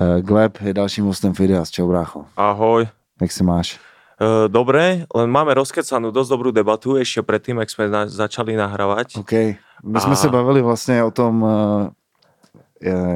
Uh, 0.00 0.20
Gleb 0.20 0.58
je 0.60 0.74
dalším 0.74 1.04
hostem 1.04 1.34
Fidias. 1.34 1.70
Čau, 1.70 1.88
brácho. 1.88 2.24
Ahoj. 2.36 2.88
Jak 3.20 3.32
se 3.32 3.44
máš? 3.44 3.80
Uh, 4.20 4.48
dobre, 4.48 5.04
len 5.14 5.28
máme 5.28 5.52
rozkecanú 5.52 6.08
dosť 6.08 6.30
dobrú 6.32 6.48
debatu 6.48 6.96
ešte 6.96 7.20
predtým, 7.20 7.60
jak 7.60 7.68
sme 7.68 7.84
na, 7.88 8.08
začali 8.08 8.56
nahrávať. 8.56 9.20
OK. 9.20 9.32
My 9.84 10.00
jsme 10.00 10.12
A- 10.12 10.16
se 10.16 10.28
bavili 10.28 10.62
vlastně 10.62 11.04
o 11.04 11.10
tom, 11.10 11.42
uh, 11.42 11.88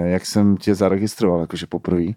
jak 0.04 0.26
jsem 0.26 0.56
tě 0.56 0.74
zaregistroval, 0.74 1.40
jakože 1.40 1.66
poprvé. 1.66 2.12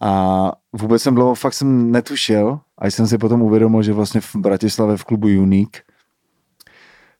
A 0.00 0.52
vůbec 0.72 1.02
jsem 1.02 1.14
dlouho, 1.14 1.34
fakt 1.34 1.54
jsem 1.54 1.90
netušil, 1.90 2.58
a 2.78 2.86
jsem 2.86 3.06
si 3.06 3.18
potom 3.18 3.42
uvědomil, 3.42 3.82
že 3.82 3.92
vlastně 3.92 4.20
v 4.20 4.36
Bratislavě 4.36 4.96
v 4.96 5.04
klubu 5.04 5.28
Unique 5.28 5.82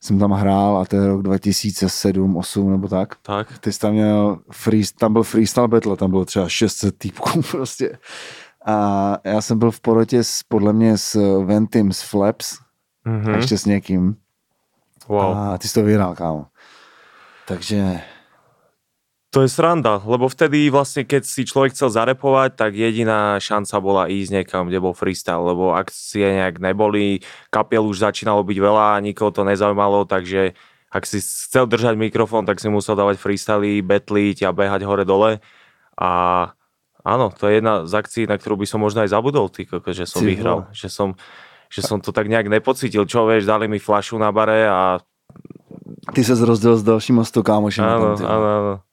jsem 0.06 0.18
tam 0.18 0.30
hrál 0.30 0.76
a 0.78 0.84
to 0.84 0.96
je 0.96 1.06
rok 1.06 1.22
2007, 1.22 2.36
8 2.36 2.70
nebo 2.70 2.88
tak. 2.88 3.14
Tak. 3.22 3.58
Ty 3.58 3.72
jsi 3.72 3.78
tam 3.80 3.92
měl, 3.92 4.38
free, 4.50 4.82
tam 4.98 5.12
byl 5.12 5.22
freestyle 5.22 5.68
battle, 5.68 5.96
tam 5.96 6.10
bylo 6.10 6.24
třeba 6.24 6.48
600 6.48 6.98
týpků 6.98 7.42
prostě. 7.50 7.98
A 8.66 9.16
já 9.24 9.40
jsem 9.40 9.58
byl 9.58 9.70
v 9.70 9.80
porotě 9.80 10.24
s, 10.24 10.42
podle 10.42 10.72
mě 10.72 10.98
s 10.98 11.38
Ventim, 11.44 11.92
s 11.92 12.02
Flaps 12.02 12.58
Mhm. 13.04 13.34
a 13.34 13.36
ještě 13.36 13.58
s 13.58 13.64
někým. 13.64 14.16
Wow. 15.08 15.38
A 15.38 15.58
ty 15.58 15.68
jsi 15.68 15.74
to 15.74 15.82
vyhrál, 15.82 16.14
kámo. 16.14 16.46
Takže 17.48 18.00
To 19.36 19.44
je 19.44 19.52
sranda, 19.52 20.00
lebo 20.00 20.32
vtedy 20.32 20.72
vlastne, 20.72 21.04
keď 21.04 21.28
si 21.28 21.44
človek 21.44 21.76
chcel 21.76 21.92
zarepovať, 21.92 22.56
tak 22.56 22.72
jediná 22.72 23.36
šanca 23.36 23.76
bola 23.84 24.08
ísť 24.08 24.32
niekam, 24.32 24.64
kde 24.64 24.80
bol 24.80 24.96
freestyle, 24.96 25.44
lebo 25.44 25.76
akcie 25.76 26.24
nejak 26.24 26.56
neboli, 26.56 27.20
kapiel 27.52 27.84
už 27.84 28.00
začínalo 28.00 28.40
byť 28.40 28.56
veľa, 28.56 29.04
nikoho 29.04 29.28
to 29.28 29.44
nezaujímalo, 29.44 30.08
takže 30.08 30.56
ak 30.88 31.04
si 31.04 31.20
chcel 31.20 31.68
držať 31.68 32.00
mikrofón, 32.00 32.48
tak 32.48 32.64
si 32.64 32.72
musel 32.72 32.96
dávať 32.96 33.20
freestyly, 33.20 33.84
betliť 33.84 34.48
a 34.48 34.56
behať 34.56 34.88
hore-dole. 34.88 35.44
A 36.00 36.10
áno, 37.04 37.28
to 37.28 37.52
je 37.52 37.60
jedna 37.60 37.84
z 37.84 37.92
akcií, 37.92 38.24
na 38.24 38.40
ktorú 38.40 38.56
by 38.56 38.64
som 38.64 38.80
možno 38.80 39.04
aj 39.04 39.12
zabudol, 39.12 39.52
ty, 39.52 39.68
že 39.68 40.08
som 40.08 40.24
Ty 40.24 40.32
vyhral. 40.32 40.72
Že 40.72 40.88
som, 40.88 41.08
že 41.68 41.84
som 41.84 42.00
to 42.00 42.08
tak 42.08 42.32
nejak 42.32 42.48
nepocítil. 42.48 43.04
Čo 43.04 43.28
vieš, 43.28 43.44
dali 43.44 43.68
mi 43.68 43.76
flašu 43.76 44.16
na 44.16 44.32
bare 44.32 44.64
a 44.64 44.96
ty 46.14 46.24
se 46.24 46.32
rozdělil 46.32 46.76
s 46.76 46.82
dalšíma 46.82 47.24
100 47.24 47.42
kámošima. 47.42 47.84
áno, 47.84 48.16
áno, 48.16 48.46
áno. 48.48 48.85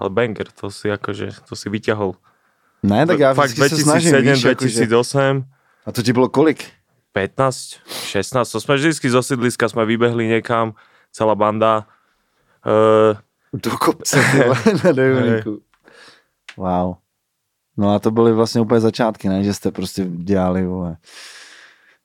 Ale 0.00 0.10
banger, 0.10 0.48
to 0.48 0.72
si 0.72 0.88
akože, 0.88 1.44
to 1.44 1.52
si 1.52 1.68
vyťahol. 1.68 2.16
Ne, 2.82 3.06
tak 3.06 3.20
já 3.20 3.34
Fakt 3.34 3.50
vždycky 3.50 3.76
se 3.76 3.82
snažím, 3.82 4.10
2007, 4.10 4.32
víš, 4.32 4.44
jakože, 4.44 4.86
2008, 4.86 5.44
A 5.86 5.92
to 5.92 6.02
ti 6.02 6.12
bylo 6.12 6.28
kolik? 6.28 6.64
15, 7.12 7.84
16, 7.86 8.50
to 8.50 8.60
sme 8.60 8.74
vždycky 8.78 9.10
zo 9.10 9.18
sídliska 9.22 9.66
sme 9.68 9.82
vybehli 9.82 10.30
niekam, 10.30 10.78
celá 11.10 11.34
banda. 11.34 11.90
Uh, 12.62 13.18
Do 13.52 13.74
kopce, 13.76 14.16
na. 14.84 15.42
Wow. 16.56 17.02
No 17.76 17.94
a 17.94 17.98
to 17.98 18.10
byly 18.10 18.32
vlastně 18.32 18.60
úplně 18.60 18.80
začátky, 18.80 19.28
ne? 19.28 19.44
Že 19.44 19.54
jste 19.54 19.70
prostě 19.70 20.04
dělali, 20.08 20.66
vole, 20.66 20.96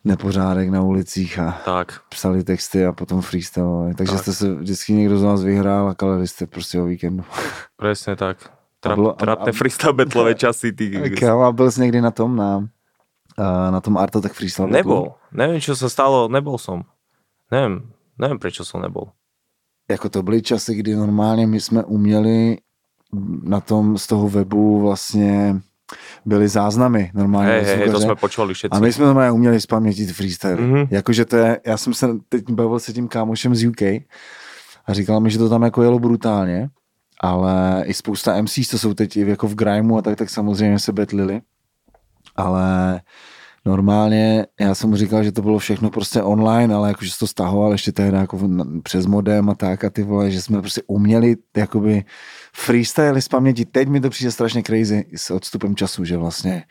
nepořádek 0.06 0.70
na 0.70 0.82
ulicích 0.82 1.40
a 1.40 1.62
tak, 1.66 2.02
psali 2.10 2.44
texty 2.44 2.86
a 2.86 2.92
potom 2.92 3.22
freestylovali. 3.22 3.94
Takže 3.96 4.14
Tak. 4.14 4.22
jste 4.22 4.34
se 4.34 4.54
vždycky 4.56 4.94
někdo 4.94 5.18
z 5.18 5.24
nás 5.24 5.44
vyhrál 5.44 5.90
a 5.90 5.94
kalili 5.96 6.28
jste 6.28 6.48
prostě 6.48 6.82
o 6.82 6.86
víkendu. 6.86 7.24
presne 7.78 8.16
tak. 8.16 8.38
Trap, 8.80 8.96
bylo- 8.96 9.14
trapné 9.14 9.50
a- 9.50 9.54
freestyle 9.58 9.94
battlové 9.94 10.36
časy. 10.46 10.72
Ty, 10.74 10.92
a 11.46 11.52
byl 11.52 11.72
jsi 11.72 11.82
někdy 11.82 12.02
na 12.02 12.12
tom, 12.12 12.36
na, 12.36 12.68
a 13.38 13.72
na 13.72 13.82
tom 13.82 13.98
Arto, 13.98 14.22
tak 14.22 14.34
freestyle? 14.34 14.70
nebol. 14.70 15.14
Neviem, 15.36 15.60
čo 15.60 15.76
sa 15.76 15.90
stalo, 15.90 16.30
nebol 16.32 16.56
som. 16.56 16.86
Neviem, 17.52 17.92
neviem, 18.16 18.40
prečo 18.40 18.64
som 18.64 18.80
nebol. 18.80 19.12
Jako 19.90 20.10
to 20.10 20.24
byly 20.24 20.42
časy, 20.42 20.76
kdy 20.76 20.96
normálně 20.96 21.48
my 21.48 21.60
jsme 21.62 21.84
uměli 21.84 22.58
na 23.44 23.60
tom 23.60 23.98
z 23.98 24.08
toho 24.08 24.30
webu 24.30 24.82
vlastně 24.82 25.60
byly 26.26 26.48
záznamy 26.48 27.12
normálně. 27.14 27.50
Hej, 27.52 27.64
hej, 27.66 27.78
to 27.78 28.00
zvukaře. 28.00 28.06
sme 28.06 28.16
počuli 28.16 28.54
všetci. 28.54 28.74
A 28.74 28.80
my 28.80 28.94
jsme 28.94 29.06
normálně 29.06 29.32
uměli 29.32 29.62
spamětit 29.62 30.12
freestyle. 30.12 30.56
Mhm. 30.56 30.74
Mm-hmm. 30.74 30.88
Jakože 30.92 31.26
to 31.26 31.36
je, 31.38 31.60
já 31.66 31.78
jsem 31.78 31.94
se 31.94 32.08
teď 32.30 32.50
bavil 32.50 32.80
se 32.80 32.94
tím 32.94 33.08
kámošem 33.08 33.56
z 33.56 33.66
UK 33.66 33.82
a 34.86 34.94
říkal 34.94 35.20
mi, 35.20 35.30
že 35.32 35.38
to 35.38 35.50
tam 35.50 35.64
jako 35.64 35.84
jelo 35.84 36.00
brutálně, 36.00 36.70
ale 37.22 37.84
i 37.86 37.94
spousta 37.94 38.42
MCs, 38.42 38.68
to 38.68 38.78
jsou 38.78 38.94
teď 38.94 39.18
jako 39.18 39.48
v 39.48 39.56
grimeu 39.56 39.98
a 39.98 40.02
tak, 40.02 40.18
tak 40.18 40.30
samozřejmě 40.30 40.80
se 40.80 40.92
betlili. 40.92 41.42
Ale 42.36 43.02
normálně, 43.66 44.46
já 44.60 44.76
jsem 44.76 44.90
mu 44.90 44.96
říkal, 44.96 45.24
že 45.24 45.32
to 45.32 45.42
bylo 45.42 45.60
všechno 45.60 45.90
prostě 45.90 46.22
online, 46.22 46.76
ale 46.76 46.88
jakože 46.88 47.12
to 47.20 47.28
stahoval 47.28 47.72
ještě 47.72 47.92
tehdy 47.92 48.18
jako 48.18 48.40
přes 48.84 49.06
modem 49.06 49.50
a 49.50 49.56
tak 49.56 49.84
a 49.84 49.90
ty 49.90 50.04
vole, 50.04 50.32
že 50.32 50.42
jsme 50.42 50.62
prostě 50.62 50.82
uměli 50.88 51.36
jakoby 51.58 52.04
freestyle 52.54 53.22
z 53.22 53.28
paměti. 53.28 53.66
Teď 53.66 53.88
mi 53.88 54.02
to 54.02 54.10
přijde 54.10 54.32
strašně 54.32 54.64
crazy 54.64 55.06
s 55.16 55.32
odstupem 55.32 55.76
času, 55.76 56.06
že 56.06 56.18
vlastně 56.18 56.64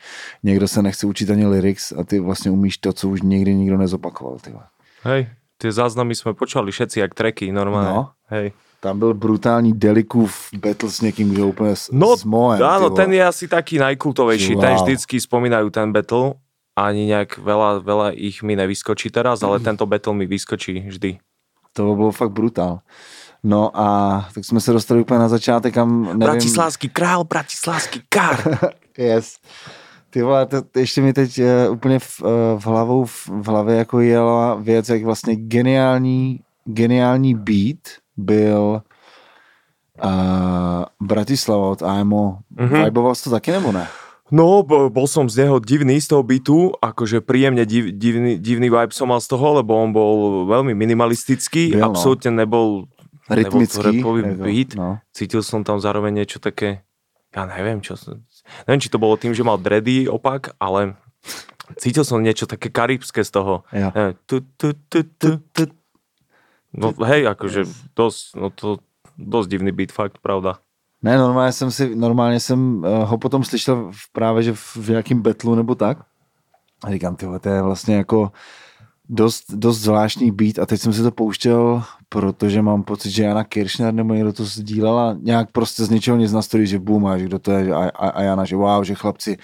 někdo 0.43 0.67
se 0.67 0.81
nechce 0.81 1.07
učit 1.07 1.29
ani 1.29 1.45
lyrics 1.45 1.91
a 1.91 2.03
ty 2.03 2.19
vlastně 2.19 2.51
umíš 2.51 2.77
to, 2.77 2.93
co 2.93 3.09
už 3.09 3.21
nikdy 3.21 3.55
nikdo 3.55 3.77
nezopakoval. 3.77 4.37
Ty 4.41 4.51
vole. 4.51 4.63
Hej, 5.05 5.29
tie 5.61 5.69
záznamy 5.69 6.17
sme 6.17 6.33
počuli 6.33 6.73
všetci, 6.73 6.97
jak 6.97 7.13
treky, 7.13 7.53
normálne. 7.53 7.93
No. 7.93 8.01
Hej. 8.33 8.57
Tam 8.81 8.99
byl 8.99 9.13
brutální 9.13 9.73
Delikův 9.73 10.49
battle 10.57 10.89
s 10.89 11.01
někým, 11.01 11.29
kdo 11.29 11.47
úplně 11.47 11.75
s, 11.75 11.89
No, 11.91 12.17
s 12.17 12.23
Moem. 12.25 12.61
áno, 12.61 12.89
ten 12.89 13.13
je 13.13 13.25
asi 13.25 13.47
taký 13.47 13.77
najkultovejší. 13.77 14.53
Wow. 14.55 14.61
Ten 14.61 14.73
vždycky 14.75 15.21
spomínajú 15.21 15.69
ten 15.69 15.93
battle. 15.93 16.33
Ani 16.75 17.07
nejak 17.07 17.39
veľa, 17.39 17.79
veľa 17.79 18.11
ich 18.11 18.43
mi 18.43 18.59
nevyskočí 18.59 19.07
teraz, 19.07 19.39
ale 19.47 19.63
tento 19.63 19.87
battle 19.87 20.11
mi 20.11 20.27
vyskočí 20.27 20.83
vždy. 20.91 21.23
To 21.73 21.95
bylo 21.95 22.11
fakt 22.11 22.31
brutál. 22.31 22.79
No 23.43 23.71
a 23.73 23.87
tak 24.33 24.45
jsme 24.45 24.61
se 24.61 24.71
dostali 24.71 25.01
úplně 25.01 25.19
na 25.19 25.27
začátek, 25.27 25.73
kam 25.73 26.03
nevím... 26.03 26.19
Bratislavský 26.19 26.89
král, 26.89 27.23
bratislavský 27.23 28.01
kár. 28.09 28.59
Yes. 28.97 29.37
Ty 30.09 30.21
vole, 30.21 30.45
to, 30.45 30.61
ještě 30.75 31.01
mi 31.01 31.13
teď 31.13 31.39
uh, 31.39 31.73
úplně 31.73 31.99
v, 31.99 32.21
uh, 32.21 32.59
v, 32.59 32.65
hlavou, 32.65 33.05
v, 33.05 33.27
v 33.27 33.47
hlavě 33.47 33.75
jako 33.75 33.99
jela 33.99 34.55
věc, 34.55 34.89
jak 34.89 35.03
vlastně 35.03 35.35
geniální, 35.35 36.39
geniální 36.65 37.35
beat 37.35 37.77
byl 38.17 38.81
uh, 40.03 40.11
Bratislava 41.01 41.67
od 41.67 41.81
AMO. 41.83 42.37
Mhm. 42.49 42.69
Mm-hmm. 42.69 42.85
Viboval 42.85 43.15
to 43.23 43.29
taky 43.29 43.51
nebo 43.51 43.71
ne? 43.71 43.87
No, 44.33 44.65
bo, 44.65 44.89
bol 44.89 45.05
som 45.05 45.29
z 45.29 45.45
neho 45.45 45.61
divný 45.61 46.01
z 46.01 46.09
toho 46.09 46.25
bytu, 46.25 46.73
akože 46.81 47.21
príjemne 47.21 47.61
div, 47.61 47.93
divný, 47.93 48.41
divný 48.41 48.73
vibe 48.73 48.89
som 48.89 49.13
mal 49.13 49.21
z 49.21 49.29
toho, 49.29 49.61
lebo 49.61 49.77
on 49.77 49.93
bol 49.93 50.13
veľmi 50.49 50.73
minimalistický, 50.73 51.77
no. 51.77 51.93
absolútne 51.93 52.33
nebol, 52.33 52.89
Rytmický. 53.29 54.01
nebol 54.01 54.17
to 54.25 54.41
beat. 54.41 54.73
No. 54.73 54.97
Cítil 55.13 55.45
som 55.45 55.61
tam 55.61 55.77
zároveň 55.77 56.25
niečo 56.25 56.41
také, 56.41 56.81
ja 57.37 57.45
neviem, 57.45 57.85
čo 57.85 57.93
som, 57.93 58.25
neviem, 58.65 58.81
či 58.81 58.89
to 58.89 58.97
bolo 58.97 59.13
tým, 59.13 59.37
že 59.37 59.45
mal 59.45 59.61
dready 59.61 60.09
opak, 60.09 60.57
ale 60.57 60.97
cítil 61.77 62.01
som 62.01 62.17
niečo 62.17 62.49
také 62.49 62.73
karibské 62.73 63.21
z 63.21 63.29
toho. 63.29 63.61
Neviem, 63.69 64.17
tu, 64.25 64.41
tu, 64.57 64.73
tu, 64.89 65.05
tu, 65.05 65.29
tu. 65.53 65.63
No 66.73 66.97
hej, 67.05 67.29
akože 67.29 67.69
dosť, 67.93 68.21
no 68.41 68.49
to 68.49 68.81
dosť 69.21 69.47
divný 69.53 69.69
beat, 69.69 69.93
fakt, 69.93 70.17
pravda. 70.17 70.64
Ne, 71.05 71.17
normálně 71.17 71.51
jsem 71.51 71.71
si, 71.71 71.95
normálně 71.95 72.39
jsem 72.39 72.77
uh, 72.77 73.09
ho 73.09 73.17
potom 73.17 73.43
slyšel 73.43 73.91
v, 73.91 74.11
právě, 74.11 74.43
že 74.43 74.53
v, 74.53 74.89
nějakým 74.89 75.21
betlu 75.21 75.55
nebo 75.55 75.75
tak. 75.75 75.97
A 76.83 76.91
říkám, 76.91 77.15
tyhle, 77.15 77.39
to 77.39 77.49
je 77.49 77.61
vlastně 77.61 77.95
jako 77.95 78.31
dost, 79.09 79.43
dost 79.51 79.79
zvláštní 79.79 80.31
beat 80.31 80.59
a 80.59 80.65
teď 80.65 80.81
jsem 80.81 80.93
si 80.93 81.03
to 81.03 81.11
pouštěl, 81.11 81.83
protože 82.09 82.61
mám 82.61 82.83
pocit, 82.83 83.11
že 83.11 83.23
Jana 83.23 83.43
Kiršner 83.43 83.93
nebo 83.93 84.13
někdo 84.13 84.33
to 84.33 84.45
sdílela 84.45 85.17
nějak 85.21 85.51
prostě 85.51 85.85
z 85.85 85.89
ničeho 85.89 86.17
nic 86.17 86.31
na 86.31 86.41
story, 86.41 86.67
že 86.67 86.79
boom 86.79 87.07
a 87.07 87.17
že 87.17 87.25
kdo 87.25 87.39
to 87.39 87.51
je 87.51 87.73
a, 87.73 87.89
a, 87.89 88.09
a 88.09 88.21
Jana, 88.21 88.45
že 88.45 88.55
wow, 88.55 88.83
že 88.83 88.95
chlapci. 88.95 89.37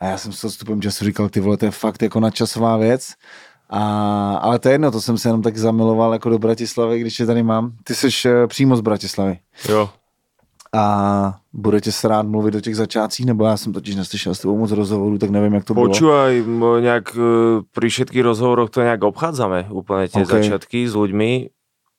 A 0.00 0.06
já 0.06 0.18
jsem 0.18 0.32
s 0.32 0.44
odstupem 0.44 0.82
času 0.82 1.04
říkal, 1.04 1.28
ty 1.28 1.40
vole, 1.40 1.56
to 1.56 1.64
je 1.64 1.70
fakt 1.70 2.02
jako 2.02 2.20
nadčasová 2.20 2.76
věc. 2.76 3.12
A, 3.70 4.34
ale 4.42 4.58
to 4.58 4.68
je 4.68 4.74
jedno, 4.74 4.90
to 4.90 5.00
jsem 5.00 5.18
se 5.18 5.28
jenom 5.28 5.42
tak 5.42 5.56
zamiloval 5.56 6.12
jako 6.12 6.30
do 6.30 6.38
Bratislavy, 6.38 7.00
když 7.00 7.20
je 7.20 7.26
tady 7.26 7.42
mám. 7.42 7.72
Ty 7.84 7.94
jsi 7.94 8.06
uh, 8.06 8.46
přímo 8.46 8.76
z 8.76 8.80
Bratislavy 8.80 9.38
Jo, 9.68 9.90
a 10.72 10.84
budete 11.52 11.92
se 11.92 12.08
rád 12.08 12.26
mluvit 12.26 12.54
o 12.54 12.60
těch 12.60 12.76
začátcích, 12.76 13.26
nebo 13.26 13.44
já 13.44 13.56
jsem 13.56 13.72
totiž 13.72 13.96
neslyšel 13.96 14.34
s 14.34 14.40
tebou 14.40 14.58
moc 14.58 14.70
rozhovorů, 14.70 15.18
tak 15.18 15.30
nevím, 15.30 15.54
jak 15.54 15.64
to 15.64 15.74
bylo. 15.74 15.86
Počúvaj, 15.86 16.44
nejak 16.80 17.06
e, 17.12 17.20
pri 17.76 17.88
všetkých 17.92 18.24
rozhovoroch 18.24 18.72
to 18.72 18.80
nejak 18.80 19.04
obchádzame 19.04 19.68
úplne 19.68 20.08
tie 20.08 20.24
OK. 20.24 20.32
okay. 20.32 20.40
začiatky 20.40 20.78
s 20.88 20.96
ľuďmi. 20.96 21.30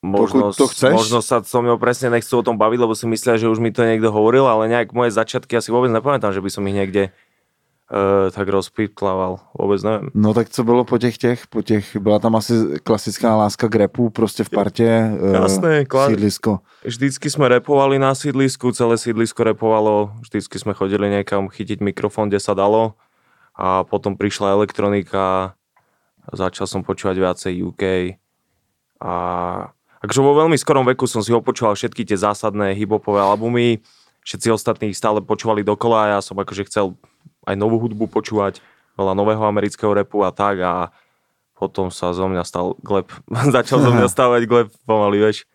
Možno, 0.04 0.52
Pokud 0.52 0.56
to 0.60 0.66
chceš. 0.68 0.92
možno 0.92 1.24
sa 1.24 1.40
so 1.40 1.64
mnou 1.64 1.80
presne 1.80 2.12
nechcú 2.12 2.36
o 2.36 2.44
tom 2.44 2.60
baviť, 2.60 2.76
lebo 2.76 2.92
si 2.92 3.08
myslia, 3.08 3.40
že 3.40 3.48
už 3.48 3.56
mi 3.56 3.72
to 3.72 3.88
niekto 3.88 4.12
hovoril, 4.12 4.44
ale 4.44 4.68
nejak 4.68 4.92
moje 4.92 5.16
začiatky 5.16 5.56
asi 5.56 5.72
vôbec 5.72 5.88
nepamätám, 5.88 6.28
že 6.28 6.44
by 6.44 6.50
som 6.52 6.60
ich 6.68 6.76
niekde 6.76 7.08
tak 8.34 8.50
rozpýtlával. 8.50 9.38
Vôbec 9.54 9.78
neviem. 9.86 10.10
No 10.14 10.34
tak 10.34 10.50
co 10.50 10.64
bylo 10.64 10.84
po 10.84 10.98
těch 10.98 11.18
těch, 11.18 11.46
po 11.46 11.62
těch, 11.62 11.96
byla 11.96 12.18
tam 12.18 12.36
asi 12.36 12.54
klasická 12.82 13.36
láska 13.36 13.68
k 13.68 13.74
repu, 13.74 14.10
prostě 14.10 14.44
v 14.44 14.50
partě, 14.50 14.86
eh, 15.22 15.36
Jasné, 15.36 15.84
kla- 15.84 16.08
sídlisko. 16.10 16.58
Vždycky 16.84 17.30
sme 17.30 17.48
repovali 17.48 17.98
na 17.98 18.14
sídlisku, 18.14 18.72
celé 18.72 18.98
sídlisko 18.98 19.44
repovalo, 19.44 20.10
vždycky 20.20 20.58
sme 20.58 20.74
chodili 20.74 21.06
niekam 21.10 21.48
chytiť 21.48 21.80
mikrofón, 21.80 22.28
kde 22.28 22.40
sa 22.42 22.54
dalo 22.54 22.98
a 23.54 23.86
potom 23.86 24.18
prišla 24.18 24.58
elektronika, 24.58 25.54
začal 26.34 26.66
som 26.66 26.82
počúvať 26.82 27.16
viacej 27.22 27.52
UK 27.62 27.82
a 29.00 29.14
takže 30.02 30.20
vo 30.20 30.34
veľmi 30.34 30.58
skorom 30.58 30.84
veku 30.84 31.06
som 31.06 31.22
si 31.22 31.30
opočúval 31.30 31.78
všetky 31.78 32.02
tie 32.04 32.18
zásadné 32.18 32.74
hiphopové 32.74 33.22
albumy, 33.22 33.78
všetci 34.26 34.48
ostatní 34.50 34.90
ich 34.90 34.98
stále 34.98 35.22
počúvali 35.22 35.62
dokola 35.62 35.96
a 36.04 36.10
ja 36.16 36.20
som 36.20 36.34
akože 36.36 36.66
chcel 36.66 36.98
aj 37.46 37.56
novú 37.56 37.78
hudbu 37.78 38.08
počúvať, 38.08 38.60
veľa 38.98 39.14
nového 39.14 39.44
amerického 39.44 39.94
repu 39.94 40.24
a 40.24 40.30
tak 40.30 40.60
a 40.60 40.72
potom 41.54 41.88
sa 41.88 42.12
zo 42.12 42.26
mňa 42.26 42.42
stal 42.44 42.74
gleb. 42.82 43.08
Začal 43.56 43.80
zo 43.80 43.90
mňa 43.94 44.08
stávať 44.08 44.42
gleb 44.48 44.68
pomaly, 44.84 45.22
vieš. 45.22 45.46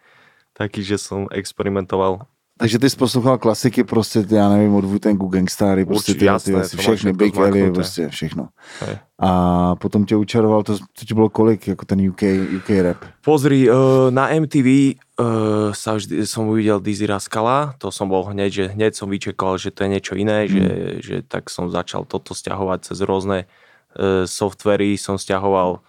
Taký, 0.56 0.84
že 0.84 1.00
som 1.00 1.28
experimentoval 1.32 2.28
takže 2.60 2.80
ty 2.80 2.90
jsi 2.90 2.98
poslouchal 2.98 3.38
klasiky, 3.38 3.84
prostě, 3.84 4.26
já 4.32 4.50
nevím, 4.50 4.76
od 4.76 4.86
wu 4.86 5.28
Gangstary, 5.28 5.86
prostě 5.86 6.14
ty, 6.14 6.26
jasné, 6.26 6.64
ty, 6.64 6.70
ty 6.70 6.78
všechny, 6.78 7.14
Big 7.14 7.38
Ellie, 7.38 7.72
prostě 7.72 8.10
všechno. 8.10 8.48
Hej. 8.80 8.98
A 9.20 9.76
potom 9.76 10.06
tě 10.06 10.16
učaroval, 10.16 10.64
to, 10.64 10.78
to 10.78 11.06
ti 11.06 11.14
bylo 11.14 11.30
kolik, 11.30 11.68
jako 11.68 11.86
ten 11.86 12.10
UK, 12.10 12.22
UK 12.56 12.70
rap? 12.70 12.98
Pozri, 13.26 13.72
uh, 13.72 13.78
na 14.10 14.30
MTV 14.40 14.96
uh, 15.20 15.70
sa 15.76 16.00
vždy, 16.00 16.24
som 16.24 16.48
uvidel 16.48 16.80
Dizzy 16.80 17.06
Raskala, 17.06 17.76
to 17.78 17.92
som 17.92 18.08
bol 18.08 18.24
hneď, 18.32 18.50
že 18.50 18.66
hneď 18.72 18.96
som 18.96 19.12
vyčekal, 19.12 19.60
že 19.60 19.76
to 19.76 19.84
je 19.84 19.90
niečo 19.92 20.14
iné, 20.16 20.48
mm. 20.48 20.50
že, 20.50 20.68
že 21.04 21.16
tak 21.28 21.52
som 21.52 21.68
začal 21.68 22.08
toto 22.08 22.32
stiahovať 22.32 22.88
cez 22.88 22.98
rôzne 23.04 23.46
uh, 24.00 24.24
softvery, 24.24 24.96
som 24.96 25.20
stiahoval 25.20 25.84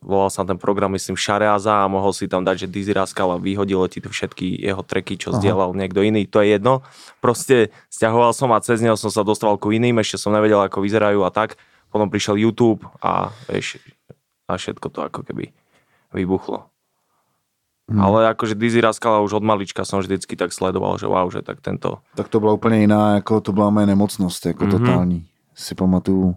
volal 0.00 0.32
sa 0.32 0.42
ten 0.48 0.56
program, 0.56 0.96
myslím, 0.96 1.14
Šareaza 1.14 1.84
a 1.84 1.90
mohol 1.92 2.16
si 2.16 2.24
tam 2.24 2.40
dať, 2.40 2.66
že 2.66 2.72
Dizzy 2.72 2.92
Rascal 2.96 3.36
a 3.36 3.38
vyhodilo 3.38 3.84
ti 3.86 4.00
tu 4.00 4.08
všetky 4.08 4.56
jeho 4.56 4.80
treky, 4.80 5.20
čo 5.20 5.36
zdieľal 5.36 5.76
niekto 5.76 6.00
iný. 6.00 6.24
To 6.32 6.40
je 6.40 6.56
jedno. 6.56 6.80
Proste 7.20 7.68
stiahoval 7.92 8.32
som 8.32 8.48
a 8.56 8.64
cez 8.64 8.80
neho 8.80 8.96
som 8.96 9.12
sa 9.12 9.20
dostal 9.20 9.52
ku 9.60 9.68
iným, 9.70 10.00
ešte 10.00 10.16
som 10.16 10.32
nevedel, 10.32 10.58
ako 10.64 10.80
vyzerajú 10.80 11.20
a 11.22 11.30
tak. 11.30 11.60
Potom 11.92 12.08
prišiel 12.08 12.40
YouTube 12.40 12.86
a, 13.04 13.28
vieš, 13.50 13.76
a 14.48 14.56
všetko 14.56 14.88
to 14.88 15.00
ako 15.04 15.20
keby 15.26 15.52
vybuchlo. 16.16 16.64
Hmm. 17.90 18.00
Ale 18.00 18.30
akože 18.30 18.54
Dizzy 18.54 18.78
Rascala 18.80 19.18
už 19.18 19.32
od 19.32 19.42
malička 19.42 19.82
som 19.82 19.98
vždycky 19.98 20.38
tak 20.38 20.54
sledoval, 20.54 20.94
že 20.94 21.10
wow, 21.10 21.26
že 21.26 21.42
tak 21.42 21.58
tento... 21.58 21.98
Tak 22.14 22.30
to 22.30 22.40
byla 22.40 22.52
úplně 22.52 22.86
jiná, 22.86 23.14
jako 23.14 23.40
to 23.40 23.52
byla 23.52 23.70
moje 23.70 23.86
nemocnost, 23.86 24.46
jako 24.46 24.64
mm-hmm. 24.64 24.70
totální. 24.70 25.26
Si 25.54 25.74
pamatuju, 25.74 26.34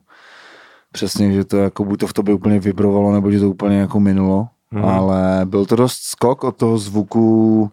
přesně, 0.92 1.34
že 1.34 1.44
to 1.44 1.58
jako 1.58 1.86
buď 1.86 2.00
to 2.00 2.08
v 2.08 2.14
tobě 2.14 2.34
úplně 2.34 2.60
vibrovalo, 2.60 3.14
nebo 3.14 3.32
že 3.32 3.40
to 3.40 3.50
úplně 3.50 3.78
jako 3.78 4.00
minulo, 4.00 4.48
hmm. 4.72 4.86
ale 4.86 5.42
byl 5.46 5.66
to 5.66 5.76
dost 5.76 6.02
skok 6.02 6.44
od 6.44 6.58
toho 6.58 6.78
zvuku 6.78 7.70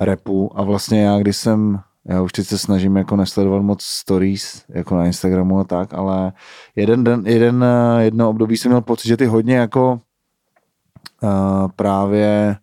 repu 0.00 0.50
a 0.54 0.62
vlastně 0.62 1.02
já, 1.02 1.18
když 1.18 1.36
jsem, 1.36 1.80
já 2.08 2.22
už 2.22 2.32
teď 2.32 2.46
se 2.46 2.58
snažím 2.58 2.96
jako 2.96 3.16
nesledovat 3.16 3.62
moc 3.62 3.82
stories, 3.82 4.64
jako 4.68 4.96
na 4.96 5.06
Instagramu 5.06 5.60
a 5.60 5.64
tak, 5.64 5.94
ale 5.94 6.32
jeden 6.76 7.04
den, 7.04 7.22
jeden, 7.26 7.64
jedno 7.98 8.28
období 8.30 8.56
jsem 8.56 8.70
měl 8.70 8.80
pocit, 8.80 9.08
že 9.08 9.16
ty 9.16 9.26
hodně 9.26 9.56
jako 9.56 10.00
uh, 11.22 11.68
právě 11.76 12.56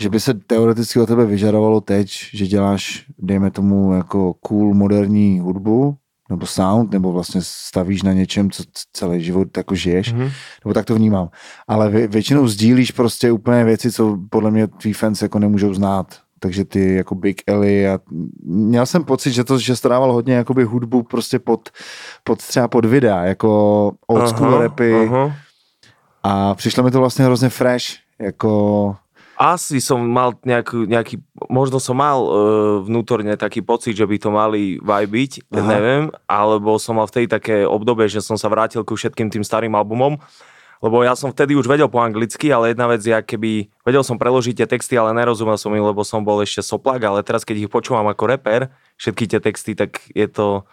že 0.00 0.08
by 0.08 0.20
se 0.20 0.34
teoreticky 0.34 1.00
o 1.00 1.06
tebe 1.06 1.26
vyžadovalo 1.26 1.80
teď, 1.80 2.10
že 2.32 2.46
děláš, 2.46 3.04
dejme 3.18 3.50
tomu, 3.50 3.92
jako 3.92 4.34
cool 4.34 4.74
moderní 4.74 5.40
hudbu, 5.40 5.96
nebo 6.30 6.46
sound, 6.46 6.92
nebo 6.92 7.12
vlastně 7.12 7.40
stavíš 7.44 8.02
na 8.02 8.12
něčem, 8.12 8.50
co 8.50 8.62
celý 8.92 9.22
život 9.22 9.56
jako 9.56 9.74
žiješ, 9.74 10.14
mm-hmm. 10.14 10.30
nebo 10.64 10.74
tak 10.74 10.84
to 10.84 10.94
vnímám. 10.94 11.28
Ale 11.68 11.90
vě, 11.90 12.06
většinou 12.08 12.48
sdílíš 12.48 12.90
prostě 12.90 13.32
úplně 13.32 13.64
věci, 13.64 13.92
co 13.92 14.18
podle 14.30 14.50
mě 14.50 14.66
tví 14.66 14.92
fans 14.92 15.22
jako 15.22 15.38
nemůžou 15.38 15.74
znát. 15.74 16.18
Takže 16.38 16.64
ty 16.64 16.94
jako 16.94 17.14
Big 17.14 17.42
Ellie 17.46 17.92
a 17.92 17.98
měl 18.44 18.86
jsem 18.86 19.04
pocit, 19.04 19.32
že 19.32 19.44
to, 19.44 19.58
že 19.58 19.76
strával 19.76 20.12
hodně 20.12 20.34
jakoby 20.34 20.64
hudbu 20.64 21.02
prostě 21.02 21.38
pod, 21.38 21.68
pod 22.24 22.38
třeba 22.38 22.68
pod 22.68 22.84
videa, 22.84 23.24
jako 23.24 23.92
old 24.06 24.28
school 24.28 24.48
aha, 24.48 24.62
rapy 24.62 24.94
aha. 24.94 25.32
a 26.22 26.54
přišlo 26.54 26.82
mi 26.84 26.90
to 26.90 26.98
vlastně 26.98 27.24
hrozně 27.24 27.48
fresh, 27.48 27.84
jako 28.18 28.96
asi 29.40 29.80
som 29.80 30.04
mal 30.04 30.36
nejaký, 30.44 30.84
nejaký 30.84 31.16
možno 31.48 31.80
som 31.80 31.96
mal 31.96 32.20
uh, 32.20 32.30
vnútorne 32.84 33.40
taký 33.40 33.64
pocit, 33.64 33.96
že 33.96 34.04
by 34.04 34.16
to 34.20 34.28
mali 34.28 34.76
vajbiť, 34.84 35.48
Aha. 35.48 35.64
neviem, 35.64 36.02
alebo 36.28 36.76
som 36.76 37.00
mal 37.00 37.08
v 37.08 37.24
tej 37.24 37.26
také 37.32 37.64
obdobie, 37.64 38.04
že 38.04 38.20
som 38.20 38.36
sa 38.36 38.52
vrátil 38.52 38.84
ku 38.84 38.92
všetkým 38.92 39.32
tým 39.32 39.40
starým 39.40 39.72
albumom, 39.72 40.20
lebo 40.84 41.00
ja 41.00 41.16
som 41.16 41.32
vtedy 41.32 41.56
už 41.56 41.64
vedel 41.64 41.88
po 41.88 42.04
anglicky, 42.04 42.52
ale 42.52 42.76
jedna 42.76 42.84
vec 42.92 43.00
je, 43.00 43.16
keby 43.16 43.72
vedel 43.80 44.04
som 44.04 44.20
preložiť 44.20 44.60
tie 44.60 44.68
texty, 44.68 45.00
ale 45.00 45.16
nerozumel 45.16 45.56
som 45.56 45.72
im, 45.72 45.88
lebo 45.88 46.04
som 46.04 46.20
bol 46.20 46.44
ešte 46.44 46.60
soplak, 46.60 47.00
ale 47.00 47.24
teraz 47.24 47.40
keď 47.40 47.64
ich 47.64 47.72
počúvam 47.72 48.04
ako 48.12 48.36
reper, 48.36 48.68
všetky 49.00 49.24
tie 49.24 49.40
texty, 49.40 49.72
tak 49.72 50.04
je 50.12 50.28
to 50.28 50.68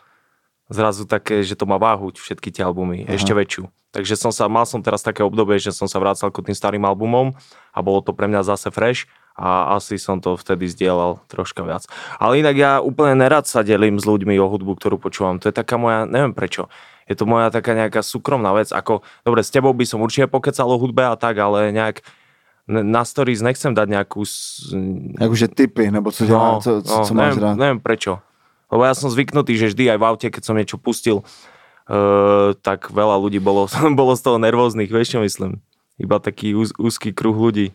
zrazu 0.68 1.08
také, 1.08 1.40
že 1.40 1.56
to 1.56 1.64
má 1.64 1.80
váhu, 1.80 2.12
všetky 2.12 2.52
tie 2.52 2.68
albumy, 2.68 3.08
Aha. 3.08 3.16
ešte 3.16 3.32
väčšiu. 3.32 3.72
Takže 3.98 4.14
som 4.14 4.30
sa, 4.30 4.46
mal 4.46 4.70
som 4.70 4.78
teraz 4.78 5.02
také 5.02 5.26
obdobie, 5.26 5.58
že 5.58 5.74
som 5.74 5.90
sa 5.90 5.98
vrácal 5.98 6.30
k 6.30 6.46
tým 6.46 6.54
starým 6.54 6.86
albumom 6.86 7.34
a 7.74 7.82
bolo 7.82 8.06
to 8.06 8.14
pre 8.14 8.30
mňa 8.30 8.46
zase 8.46 8.70
fresh 8.70 9.10
a 9.34 9.74
asi 9.74 9.98
som 9.98 10.22
to 10.22 10.38
vtedy 10.38 10.70
zdieľal 10.70 11.26
troška 11.26 11.66
viac. 11.66 11.90
Ale 12.22 12.38
inak 12.38 12.54
ja 12.54 12.72
úplne 12.78 13.18
nerad 13.18 13.50
sa 13.50 13.66
delím 13.66 13.98
s 13.98 14.06
ľuďmi 14.06 14.38
o 14.38 14.46
hudbu, 14.46 14.78
ktorú 14.78 15.02
počúvam. 15.02 15.42
To 15.42 15.50
je 15.50 15.56
taká 15.58 15.82
moja, 15.82 16.06
neviem 16.06 16.38
prečo, 16.38 16.70
je 17.10 17.18
to 17.18 17.26
moja 17.26 17.50
taká 17.50 17.74
nejaká 17.74 18.06
súkromná 18.06 18.54
vec, 18.54 18.70
ako, 18.70 19.02
dobre, 19.26 19.42
s 19.42 19.50
tebou 19.50 19.74
by 19.74 19.86
som 19.90 20.06
určite 20.06 20.30
pokecal 20.30 20.70
o 20.70 20.78
hudbe 20.78 21.02
a 21.02 21.18
tak, 21.18 21.42
ale 21.42 21.74
nejak 21.74 22.06
na 22.70 23.02
stories 23.02 23.42
nechcem 23.42 23.74
dať 23.74 23.88
nejakú... 23.98 24.22
Akože 25.18 25.50
typy, 25.58 25.90
nebo 25.90 26.14
co, 26.14 26.22
no, 26.30 26.62
co, 26.62 26.86
co, 26.86 26.96
no, 27.00 27.06
co 27.08 27.14
máš 27.18 27.34
neviem, 27.34 27.44
rád. 27.50 27.56
Neviem 27.58 27.82
prečo. 27.82 28.22
Lebo 28.70 28.86
ja 28.86 28.94
som 28.94 29.10
zvyknutý, 29.10 29.58
že 29.58 29.74
vždy 29.74 29.96
aj 29.96 29.98
v 29.98 30.06
aute, 30.06 30.28
keď 30.30 30.44
som 30.44 30.54
niečo 30.54 30.78
pustil, 30.78 31.26
tak 32.62 32.92
veľa 32.92 33.16
ľudí 33.16 33.40
bolo, 33.40 33.68
bolo 34.00 34.14
z 34.16 34.22
toho 34.22 34.38
nervóznych, 34.38 34.92
vieš 34.92 35.16
čo 35.16 35.20
myslím? 35.24 35.64
Iba 35.98 36.20
taký 36.22 36.54
úz, 36.54 36.76
úzky 36.78 37.16
kruh 37.16 37.34
ľudí. 37.34 37.74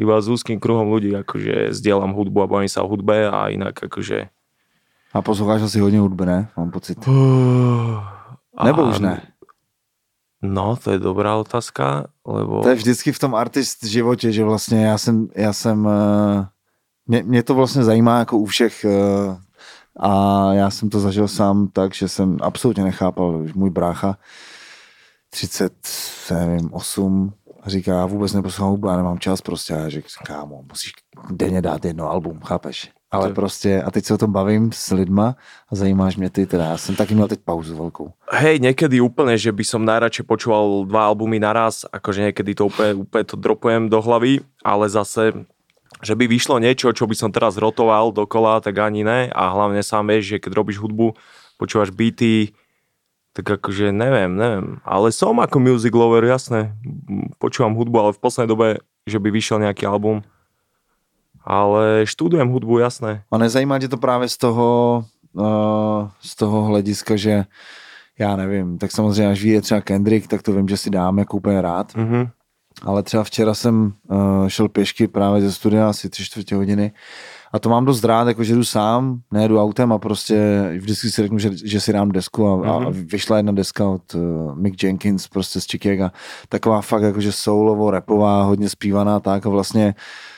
Iba 0.00 0.16
s 0.16 0.32
úzkým 0.32 0.56
kruhom 0.56 0.88
ľudí, 0.88 1.12
akože 1.12 1.76
zdieľam 1.76 2.16
hudbu 2.16 2.46
a 2.46 2.50
bavím 2.50 2.70
sa 2.72 2.80
o 2.80 2.88
hudbe 2.88 3.28
a 3.28 3.52
inak 3.52 3.76
akože... 3.76 4.32
A 5.12 5.22
posloucháš 5.22 5.62
asi 5.62 5.80
hodně 5.80 6.00
hudby, 6.00 6.26
ne? 6.26 6.48
Mám 6.56 6.70
pocit. 6.70 7.08
Uh, 7.08 7.98
Nebo 8.64 8.82
už 8.82 8.98
ne? 8.98 9.22
No, 10.42 10.76
to 10.76 10.90
je 10.90 10.98
dobrá 10.98 11.36
otázka, 11.36 12.06
lebo... 12.26 12.62
To 12.62 12.68
je 12.68 12.74
vždycky 12.74 13.12
v 13.12 13.18
tom 13.18 13.34
artist 13.34 13.84
životě, 13.84 14.32
že 14.32 14.44
vlastně 14.44 14.84
já 14.86 14.98
jsem, 14.98 15.28
já 15.36 15.52
jsem 15.52 15.86
uh, 15.86 16.44
mě, 17.06 17.22
mě 17.22 17.42
to 17.42 17.54
vlastně 17.54 17.84
zajímá 17.84 18.18
jako 18.18 18.38
u 18.38 18.46
všech 18.46 18.86
uh, 18.88 19.36
a 19.96 20.52
já 20.52 20.70
jsem 20.70 20.90
to 20.90 21.00
zažil 21.00 21.28
sám 21.28 21.68
tak, 21.72 21.94
že 21.94 22.08
jsem 22.08 22.36
absolutně 22.42 22.84
nechápal, 22.84 23.44
můj 23.54 23.70
brácha 23.70 24.18
30, 25.30 25.72
nevím, 26.30 26.74
8 26.74 27.32
říká, 27.66 27.92
já 27.92 28.06
vůbec 28.06 28.32
neposlouchám 28.32 28.70
hudbu, 28.70 28.88
já 28.88 28.96
nemám 28.96 29.18
čas 29.18 29.40
prostě. 29.40 29.74
A 29.74 29.78
já 29.78 29.88
řekl, 29.88 30.08
kámo, 30.26 30.62
musíš 30.68 30.92
denně 31.30 31.62
dát 31.62 31.84
jedno 31.84 32.10
album, 32.10 32.40
chápeš? 32.44 32.90
Ale 33.10 33.28
to... 33.28 33.34
prostě, 33.34 33.82
a 33.82 33.90
teď 33.90 34.04
se 34.04 34.14
o 34.14 34.18
tom 34.18 34.32
bavím 34.32 34.72
s 34.72 34.90
lidma 34.90 35.36
a 35.72 35.76
zajímáš 35.76 36.16
mě 36.16 36.30
ty, 36.30 36.46
teda 36.46 36.64
já 36.64 36.76
jsem 36.76 36.96
taky 36.96 37.14
měl 37.14 37.28
teď 37.28 37.40
pauzu 37.44 37.76
velkou. 37.76 38.12
Hej, 38.30 38.62
niekedy 38.62 39.02
úplne, 39.02 39.34
že 39.34 39.50
by 39.50 39.64
som 39.66 39.82
najradšej 39.82 40.22
počúval 40.30 40.86
dva 40.86 41.10
albumy 41.10 41.42
naraz, 41.42 41.82
akože 41.90 42.30
niekedy 42.30 42.54
to 42.54 42.70
úplne, 42.70 43.02
úplne 43.02 43.24
to 43.26 43.34
dropujem 43.34 43.90
do 43.90 43.98
hlavy, 43.98 44.46
ale 44.62 44.86
zase 44.86 45.34
že 46.00 46.16
by 46.16 46.24
vyšlo 46.24 46.56
niečo, 46.58 46.92
čo 46.96 47.04
by 47.04 47.14
som 47.16 47.30
teraz 47.32 47.60
rotoval 47.60 48.12
dokola, 48.12 48.60
tak 48.64 48.80
ani 48.80 49.04
ne. 49.04 49.28
A 49.32 49.52
hlavne 49.52 49.84
sám 49.84 50.08
vieš, 50.08 50.36
že 50.36 50.40
keď 50.40 50.52
robíš 50.56 50.80
hudbu, 50.80 51.12
počúvaš 51.60 51.92
beaty, 51.92 52.56
tak 53.36 53.46
akože 53.60 53.92
neviem, 53.92 54.32
neviem. 54.32 54.66
Ale 54.82 55.12
som 55.12 55.38
ako 55.38 55.60
music 55.60 55.92
lover, 55.94 56.24
jasné. 56.24 56.74
Počúvam 57.38 57.76
hudbu, 57.76 57.96
ale 58.00 58.16
v 58.16 58.22
poslednej 58.22 58.50
dobe, 58.50 58.68
že 59.06 59.20
by 59.20 59.28
vyšiel 59.30 59.62
nejaký 59.62 59.86
album. 59.86 60.24
Ale 61.44 62.04
študujem 62.04 62.48
hudbu, 62.48 62.80
jasné. 62.80 63.24
A 63.30 63.38
nezajímá 63.38 63.78
tě 63.78 63.88
to 63.88 63.96
právě 63.96 64.28
z 64.28 64.36
toho, 64.36 65.04
uh, 65.32 66.08
z 66.20 66.34
toho 66.36 66.64
hlediska, 66.64 67.16
že 67.16 67.44
já 68.18 68.36
nevím, 68.36 68.78
tak 68.78 68.92
samozřejmě 68.92 69.26
až 69.32 69.42
vyjde 69.42 69.60
třeba 69.60 69.80
Kendrick, 69.80 70.26
tak 70.28 70.42
to 70.42 70.52
vím, 70.52 70.68
že 70.68 70.76
si 70.76 70.90
dám 70.90 71.18
jako 71.18 71.36
úplně 71.36 71.62
rád. 71.62 71.94
Mm-hmm 71.94 72.30
ale 72.82 73.02
třeba 73.02 73.24
včera 73.24 73.54
jsem 73.54 73.92
uh, 74.08 74.48
šel 74.48 74.68
pěšky 74.68 75.08
právě 75.08 75.42
ze 75.42 75.52
studia 75.52 75.88
asi 75.88 76.08
tři 76.08 76.24
čtvrtě 76.24 76.54
hodiny 76.54 76.92
a 77.52 77.58
to 77.58 77.68
mám 77.68 77.84
dost 77.84 78.04
rád, 78.04 78.28
jako 78.28 78.44
že 78.44 78.54
jdu 78.54 78.64
sám, 78.64 79.20
nejedu 79.30 79.60
autem 79.60 79.92
a 79.92 79.98
prostě 79.98 80.38
vždycky 80.78 81.10
si 81.10 81.22
řeknu, 81.22 81.38
že, 81.38 81.50
že 81.64 81.80
si 81.80 81.92
dám 81.92 82.12
desku 82.12 82.46
a, 82.46 82.56
mm-hmm. 82.56 82.76
a 82.76 82.78
mhm. 82.78 83.06
vyšla 83.06 83.36
jedna 83.36 83.52
deska 83.52 83.88
od 83.88 84.14
uh, 84.14 84.54
Mick 84.54 84.82
Jenkins 84.82 85.28
prostě 85.28 85.60
z 85.60 85.66
Chicago, 85.66 86.10
taková 86.48 86.80
fakt 86.80 87.02
jakože 87.02 87.32
soulovo, 87.32 87.90
repová, 87.90 88.42
hodně 88.42 88.68
zpívaná 88.68 89.20
tak 89.20 89.46
a 89.46 89.48
vlastně 89.48 89.86
uh, 89.86 90.29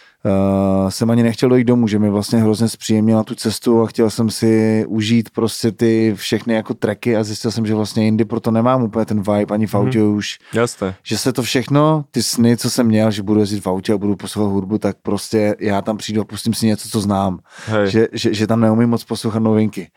jsem 0.89 1.11
ani 1.11 1.23
nechtěl 1.23 1.49
dojít 1.49 1.65
domů, 1.65 1.89
že 1.89 1.99
mi 1.99 2.11
vlastně 2.11 2.41
hrozně 2.41 2.69
zpříjemnila 2.69 3.25
tu 3.25 3.35
cestu 3.35 3.83
a 3.83 3.87
chtěl 3.87 4.11
jsem 4.11 4.31
si 4.31 4.85
užít 4.89 5.31
prostě 5.31 5.73
ty 5.73 6.15
všechny 6.17 6.55
jako 6.55 6.75
treky 6.75 7.17
a 7.17 7.25
zjistil 7.25 7.51
jsem, 7.51 7.67
že 7.67 7.75
vlastně 7.75 8.05
jindy 8.05 8.25
proto 8.25 8.51
nemám 8.51 8.83
úplně 8.83 9.05
ten 9.05 9.23
vibe 9.23 9.55
ani 9.55 9.67
v 9.67 9.75
autě 9.75 9.99
mm-hmm. 9.99 10.15
už. 10.15 10.39
Jasné. 10.53 10.95
Že 11.03 11.19
se 11.19 11.33
to 11.33 11.43
všechno, 11.43 12.05
ty 12.11 12.23
sny, 12.23 12.57
co 12.57 12.71
jsem 12.71 12.87
měl, 12.87 13.11
že 13.11 13.23
budu 13.23 13.41
jezdit 13.41 13.61
v 13.61 13.67
autě 13.67 13.93
a 13.93 13.99
budu 13.99 14.17
poslouchat 14.17 14.53
hudbu, 14.53 14.79
tak 14.79 14.97
prostě 15.03 15.57
já 15.61 15.83
tam 15.83 15.97
přijdu 15.97 16.21
a 16.21 16.25
pustím 16.25 16.55
si 16.55 16.67
něco, 16.67 16.89
co 16.89 17.01
znám. 17.01 17.39
Že, 17.85 18.09
že, 18.13 18.35
že, 18.35 18.47
tam 18.47 18.61
neumím 18.61 18.89
moc 18.89 19.05
poslouchat 19.05 19.43
novinky. 19.43 19.91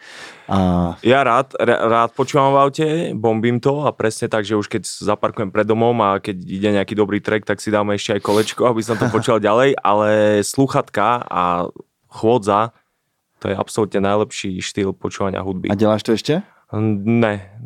A... 0.46 0.94
Ja 1.02 1.26
rád, 1.26 1.58
rád 1.66 2.14
počúvam 2.14 2.54
v 2.54 2.62
aute, 2.62 2.88
bombím 3.18 3.58
to 3.58 3.82
a 3.82 3.90
presne 3.90 4.30
tak, 4.30 4.46
že 4.46 4.54
už 4.54 4.70
keď 4.70 4.86
zaparkujem 4.86 5.50
pred 5.50 5.66
domom 5.66 5.98
a 6.06 6.22
keď 6.22 6.38
ide 6.38 6.70
nejaký 6.70 6.94
dobrý 6.94 7.18
track, 7.18 7.50
tak 7.50 7.58
si 7.58 7.74
dáme 7.74 7.98
ešte 7.98 8.14
aj 8.14 8.22
kolečko, 8.22 8.70
aby 8.70 8.82
som 8.86 8.94
to 8.94 9.10
počul 9.10 9.42
ďalej, 9.42 9.74
ale 9.82 10.15
sluchatka 10.44 11.24
a 11.26 11.68
chôdza, 12.08 12.72
to 13.40 13.52
je 13.52 13.56
absolútne 13.56 14.00
najlepší 14.02 14.62
štýl 14.62 14.94
počúvania 14.94 15.42
hudby. 15.42 15.70
A 15.70 15.76
děláš 15.76 16.04
to 16.04 16.12
ještě? 16.12 16.44
Ne, 16.74 17.60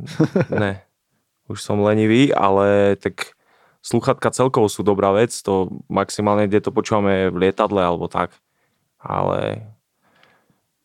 ne. 0.50 0.82
Už 1.50 1.66
som 1.66 1.82
lenivý, 1.82 2.30
ale 2.30 2.94
tak 3.02 3.34
sluchatka 3.82 4.30
celkovo 4.30 4.70
sú 4.70 4.86
dobrá 4.86 5.10
vec, 5.10 5.34
to 5.42 5.82
maximálne, 5.90 6.46
kde 6.46 6.62
to 6.62 6.70
počúvame 6.70 7.34
v 7.34 7.50
lietadle 7.50 7.82
alebo 7.82 8.06
tak. 8.06 8.38
Ale, 9.02 9.66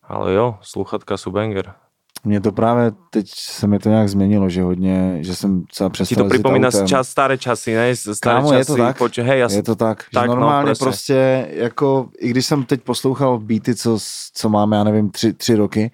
ale 0.01 0.27
jo, 0.33 0.57
sluchatka 0.65 1.21
sú 1.21 1.29
banger. 1.29 1.77
Mně 2.25 2.41
to 2.41 2.51
právě 2.51 2.91
teď 3.09 3.29
se 3.35 3.67
mi 3.67 3.79
to 3.79 3.89
nějak 3.89 4.09
změnilo, 4.09 4.49
že 4.49 4.61
hodně, 4.61 5.17
že 5.21 5.35
jsem 5.35 5.63
třeba 5.65 5.89
přestal 5.89 6.15
Ti 6.15 6.23
to 6.23 6.29
pripomína 6.29 6.67
autem. 6.67 6.87
čas, 6.87 7.09
staré 7.09 7.37
časy, 7.37 7.73
ne? 7.75 7.95
Staré 7.95 8.35
Kámo, 8.39 8.49
časy, 8.51 8.59
je 8.61 8.65
to 8.65 8.75
tak. 8.75 8.97
Poč- 8.97 9.23
hej, 9.23 9.39
ja 9.39 9.47
Je 9.51 9.63
to 9.63 9.75
tak, 9.75 10.03
že 10.03 10.19
Tak, 10.19 10.27
no, 10.27 10.35
normálně 10.35 10.65
presne. 10.65 10.85
prostě, 10.85 11.47
jako, 11.53 12.09
i 12.19 12.29
když 12.29 12.45
jsem 12.45 12.63
teď 12.63 12.81
poslouchal 12.81 13.39
beaty, 13.39 13.75
co, 13.75 13.99
co 14.33 14.49
máme, 14.49 14.77
já 14.77 14.83
nevím, 14.83 15.09
tři, 15.09 15.33
tři 15.33 15.55
roky, 15.55 15.91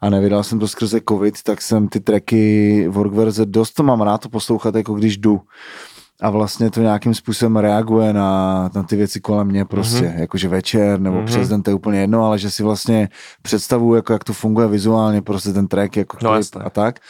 a 0.00 0.10
nevydal 0.10 0.42
jsem 0.42 0.58
to 0.58 0.68
skrze 0.68 1.00
covid, 1.08 1.42
tak 1.42 1.62
jsem 1.62 1.88
ty 1.88 2.00
tracky 2.00 2.88
Workverze, 2.88 3.46
dost 3.46 3.72
to 3.72 3.82
mám 3.82 4.00
rád 4.02 4.18
to 4.18 4.28
poslouchat, 4.28 4.74
jako 4.74 4.94
když 4.94 5.16
jdu. 5.18 5.40
A 6.24 6.30
vlastně 6.30 6.70
to 6.70 6.80
nějakým 6.80 7.14
způsobem 7.14 7.56
reaguje 7.56 8.12
na, 8.12 8.70
na 8.74 8.82
ty 8.82 8.96
věci 8.96 9.20
kolem 9.20 9.46
mě 9.46 9.64
prostě, 9.64 10.00
mm-hmm. 10.00 10.18
jakože 10.18 10.48
večer 10.48 11.00
nebo 11.00 11.16
mm-hmm. 11.16 11.24
přes 11.24 11.48
den, 11.48 11.62
to 11.62 11.70
je 11.70 11.74
úplně 11.74 12.00
jedno, 12.00 12.24
ale 12.24 12.38
že 12.38 12.50
si 12.50 12.62
vlastně 12.62 13.08
představuju, 13.42 13.94
jako 13.94 14.12
jak 14.12 14.24
to 14.24 14.32
funguje 14.32 14.68
vizuálně, 14.68 15.22
prostě 15.22 15.52
ten 15.52 15.68
track, 15.68 15.96
jako 15.96 16.16
No, 16.22 16.30
klip 16.30 16.46
a 16.64 16.70
tak. 16.70 17.00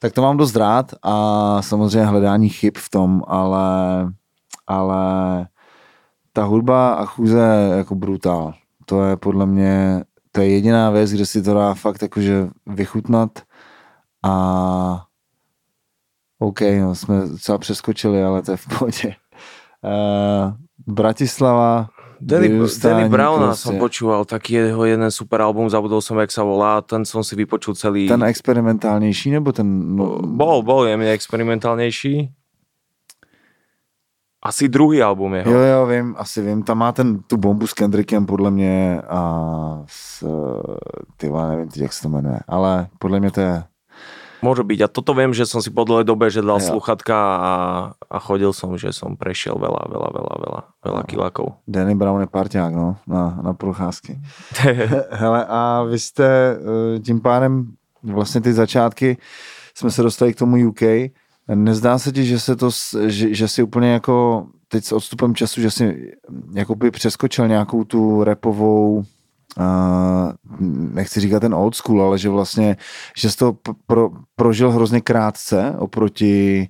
Tak 0.00 0.12
to 0.12 0.22
mám 0.22 0.36
dost 0.36 0.56
rád 0.56 0.94
a 1.02 1.62
samozřejmě 1.62 2.06
hledání 2.06 2.48
chyb 2.48 2.74
v 2.76 2.90
tom, 2.90 3.22
ale, 3.26 3.68
ale 4.66 5.46
ta 6.32 6.44
hudba 6.44 6.94
a 6.94 7.04
chůze 7.04 7.72
jako 7.76 7.94
brutál. 7.94 8.54
To 8.86 9.04
je 9.04 9.16
podle 9.16 9.46
mě, 9.46 10.04
to 10.32 10.40
je 10.40 10.48
jediná 10.48 10.90
věc, 10.90 11.10
kde 11.10 11.26
si 11.26 11.42
to 11.42 11.54
dá 11.54 11.74
fakt 11.74 12.02
jakože 12.02 12.48
vychutnat 12.66 13.30
a 14.24 15.03
OK, 16.44 16.60
no, 16.80 16.94
jsme 16.94 17.28
docela 17.28 17.58
přeskočili, 17.58 18.24
ale 18.24 18.42
to 18.42 18.50
je 18.50 18.56
v 18.56 18.66
pohodě. 18.66 19.14
Uh, 19.84 20.52
Bratislava, 20.86 21.88
Danny, 22.20 22.48
Danny 22.82 23.08
Browna 23.08 23.46
prostě. 23.46 23.68
som 23.68 23.78
počúval, 23.78 24.24
taký 24.24 24.52
jeho 24.54 24.84
jeden 24.84 25.10
super 25.10 25.40
album, 25.40 25.70
zabudol 25.70 26.00
som, 26.00 26.18
jak 26.18 26.30
sa 26.30 26.44
volá, 26.44 26.80
ten 26.80 27.04
som 27.04 27.24
si 27.24 27.36
vypočul 27.36 27.74
celý. 27.74 28.08
Ten 28.08 28.24
experimentálnější, 28.24 29.30
nebo 29.30 29.52
ten... 29.52 29.96
No, 29.96 30.18
Bol, 30.22 30.62
bol 30.62 30.86
jemne 30.86 31.12
experimentálnejší. 31.12 32.32
Asi 34.44 34.68
druhý 34.68 35.02
album 35.02 35.34
jeho. 35.34 35.50
Jo, 35.52 35.58
jo, 35.58 35.86
vím, 35.86 36.14
asi 36.18 36.42
vím. 36.42 36.62
Tam 36.62 36.78
má 36.78 36.92
ten, 36.92 37.22
tu 37.22 37.36
bombu 37.36 37.66
s 37.66 37.72
Kendrickem 37.72 38.26
podle 38.26 38.50
mě 38.50 39.00
a 39.08 39.20
s, 39.86 40.24
ty 41.16 41.28
vole, 41.28 41.48
nevím 41.48 41.68
teď, 41.68 41.82
jak 41.82 41.92
se 41.92 42.02
to 42.02 42.08
jmenuje, 42.08 42.40
ale 42.48 42.88
podle 42.98 43.20
mě 43.20 43.30
to 43.30 43.40
je, 43.40 43.64
Môže 44.44 44.60
byť. 44.60 44.80
A 44.84 44.88
toto 44.92 45.16
viem, 45.16 45.32
že 45.32 45.48
som 45.48 45.64
si 45.64 45.72
po 45.72 45.88
dlhej 45.88 46.04
dobe, 46.04 46.28
že 46.28 46.44
dal 46.44 46.60
Jo. 46.60 46.76
sluchatka 46.76 47.16
a, 47.16 47.52
a 47.96 48.16
chodil 48.20 48.52
som, 48.52 48.76
že 48.76 48.92
som 48.92 49.16
prešiel 49.16 49.56
veľa, 49.56 49.82
veľa, 49.88 50.08
veľa, 50.12 50.34
veľa, 50.44 50.60
veľa 50.84 51.00
No. 51.00 51.08
kilakov. 51.08 51.46
Danny 51.64 51.94
Brown 51.96 52.20
je 52.20 52.28
parťák, 52.28 52.72
no, 52.76 53.00
na, 53.08 53.40
na 53.40 53.52
procházky. 53.56 54.20
Hele, 55.10 55.40
a 55.48 55.82
vy 55.88 55.98
jste 55.98 56.28
eh, 56.28 56.98
tím 57.00 57.20
pádem 57.20 57.72
vlastně 58.02 58.40
ty 58.40 58.52
začátky, 58.52 59.16
jsme 59.74 59.90
se 59.90 60.02
dostali 60.02 60.34
k 60.34 60.38
tomu 60.38 60.68
UK. 60.68 60.82
Nezdá 61.54 61.98
se 61.98 62.12
ti, 62.12 62.24
že 62.24 62.38
se 62.40 62.56
to, 62.56 62.70
že, 63.06 63.34
že 63.34 63.48
si 63.48 63.62
úplně 63.62 63.92
jako 63.92 64.46
teď 64.68 64.84
s 64.84 64.92
odstupem 64.92 65.34
času, 65.34 65.60
že 65.60 65.70
si 65.70 66.12
jako 66.54 66.74
by 66.74 66.90
přeskočil 66.90 67.48
nějakou 67.48 67.84
tu 67.84 68.24
repovou 68.24 69.04
uh, 69.58 69.64
nechci 70.60 71.20
říkat 71.20 71.40
ten 71.40 71.54
old 71.54 71.74
school, 71.74 72.02
ale 72.02 72.18
že 72.18 72.28
vlastně, 72.28 72.76
že 73.16 73.30
jsi 73.30 73.36
to 73.36 73.56
pro, 73.86 74.10
prožil 74.36 74.70
hrozně 74.70 75.00
krátce 75.00 75.74
oproti, 75.78 76.68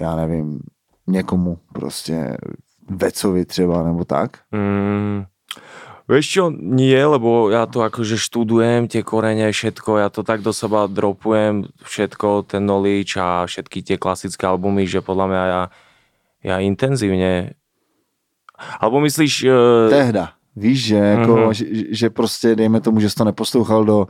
já 0.00 0.16
nevím, 0.16 0.60
někomu 1.06 1.58
prostě 1.72 2.36
Vecovi 2.90 3.44
třeba, 3.44 3.82
nebo 3.82 4.04
tak? 4.04 4.38
Mm, 4.52 5.24
vieš 6.08 6.26
čo, 6.32 6.44
nie, 6.48 6.96
lebo 6.96 7.52
ja 7.52 7.68
to 7.68 7.84
akože 7.84 8.16
študujem, 8.16 8.88
tie 8.88 9.04
korene, 9.04 9.52
všetko, 9.52 10.00
ja 10.00 10.08
to 10.08 10.24
tak 10.24 10.40
do 10.40 10.56
seba 10.56 10.88
dropujem, 10.88 11.68
všetko, 11.84 12.48
ten 12.48 12.64
knowledge 12.64 13.20
a 13.20 13.44
všetky 13.44 13.84
tie 13.84 14.00
klasické 14.00 14.48
albumy, 14.48 14.88
že 14.88 15.04
podľa 15.04 15.26
mňa 15.28 15.42
ja, 15.44 15.62
ja 16.48 16.56
intenzívne 16.64 17.52
alebo 18.80 18.98
myslíš, 19.04 19.34
uh, 19.46 19.92
Tehda. 19.92 20.37
Víš, 20.58 20.84
že, 20.84 20.96
jako, 20.96 21.36
Mhm. 21.36 21.54
že, 21.54 21.64
že 21.90 22.10
prostě, 22.10 22.56
dejme 22.56 22.80
tomu, 22.80 23.00
že 23.00 23.10
jsi 23.10 23.14
to 23.14 23.24
neposlouchal 23.24 23.84
do 23.84 24.06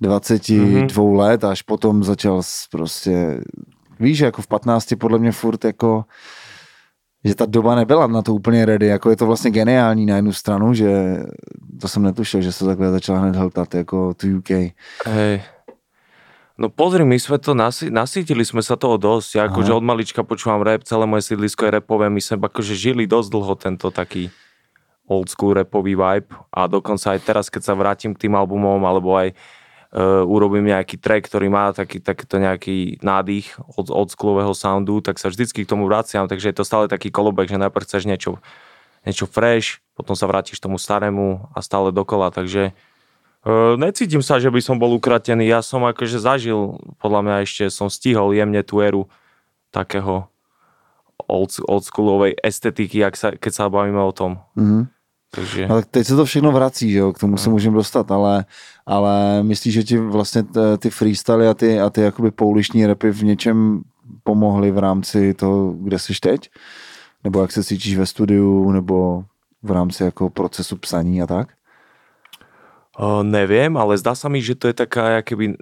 22 0.00 1.12
Mhm. 1.12 1.16
let, 1.16 1.44
až 1.44 1.62
potom 1.62 2.04
začal 2.04 2.40
prostě, 2.70 3.40
víš, 4.00 4.18
že 4.18 4.24
jako 4.24 4.42
v 4.42 4.46
15 4.46 4.96
podle 4.96 5.18
mě 5.18 5.32
furt 5.32 5.64
jako, 5.64 6.04
že 7.24 7.34
ta 7.34 7.46
doba 7.46 7.74
nebyla 7.74 8.06
na 8.06 8.22
to 8.22 8.34
úplně 8.34 8.64
ready, 8.64 8.86
jako 8.86 9.10
je 9.10 9.16
to 9.16 9.26
vlastně 9.26 9.50
geniální 9.50 10.06
na 10.06 10.16
jednu 10.16 10.32
stranu, 10.32 10.74
že 10.74 11.22
to 11.80 11.88
jsem 11.88 12.02
netušil, 12.02 12.40
že 12.42 12.52
se 12.52 12.64
takhle 12.64 12.90
začal 12.90 13.16
hned 13.16 13.36
hltat 13.36 13.74
jako 13.74 14.14
tu 14.14 14.26
UK. 14.38 14.50
hej, 15.06 15.40
No 16.54 16.70
pozri, 16.70 17.02
my 17.02 17.18
sme 17.18 17.42
to, 17.42 17.50
nasi, 17.50 17.90
nasítili 17.90 18.46
sme 18.46 18.62
sa 18.62 18.78
toho 18.78 18.94
dosť. 18.94 19.30
Ja 19.34 19.50
akože 19.50 19.74
od 19.74 19.82
malička 19.82 20.22
počúvam 20.22 20.62
rap, 20.62 20.86
celé 20.86 21.02
moje 21.02 21.26
sídlisko 21.26 21.66
je 21.66 21.82
repové, 21.82 22.06
my 22.06 22.22
sme 22.22 22.38
akože 22.38 22.78
žili 22.78 23.10
dosť 23.10 23.26
dlho 23.34 23.54
tento 23.58 23.90
taký 23.90 24.30
old 25.04 25.28
school 25.28 25.52
rapový 25.52 25.94
vibe 25.94 26.32
a 26.48 26.64
dokonca 26.64 27.12
aj 27.12 27.20
teraz, 27.24 27.46
keď 27.52 27.62
sa 27.62 27.74
vrátim 27.76 28.16
k 28.16 28.28
tým 28.28 28.34
albumom, 28.34 28.80
alebo 28.88 29.12
aj 29.16 29.32
uh, 29.32 30.24
urobím 30.24 30.72
nejaký 30.72 30.96
track, 30.96 31.28
ktorý 31.28 31.52
má 31.52 31.70
taký, 31.76 32.00
takýto 32.00 32.40
nejaký 32.40 33.04
nádych 33.04 33.52
od 33.76 33.92
old 33.92 34.10
schoolového 34.10 34.56
soundu, 34.56 35.04
tak 35.04 35.20
sa 35.20 35.28
vždycky 35.28 35.64
k 35.64 35.70
tomu 35.70 35.84
vraciam, 35.84 36.24
takže 36.24 36.50
je 36.50 36.56
to 36.56 36.64
stále 36.64 36.88
taký 36.88 37.12
kolobek, 37.12 37.52
že 37.52 37.60
najprv 37.60 37.84
chceš 37.84 38.08
niečo, 38.08 38.40
niečo 39.04 39.28
fresh, 39.28 39.84
potom 39.92 40.16
sa 40.16 40.24
vrátiš 40.24 40.58
tomu 40.58 40.80
starému 40.80 41.52
a 41.52 41.60
stále 41.60 41.92
dokola, 41.92 42.32
takže 42.32 42.72
Uh, 43.44 43.76
necítim 43.76 44.24
sa, 44.24 44.40
že 44.40 44.48
by 44.48 44.56
som 44.64 44.80
bol 44.80 44.96
ukratený. 44.96 45.44
Ja 45.44 45.60
som 45.60 45.84
akože 45.84 46.16
zažil, 46.16 46.80
podľa 46.96 47.20
mňa 47.20 47.36
ešte 47.44 47.68
som 47.68 47.92
stihol 47.92 48.32
jemne 48.32 48.64
tú 48.64 48.80
éru 48.80 49.04
takého 49.68 50.32
old, 51.28 51.52
oldschoolovej 51.68 52.40
estetiky, 52.40 53.04
jak 53.04 53.14
sa, 53.20 53.36
keď 53.36 53.52
sa 53.52 53.68
bavíme 53.68 54.00
o 54.00 54.16
tom. 54.16 54.40
Mhm. 54.56 54.93
Takže 55.34 55.66
Ale 55.66 55.82
teď 55.90 56.06
se 56.06 56.16
to 56.16 56.24
všechno 56.24 56.52
vrací, 56.52 56.92
že 56.92 56.98
jo, 56.98 57.12
k 57.12 57.18
tomu 57.18 57.36
se 57.36 57.50
můžeme 57.50 57.76
dostat, 57.76 58.10
ale, 58.10 58.44
ale 58.86 59.42
myslíš, 59.42 59.74
že 59.74 59.82
ti 59.82 59.98
vlastně 59.98 60.42
t- 60.42 60.78
ty 60.78 60.90
freestyly 60.90 61.48
a 61.48 61.54
ty, 61.54 61.80
a 61.80 61.90
ty 61.90 62.00
jakoby 62.00 62.30
poulišní 62.30 62.86
rapy 62.86 63.10
v 63.10 63.22
něčem 63.22 63.82
pomohly 64.22 64.70
v 64.70 64.78
rámci 64.78 65.34
toho, 65.34 65.72
kde 65.72 65.98
jsi 65.98 66.12
teď? 66.20 66.50
Nebo 67.24 67.42
jak 67.42 67.52
se 67.52 67.64
cítíš 67.64 67.96
ve 67.96 68.06
studiu, 68.06 68.72
nebo 68.72 69.24
v 69.62 69.70
rámci 69.70 70.02
jako 70.02 70.30
procesu 70.30 70.76
psaní 70.76 71.22
a 71.22 71.26
tak? 71.26 71.48
uh, 72.98 73.22
neviem, 73.26 73.74
ale 73.76 73.98
zdá 73.98 74.14
sa 74.14 74.28
mi, 74.30 74.38
že 74.38 74.54
to 74.54 74.70
je 74.70 74.74
taká, 74.86 75.22
keby 75.26 75.58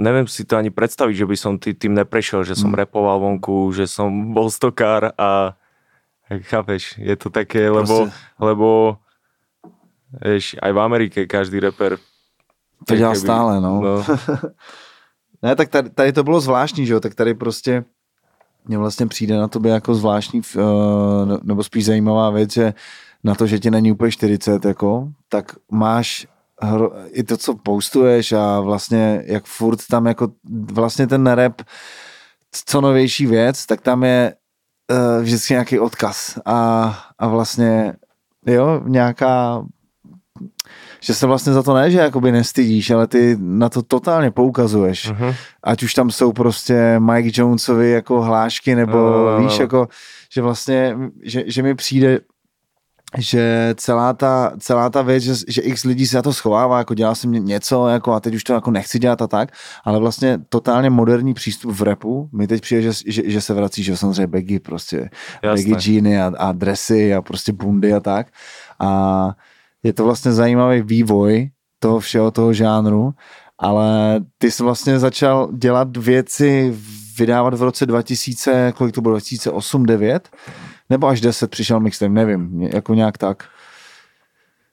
neviem 0.00 0.24
si 0.24 0.48
to 0.48 0.56
ani 0.56 0.72
predstaviť, 0.72 1.14
že 1.16 1.26
by 1.28 1.36
som 1.36 1.52
tý, 1.60 1.76
tým 1.76 1.92
neprešiel, 1.94 2.42
že 2.44 2.56
som 2.56 2.72
Mm. 2.72 2.78
repoval 2.88 3.20
vonku, 3.20 3.70
že 3.76 3.84
som 3.84 4.08
bol 4.32 4.48
stokár 4.48 5.12
a 5.20 5.54
chápeš, 6.40 6.94
je 6.98 7.16
to 7.16 7.30
také, 7.30 7.70
lebo, 7.70 7.96
Proste- 7.98 8.16
lebo 8.40 8.96
vieš, 10.24 10.56
aj 10.62 10.72
v 10.72 10.80
Amerike 10.80 11.26
každý 11.26 11.60
reper 11.60 11.98
To 12.86 12.96
dělá 12.96 13.12
keby- 13.12 13.20
stále, 13.20 13.60
no. 13.60 13.80
no. 13.80 14.04
Ne, 15.42 15.56
tak 15.56 15.68
tady, 15.68 15.90
tady 15.90 16.12
to 16.12 16.24
bylo 16.24 16.40
zvláštní, 16.40 16.86
že 16.86 16.92
jo, 16.92 17.00
tak 17.00 17.14
tady 17.14 17.34
prostě 17.34 17.84
mně 18.64 18.78
vlastně 18.78 19.06
přijde 19.06 19.36
na 19.36 19.48
tobě 19.48 19.72
jako 19.72 19.94
zvláštní, 19.94 20.40
uh, 20.56 20.62
ne- 21.28 21.38
nebo 21.42 21.64
spíš 21.64 21.84
zajímavá 21.84 22.30
věc, 22.30 22.52
že 22.52 22.74
na 23.24 23.34
to, 23.34 23.46
že 23.46 23.58
ti 23.58 23.70
není 23.70 23.92
úplně 23.92 24.10
40, 24.12 24.64
jako, 24.64 25.08
tak 25.28 25.52
máš 25.70 26.26
hro, 26.60 26.90
i 27.10 27.22
to, 27.22 27.36
co 27.36 27.54
postuješ 27.54 28.32
a 28.32 28.60
vlastně 28.60 29.22
jak 29.26 29.44
furt 29.44 29.78
tam 29.90 30.06
jako 30.06 30.28
vlastně 30.72 31.06
ten 31.06 31.26
rap, 31.26 31.62
co 32.66 32.80
novější 32.80 33.26
věc, 33.26 33.66
tak 33.66 33.80
tam 33.80 34.04
je 34.04 34.34
uh, 34.90 35.22
vždycky 35.22 35.54
nějaký 35.54 35.78
odkaz 35.78 36.38
a, 36.46 36.98
a 37.18 37.28
vlastně 37.28 37.94
jo, 38.46 38.80
nějaká 38.84 39.62
že 41.00 41.14
se 41.14 41.26
vlastně 41.26 41.52
za 41.52 41.62
to 41.62 41.74
ne, 41.74 41.90
že 41.90 41.98
jakoby 41.98 42.32
nestydíš, 42.32 42.90
ale 42.90 43.06
ty 43.06 43.36
na 43.40 43.68
to 43.68 43.82
totálně 43.82 44.30
poukazuješ. 44.30 45.10
Mhm. 45.10 45.34
Ať 45.62 45.82
už 45.82 45.94
tam 45.94 46.10
jsou 46.10 46.32
prostě 46.32 47.00
Mike 47.00 47.40
Jonesovi 47.40 47.90
jako 47.90 48.22
hlášky, 48.22 48.74
nebo 48.74 48.98
no, 48.98 49.44
víš, 49.44 49.58
jako, 49.58 49.88
že 50.32 50.42
vlastně, 50.42 50.96
že, 51.22 51.44
že 51.46 51.62
mi 51.62 51.74
přijde, 51.74 52.20
že 53.18 53.74
celá 53.76 54.12
ta, 54.12 54.52
celá 54.58 54.90
ta 54.90 55.02
věc, 55.02 55.22
že, 55.22 55.34
že 55.48 55.62
x 55.62 55.84
lidí 55.84 56.06
se 56.06 56.16
za 56.16 56.22
to 56.22 56.32
schovává, 56.32 56.78
jako 56.78 56.94
dělal 56.94 57.14
jsem 57.14 57.32
něco 57.32 57.88
jako 57.88 58.12
a 58.12 58.20
teď 58.20 58.34
už 58.34 58.44
to 58.44 58.52
jako 58.52 58.70
nechci 58.70 58.98
dělat 58.98 59.22
a 59.22 59.26
tak, 59.26 59.52
ale 59.84 59.98
vlastně 59.98 60.38
totálně 60.48 60.90
moderní 60.90 61.34
přístup 61.34 61.72
v 61.72 61.82
repu, 61.82 62.28
mi 62.32 62.46
teď 62.46 62.62
přijde, 62.62 62.82
že, 62.82 62.92
že, 63.06 63.22
že 63.30 63.40
se 63.40 63.54
vrací, 63.54 63.82
že 63.82 63.96
samozřejmě 63.96 64.26
baggy 64.26 64.58
prostě, 64.58 65.10
Jasné. 65.42 65.64
baggy 65.64 65.80
džíny 65.80 66.22
a, 66.22 66.32
a 66.38 66.52
dresy 66.52 67.14
a 67.14 67.22
prostě 67.22 67.52
bundy 67.52 67.94
a 67.94 68.00
tak 68.00 68.26
a 68.80 69.30
je 69.82 69.92
to 69.92 70.04
vlastně 70.04 70.32
zajímavý 70.32 70.82
vývoj 70.82 71.50
toho 71.78 72.00
všeho, 72.00 72.30
toho 72.30 72.52
žánru, 72.52 73.14
ale 73.58 74.20
ty 74.38 74.50
jsi 74.50 74.62
vlastně 74.62 74.98
začal 74.98 75.48
dělat 75.52 75.96
věci, 75.96 76.74
vydávat 77.18 77.54
v 77.54 77.62
roce 77.62 77.86
2000, 77.86 78.72
kolik 78.76 78.94
to 78.94 79.00
bylo, 79.00 79.12
2008, 79.12 79.86
9? 79.86 80.28
Nebo 80.92 81.08
až 81.08 81.20
10 81.20 81.50
přišel 81.50 81.80
mixtape, 81.80 82.12
nevím, 82.12 82.62
jako 82.62 82.94
nějak 82.94 83.18
tak. 83.18 83.48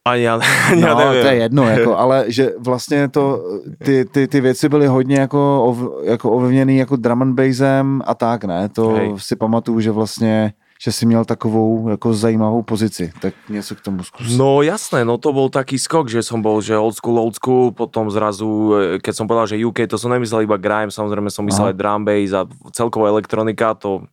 Ani 0.06 0.24
ja, 0.24 0.40
ani 0.72 0.82
No, 0.82 0.96
to 0.96 1.28
je 1.28 1.36
jedno, 1.36 1.64
jako, 1.64 1.98
ale 1.98 2.26
že 2.28 2.52
vlastně 2.60 3.08
to, 3.08 3.44
ty, 3.86 4.06
ty, 4.06 4.28
ty 4.28 4.42
věci 4.42 4.70
byly 4.70 4.88
hodně 4.88 5.20
jako, 5.20 5.64
ov, 5.64 5.78
jako 6.04 6.32
ovlivněný 6.32 6.78
jako 6.78 6.96
drum 6.96 7.22
and 7.22 7.34
bassem 7.36 8.02
a 8.06 8.16
tak, 8.16 8.44
ne? 8.44 8.70
To 8.70 8.90
Hej. 8.90 9.14
si 9.18 9.36
pamatuju, 9.36 9.80
že 9.80 9.92
vlastně 9.92 10.54
že 10.82 10.92
si 10.92 11.06
měl 11.06 11.26
takovou 11.26 11.90
jako 11.90 12.14
zajímavou 12.14 12.64
pozici, 12.64 13.12
tak 13.22 13.34
něco 13.50 13.76
k 13.76 13.82
tomu 13.82 14.04
zkus. 14.04 14.38
No 14.38 14.62
jasné, 14.62 15.06
no 15.06 15.20
to 15.20 15.36
bol 15.36 15.52
taký 15.52 15.76
skok, 15.76 16.08
že 16.08 16.24
som 16.24 16.40
bol, 16.40 16.64
že 16.64 16.80
old 16.80 16.96
school, 16.96 17.20
old 17.20 17.36
school, 17.36 17.76
potom 17.76 18.08
zrazu, 18.08 18.48
e, 18.80 19.04
keď 19.04 19.12
som 19.12 19.28
povedal, 19.28 19.52
že 19.52 19.60
UK, 19.60 19.92
to 19.92 20.00
som 20.00 20.08
nemyslel 20.08 20.48
iba 20.48 20.56
grime, 20.56 20.88
samozrejme 20.88 21.28
som 21.28 21.44
Aha. 21.44 21.50
myslel 21.52 21.68
aj 21.72 21.80
drum 21.84 22.02
bass 22.08 22.32
a 22.32 22.48
celková 22.72 23.12
elektronika, 23.12 23.76
to 23.76 24.08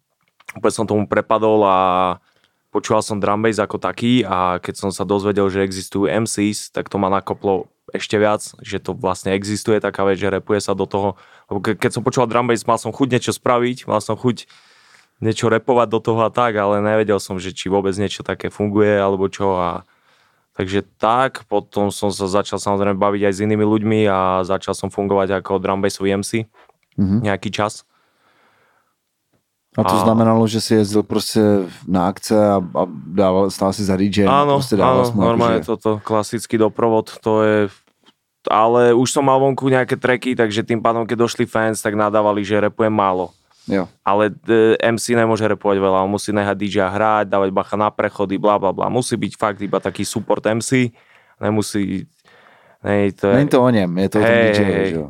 úplne 0.57 0.75
som 0.75 0.89
tomu 0.89 1.05
prepadol 1.05 1.61
a 1.63 1.79
počúval 2.73 3.01
som 3.05 3.21
drum 3.21 3.41
bass 3.41 3.61
ako 3.61 3.77
taký 3.79 4.25
a 4.25 4.59
keď 4.61 4.75
som 4.77 4.91
sa 4.93 5.05
dozvedel, 5.05 5.49
že 5.49 5.65
existujú 5.65 6.09
MCs, 6.09 6.73
tak 6.73 6.89
to 6.89 6.97
ma 6.97 7.09
nakoplo 7.09 7.69
ešte 7.95 8.19
viac, 8.19 8.43
že 8.61 8.83
to 8.83 8.93
vlastne 8.99 9.31
existuje 9.33 9.79
taká 9.79 10.03
vec, 10.03 10.19
že 10.19 10.29
repuje 10.29 10.59
sa 10.59 10.75
do 10.75 10.85
toho. 10.91 11.15
Keď 11.49 11.95
som 11.95 12.03
počúval 12.03 12.27
drum 12.27 12.51
bass, 12.51 12.67
mal 12.67 12.77
som 12.77 12.91
chuť 12.91 13.09
niečo 13.15 13.33
spraviť, 13.33 13.87
mal 13.87 14.03
som 14.03 14.19
chuť 14.19 14.51
niečo 15.23 15.49
repovať 15.49 15.89
do 15.89 16.01
toho 16.03 16.21
a 16.27 16.31
tak, 16.35 16.59
ale 16.61 16.83
nevedel 16.83 17.17
som, 17.23 17.41
že 17.41 17.55
či 17.57 17.73
vôbec 17.73 17.95
niečo 17.97 18.21
také 18.21 18.53
funguje 18.53 19.01
alebo 19.01 19.31
čo 19.33 19.57
a 19.57 19.87
takže 20.59 20.85
tak, 21.01 21.49
potom 21.49 21.89
som 21.89 22.13
sa 22.13 22.29
začal 22.29 22.61
samozrejme 22.61 23.01
baviť 23.01 23.23
aj 23.29 23.33
s 23.33 23.43
inými 23.45 23.65
ľuďmi 23.65 24.01
a 24.09 24.45
začal 24.45 24.77
som 24.77 24.93
fungovať 24.93 25.41
ako 25.41 25.61
drum 25.61 25.81
bassový 25.81 26.17
MC 26.21 26.45
Mhm. 26.97 27.29
nejaký 27.29 27.53
čas. 27.53 27.85
A 29.77 29.85
to 29.85 29.95
A- 29.95 30.03
znamenalo, 30.09 30.47
že 30.47 30.61
si 30.61 30.75
jezdil 30.75 31.03
prostě 31.03 31.41
na 31.89 32.09
akce 32.09 32.33
a, 32.33 32.57
a 32.57 32.83
dával, 33.07 33.51
stál 33.51 33.73
si 33.73 33.85
za 33.85 33.97
DJ. 33.97 34.25
Áno, 34.25 34.61
dával 34.77 35.05
áno, 35.05 35.21
normálne 35.21 35.61
akože- 35.61 35.69
toto 35.69 35.91
klasický 36.01 36.57
doprovod, 36.57 37.13
to 37.21 37.43
je 37.43 37.69
ale 38.47 38.95
už 38.95 39.11
som 39.11 39.27
mal 39.27 39.43
vonku 39.43 39.67
nejaké 39.67 39.99
tracky, 39.99 40.39
takže 40.39 40.63
tým 40.63 40.79
pádom, 40.79 41.03
keď 41.03 41.19
došli 41.19 41.51
fans, 41.51 41.83
tak 41.83 41.99
nadávali, 41.99 42.47
že 42.47 42.63
repujem 42.63 42.95
málo. 42.95 43.35
Jo. 43.67 43.91
Ale 44.07 44.31
e, 44.47 44.79
MC 44.79 45.19
nemôže 45.19 45.43
repovať 45.43 45.83
veľa, 45.83 46.07
on 46.07 46.15
musí 46.15 46.31
nehať 46.31 46.55
DJ 46.55 46.87
hrať, 46.87 47.27
dávať 47.27 47.51
bacha 47.51 47.75
na 47.75 47.91
prechody, 47.91 48.39
bla 48.39 48.55
bla 48.63 48.71
bla. 48.71 48.87
Musí 48.87 49.19
byť 49.19 49.33
fakt 49.35 49.59
iba 49.59 49.83
taký 49.83 50.07
support 50.07 50.47
MC, 50.47 50.95
nemusí... 51.43 52.07
Nej, 52.87 53.11
to 53.19 53.27
je, 53.27 53.35
Není 53.35 53.49
to 53.51 53.59
o 53.63 53.71
něm, 53.71 53.99
je 53.99 54.09
to 54.09 54.19
o 54.19 54.23
tom 54.23 54.31
DJ, 54.31 54.63
hej. 54.63 54.91
že. 54.95 55.03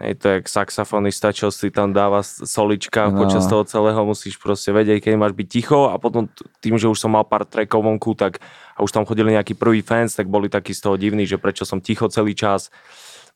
Hej, 0.00 0.16
to 0.16 0.24
je 0.32 0.34
jak 0.40 0.48
saxofonista, 0.48 1.28
čo 1.28 1.52
si 1.52 1.68
tam 1.68 1.92
dáva 1.92 2.24
solička 2.24 3.12
No. 3.12 3.20
počas 3.20 3.44
toho 3.44 3.68
celého, 3.68 4.00
musíš 4.08 4.40
proste 4.40 4.72
vedieť, 4.72 5.04
keď 5.04 5.20
máš 5.20 5.36
byť 5.36 5.48
ticho 5.52 5.92
a 5.92 6.00
potom 6.00 6.24
tým, 6.64 6.80
že 6.80 6.88
už 6.88 6.96
som 6.96 7.12
mal 7.12 7.28
pár 7.28 7.44
trackov 7.44 7.84
vonku, 7.84 8.16
tak 8.16 8.40
a 8.72 8.80
už 8.80 8.96
tam 8.96 9.04
chodili 9.04 9.36
nejakí 9.36 9.52
prví 9.52 9.84
fans, 9.84 10.16
tak 10.16 10.32
boli 10.32 10.48
takí 10.48 10.72
z 10.72 10.88
toho 10.88 10.96
divní, 10.96 11.28
že 11.28 11.36
prečo 11.36 11.68
som 11.68 11.84
ticho 11.84 12.08
celý 12.08 12.32
čas. 12.32 12.72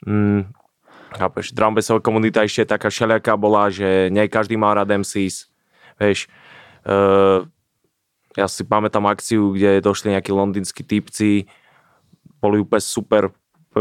Mm, 0.09 0.49
chápeš, 1.13 1.53
drumbassová 1.53 2.01
komunita 2.01 2.41
ešte 2.41 2.65
taká 2.65 2.89
všelijaká 2.89 3.37
bola, 3.37 3.69
že 3.69 4.09
nie 4.09 4.25
každý 4.33 4.57
mal 4.57 4.73
rád 4.73 4.89
MCs, 5.05 5.53
vieš. 6.01 6.33
Uh, 6.89 7.45
ja 8.41 8.49
si 8.49 8.65
pamätám 8.65 9.05
akciu, 9.05 9.53
kde 9.53 9.85
došli 9.85 10.17
nejakí 10.17 10.33
londýnsky 10.33 10.81
typci, 10.81 11.45
boli 12.41 12.65
úplne 12.65 12.83
super, 12.83 13.23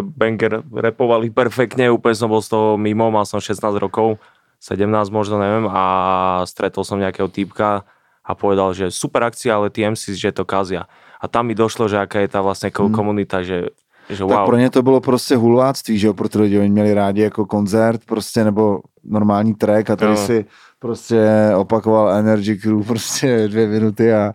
banger 0.02 0.66
repovali 0.72 1.30
perfektne, 1.30 1.94
úplne 1.94 2.18
som 2.18 2.32
bol 2.32 2.42
z 2.42 2.50
toho 2.50 2.80
mimo, 2.80 3.14
mal 3.14 3.28
som 3.30 3.38
16 3.38 3.62
rokov, 3.78 4.18
17 4.64 4.90
možno, 5.12 5.38
neviem, 5.38 5.68
a 5.70 5.84
stretol 6.48 6.88
som 6.88 6.98
nejakého 6.98 7.28
týpka 7.28 7.84
a 8.24 8.32
povedal, 8.32 8.72
že 8.72 8.90
super 8.90 9.28
akcia, 9.28 9.60
ale 9.60 9.68
tí 9.68 9.84
MCs, 9.84 10.16
že 10.16 10.32
to 10.32 10.48
kazia. 10.48 10.88
A 11.20 11.28
tam 11.28 11.52
mi 11.52 11.56
došlo, 11.56 11.92
že 11.92 12.00
aká 12.00 12.24
je 12.24 12.32
tá 12.32 12.40
vlastne 12.40 12.72
ko- 12.72 12.88
komunita, 12.88 13.44
že, 13.44 13.76
že 14.10 14.26
Tak 14.26 14.38
wow. 14.38 14.46
pro 14.46 14.58
ně 14.58 14.70
to 14.70 14.82
bylo 14.82 15.02
prostě 15.02 15.36
hulváctví, 15.36 16.00
že 16.00 16.08
jo, 16.08 16.14
protože 16.14 16.44
lidi 16.44 16.60
oni 16.60 16.70
měli 16.70 16.94
rádi 16.94 17.22
jako 17.22 17.46
koncert 17.46 18.06
prostě 18.06 18.44
nebo 18.44 18.80
normální 19.04 19.54
track 19.54 19.90
a 19.90 19.96
tady 19.96 20.12
Jo. 20.12 20.18
si 20.18 20.46
prostě 20.80 21.30
opakoval 21.56 22.12
Energy 22.14 22.58
Crew 22.58 22.84
prostě 22.84 23.48
dvě 23.48 23.68
minuty 23.68 24.14
a, 24.14 24.34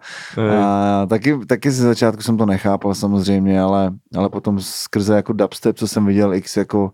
a 0.60 1.06
taky, 1.06 1.38
taky 1.46 1.70
ze 1.70 1.82
začátku 1.84 2.22
jsem 2.22 2.36
to 2.36 2.46
nechápal 2.46 2.94
samozřejmě, 2.94 3.60
ale, 3.60 3.90
ale 4.16 4.28
potom 4.28 4.60
skrze 4.60 5.14
jako 5.14 5.32
dubstep, 5.32 5.76
co 5.76 5.88
jsem 5.88 6.06
viděl 6.06 6.34
x 6.34 6.56
jako 6.56 6.92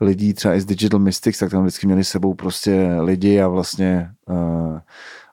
lidí 0.00 0.34
třeba 0.34 0.54
i 0.54 0.60
z 0.60 0.64
Digital 0.64 1.00
Mystics, 1.00 1.38
tak 1.38 1.50
tam 1.50 1.62
vždycky 1.62 1.86
měli 1.86 2.04
s 2.04 2.08
sebou 2.08 2.34
prostě 2.34 2.96
lidi 3.00 3.40
a 3.40 3.48
vlastně 3.48 4.10
uh, 4.28 4.78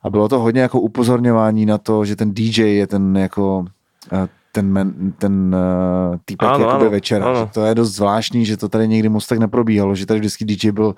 a 0.04 0.10
bylo 0.10 0.30
to 0.30 0.40
hodně 0.40 0.62
jako 0.62 0.80
upozorňování 0.80 1.66
na 1.66 1.78
to, 1.78 2.06
že 2.06 2.16
ten 2.16 2.34
DJ 2.34 2.62
je 2.62 2.88
ten 2.88 3.18
jako 3.18 3.58
uh, 3.58 4.26
ten, 4.56 4.72
men, 4.72 5.12
ten 5.20 5.52
uh, 5.52 6.16
týpek 6.26 6.48
Ano, 6.48 6.64
jakoby 6.66 6.88
ano, 6.88 6.96
večera. 6.96 7.24
ano. 7.28 7.40
Že 7.40 7.52
to 7.52 7.62
je 7.66 7.74
dost 7.76 7.92
zvláštní, 8.00 8.42
že 8.46 8.56
to 8.58 8.70
tady 8.72 8.88
někdy 8.88 9.10
moc 9.10 9.28
tak 9.28 9.40
neprobíhalo, 9.40 9.92
že 9.96 10.06
tady 10.08 10.20
vždycky 10.24 10.46
DJ 10.48 10.72
byl 10.72 10.96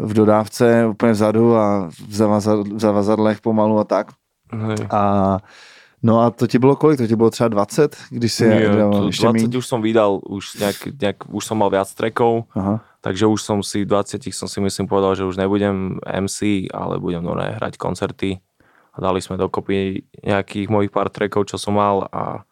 v 0.00 0.12
dodávce 0.14 0.86
úplně 0.96 1.12
vzadu 1.12 1.56
a 1.56 1.88
v, 2.08 2.14
zavazad, 2.14 2.64
v 2.68 2.80
zavazadlech 2.80 3.40
pomalu 3.44 3.78
a 3.78 3.84
tak. 3.84 4.06
Hej. 4.48 4.88
A 4.90 5.00
no 6.02 6.20
a 6.24 6.30
to 6.32 6.46
ti 6.48 6.56
bylo 6.58 6.76
kolik? 6.76 6.96
To 6.98 7.06
ti 7.06 7.16
bylo 7.16 7.30
třeba 7.30 7.48
20, 7.48 7.96
když 8.10 8.32
si 8.32 8.48
Nie, 8.48 8.68
dával 8.68 9.00
to 9.00 9.06
ještě 9.06 9.26
20 9.26 9.36
míň? 9.36 9.56
už 9.60 9.66
som 9.66 9.82
vydal, 9.82 10.20
už, 10.24 10.44
nejak, 10.56 10.78
nejak, 11.00 11.16
už 11.28 11.44
som 11.44 11.60
mal 11.60 11.68
viac 11.70 11.92
trackov, 11.94 12.48
Aha. 12.56 12.80
takže 13.04 13.28
už 13.28 13.42
som 13.44 13.60
si 13.62 13.84
v 13.84 13.92
20 13.92 14.24
som 14.32 14.48
si 14.48 14.58
myslím 14.64 14.88
povedal, 14.88 15.12
že 15.14 15.28
už 15.28 15.36
nebudem 15.36 16.00
MC, 16.00 16.66
ale 16.72 16.96
budem 16.96 17.20
normálne 17.20 17.60
hrať 17.60 17.76
koncerty. 17.76 18.40
A 18.90 18.98
dali 18.98 19.20
sme 19.22 19.38
dokopy 19.38 20.02
nejakých 20.24 20.66
mojich 20.66 20.90
pár 20.90 21.12
trackov, 21.14 21.46
čo 21.46 21.60
som 21.60 21.78
mal 21.78 22.08
a 22.10 22.42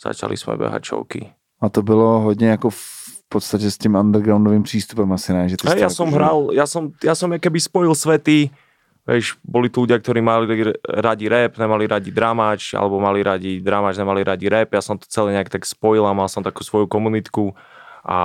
začali 0.00 0.36
sme 0.36 0.56
behať 0.56 0.82
šovky. 0.84 1.20
A 1.60 1.68
to 1.68 1.82
bylo 1.82 2.20
hodně 2.20 2.48
jako 2.48 2.70
v 2.70 3.22
podstatě 3.28 3.70
s 3.70 3.78
tím 3.78 3.94
undergroundovým 3.94 4.62
přístupem 4.62 5.12
asi 5.12 5.32
ne? 5.32 5.48
Že 5.48 5.56
ty 5.56 5.80
ja 5.80 5.92
som 5.92 6.10
hral, 6.10 6.50
ja 6.56 6.66
som, 6.66 6.90
ja 7.04 7.14
som 7.14 7.30
keby 7.30 7.60
spojil 7.60 7.94
svety, 7.94 8.50
vieš, 9.06 9.38
boli 9.44 9.70
tu 9.70 9.86
ľudia, 9.86 10.02
ktorí 10.02 10.18
mali 10.18 10.74
radi 10.82 11.28
rap, 11.28 11.54
nemali 11.54 11.86
radi 11.86 12.10
dramač, 12.10 12.74
alebo 12.74 12.98
mali 12.98 13.22
radi 13.22 13.62
dramač, 13.62 14.00
nemali 14.00 14.24
radi 14.26 14.50
rap, 14.50 14.74
ja 14.74 14.82
som 14.82 14.98
to 14.98 15.06
celé 15.06 15.36
nejak 15.36 15.52
tak 15.52 15.62
spojil 15.62 16.02
a 16.08 16.16
mal 16.16 16.26
som 16.26 16.42
takú 16.42 16.64
svoju 16.66 16.90
komunitku 16.90 17.54
a 18.02 18.18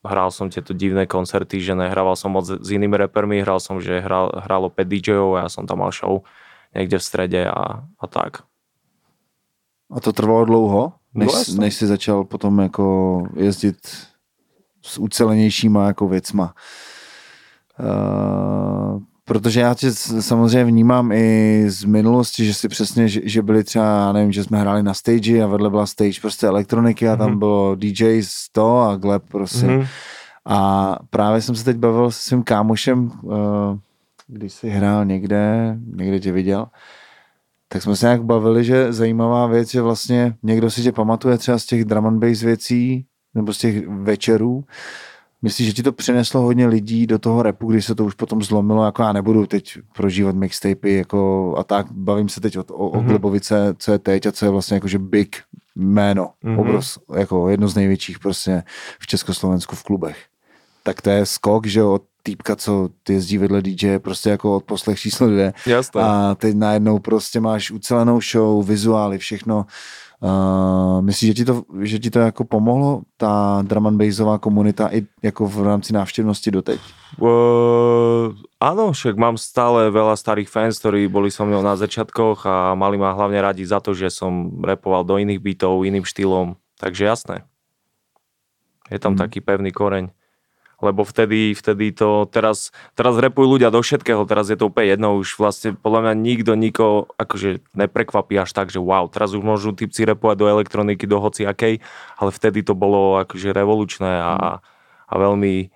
hral 0.00 0.30
som 0.32 0.48
tieto 0.48 0.72
divné 0.72 1.04
koncerty, 1.04 1.60
že 1.60 1.76
nehrával 1.76 2.16
som 2.16 2.32
moc 2.32 2.48
s 2.48 2.68
inými 2.72 2.96
repermi, 2.96 3.44
hral 3.44 3.60
som, 3.60 3.78
že 3.78 4.00
hral, 4.00 4.32
hralo 4.48 4.72
5 4.72 4.80
DJov 4.80 5.28
a 5.36 5.46
ja 5.46 5.48
som 5.52 5.68
tam 5.68 5.84
mal 5.84 5.92
show 5.92 6.24
niekde 6.74 6.96
v 6.98 7.04
strede 7.04 7.40
a, 7.46 7.84
a 7.84 8.06
tak. 8.08 8.42
A 9.90 10.00
to 10.00 10.12
trvalo 10.12 10.44
dlouho, 10.44 10.92
než, 11.14 11.26
No 11.48 11.54
než 11.60 11.74
jsi 11.74 11.86
začal 11.86 12.24
potom 12.24 12.58
jako 12.58 13.22
jezdit 13.36 13.76
s 14.82 14.98
ucelenějšíma 14.98 15.86
jako 15.86 16.08
věcma. 16.08 16.54
Uh, 17.80 19.00
protože 19.24 19.60
já 19.60 19.74
tě 19.74 19.92
s- 19.92 20.20
samozřejmě 20.20 20.64
vnímám 20.64 21.12
i 21.12 21.64
z 21.68 21.84
minulosti, 21.84 22.44
že 22.44 22.54
si 22.54 22.68
přesně, 22.68 23.08
že, 23.08 23.20
že 23.24 23.42
byli 23.42 23.64
třeba, 23.64 23.84
já 23.84 24.12
nevím, 24.12 24.32
že 24.32 24.44
jsme 24.44 24.58
hráli 24.60 24.82
na 24.82 24.94
stage 24.94 25.42
a 25.42 25.46
vedle 25.46 25.70
byla 25.70 25.86
stage 25.86 26.20
prostě 26.20 26.46
elektroniky 26.46 27.08
a 27.08 27.16
tam 27.16 27.30
Mhm. 27.30 27.38
bylo 27.38 27.74
DJ 27.74 28.22
100 28.22 28.78
a 28.80 28.96
Gleb 28.96 29.22
prostě. 29.28 29.66
Mhm. 29.66 29.86
A 30.44 30.96
právě 31.10 31.42
jsem 31.42 31.54
se 31.54 31.64
teď 31.64 31.76
bavil 31.76 32.10
se 32.10 32.20
svým 32.22 32.42
kámošem, 32.42 33.10
eh, 33.24 33.78
když 34.26 34.52
jsi 34.52 34.68
hrál 34.68 35.04
někde, 35.04 35.76
někde 35.94 36.20
tě 36.20 36.32
viděl, 36.32 36.66
tak 37.72 37.82
jsme 37.82 37.96
se 37.96 38.06
nějak 38.06 38.24
bavili, 38.24 38.64
že 38.64 38.92
zajímavá 38.92 39.46
věc, 39.46 39.70
že 39.70 39.82
vlastně 39.82 40.34
někdo 40.42 40.70
si 40.70 40.82
tě 40.82 40.92
pamatuje 40.92 41.38
třeba 41.38 41.58
z 41.58 41.64
těch 41.66 41.84
drum 41.84 42.06
and 42.06 42.18
bass 42.18 42.42
věcí, 42.42 43.06
nebo 43.34 43.52
z 43.52 43.58
těch 43.58 43.88
večerů. 43.88 44.64
Myslíš, 45.42 45.66
že 45.68 45.72
ti 45.72 45.82
to 45.82 45.92
přineslo 45.92 46.40
hodně 46.40 46.66
lidí 46.66 47.06
do 47.06 47.18
toho 47.18 47.42
repu, 47.42 47.66
když 47.70 47.84
se 47.84 47.94
to 47.94 48.04
už 48.04 48.14
potom 48.14 48.42
zlomilo, 48.42 48.84
jako 48.84 49.02
já 49.02 49.12
nebudu 49.12 49.46
teď 49.46 49.78
prožívat 49.96 50.34
mixtapy 50.34 50.94
jako 50.94 51.54
a 51.58 51.64
tak, 51.64 51.86
bavím 51.92 52.28
se 52.28 52.40
teď 52.40 52.58
o, 52.58 52.64
o, 52.64 52.88
o 52.88 52.96
Mhm. 52.98 53.06
Glibovice, 53.08 53.74
co 53.78 53.92
je 53.92 53.98
teď 53.98 54.26
a 54.26 54.32
co 54.32 54.44
je 54.44 54.50
vlastně 54.50 54.74
jakože 54.74 54.98
big 54.98 55.36
jméno, 55.76 56.30
Mhm. 56.44 56.58
obros, 56.58 56.98
jako 57.16 57.48
jedno 57.48 57.68
z 57.68 57.74
největších 57.74 58.18
prostě 58.18 58.62
v 59.00 59.06
Československu 59.06 59.76
v 59.76 59.82
klubech. 59.82 60.16
Tak 60.82 61.02
to 61.02 61.10
je 61.10 61.26
skok, 61.26 61.66
že 61.66 61.82
od 61.84 62.02
týpka, 62.22 62.56
co 62.56 62.88
jezdí 63.08 63.38
vedle 63.38 63.62
DJ, 63.62 63.98
prostě 63.98 64.30
jako 64.30 64.56
od 64.56 64.64
poslech 64.64 65.00
číslo 65.00 65.26
dvě. 65.28 65.52
Jasné. 65.66 66.02
A 66.02 66.34
teď 66.34 66.56
najednou 66.56 66.98
prostě 66.98 67.40
máš 67.40 67.70
ucelenou 67.70 68.20
show, 68.20 68.64
vizuály, 68.68 69.18
všechno. 69.18 69.66
Uh, 70.20 71.00
myslíš, 71.00 71.28
že 71.28 71.34
ti, 71.34 71.44
to, 71.44 71.64
že 71.80 71.98
ti 71.98 72.10
to 72.10 72.18
jako 72.18 72.44
pomohlo, 72.44 73.02
ta 73.16 73.62
drum 73.64 73.86
and 73.86 73.96
bassová 73.96 74.38
komunita 74.38 74.88
i 74.92 75.06
jako 75.22 75.46
v 75.46 75.62
rámci 75.62 75.92
návštěvnosti 75.92 76.50
doteď? 76.50 76.80
Uh, 77.16 78.36
áno, 78.60 78.92
však 78.92 79.16
mám 79.16 79.40
stále 79.40 79.88
veľa 79.88 80.20
starých 80.20 80.52
fans, 80.52 80.76
ktorí 80.76 81.08
boli 81.08 81.32
so 81.32 81.48
mnou 81.48 81.64
na 81.64 81.72
začiatkoch 81.72 82.44
a 82.44 82.76
mali 82.76 83.00
ma 83.00 83.16
hlavne 83.16 83.40
radi 83.40 83.64
za 83.64 83.80
to, 83.80 83.96
že 83.96 84.12
som 84.12 84.60
repoval 84.60 85.08
do 85.08 85.16
iných 85.16 85.40
bytov, 85.40 85.88
iným 85.88 86.04
štýlom, 86.04 86.52
takže 86.76 87.08
jasné. 87.08 87.36
Je 88.92 89.00
tam 89.00 89.16
Mhm. 89.16 89.20
taký 89.24 89.40
pevný 89.40 89.72
koreň. 89.72 90.12
Lebo 90.80 91.04
vtedy, 91.04 91.52
vtedy 91.52 91.92
to, 91.92 92.24
teraz, 92.32 92.72
teraz 92.96 93.20
repujú 93.20 93.60
ľudia 93.60 93.68
do 93.68 93.84
všetkého, 93.84 94.24
teraz 94.24 94.48
je 94.48 94.56
to 94.56 94.72
úplne 94.72 94.96
jedno, 94.96 95.20
už 95.20 95.36
vlastne 95.36 95.76
podľa 95.76 96.08
mňa 96.08 96.14
nikto 96.16 96.52
nikoho 96.56 97.04
akože 97.20 97.60
neprekvapí 97.76 98.40
až 98.40 98.56
tak, 98.56 98.72
že 98.72 98.80
wow, 98.80 99.04
teraz 99.12 99.36
už 99.36 99.44
môžu 99.44 99.76
typci 99.76 100.08
repovať 100.08 100.36
do 100.40 100.46
elektroniky, 100.48 101.04
do 101.04 101.20
hociakej, 101.20 101.84
ale 102.16 102.30
vtedy 102.32 102.64
to 102.64 102.72
bolo 102.72 103.20
akože 103.20 103.52
revolučné 103.52 104.08
a, 104.08 104.64
a 105.04 105.14
veľmi, 105.20 105.68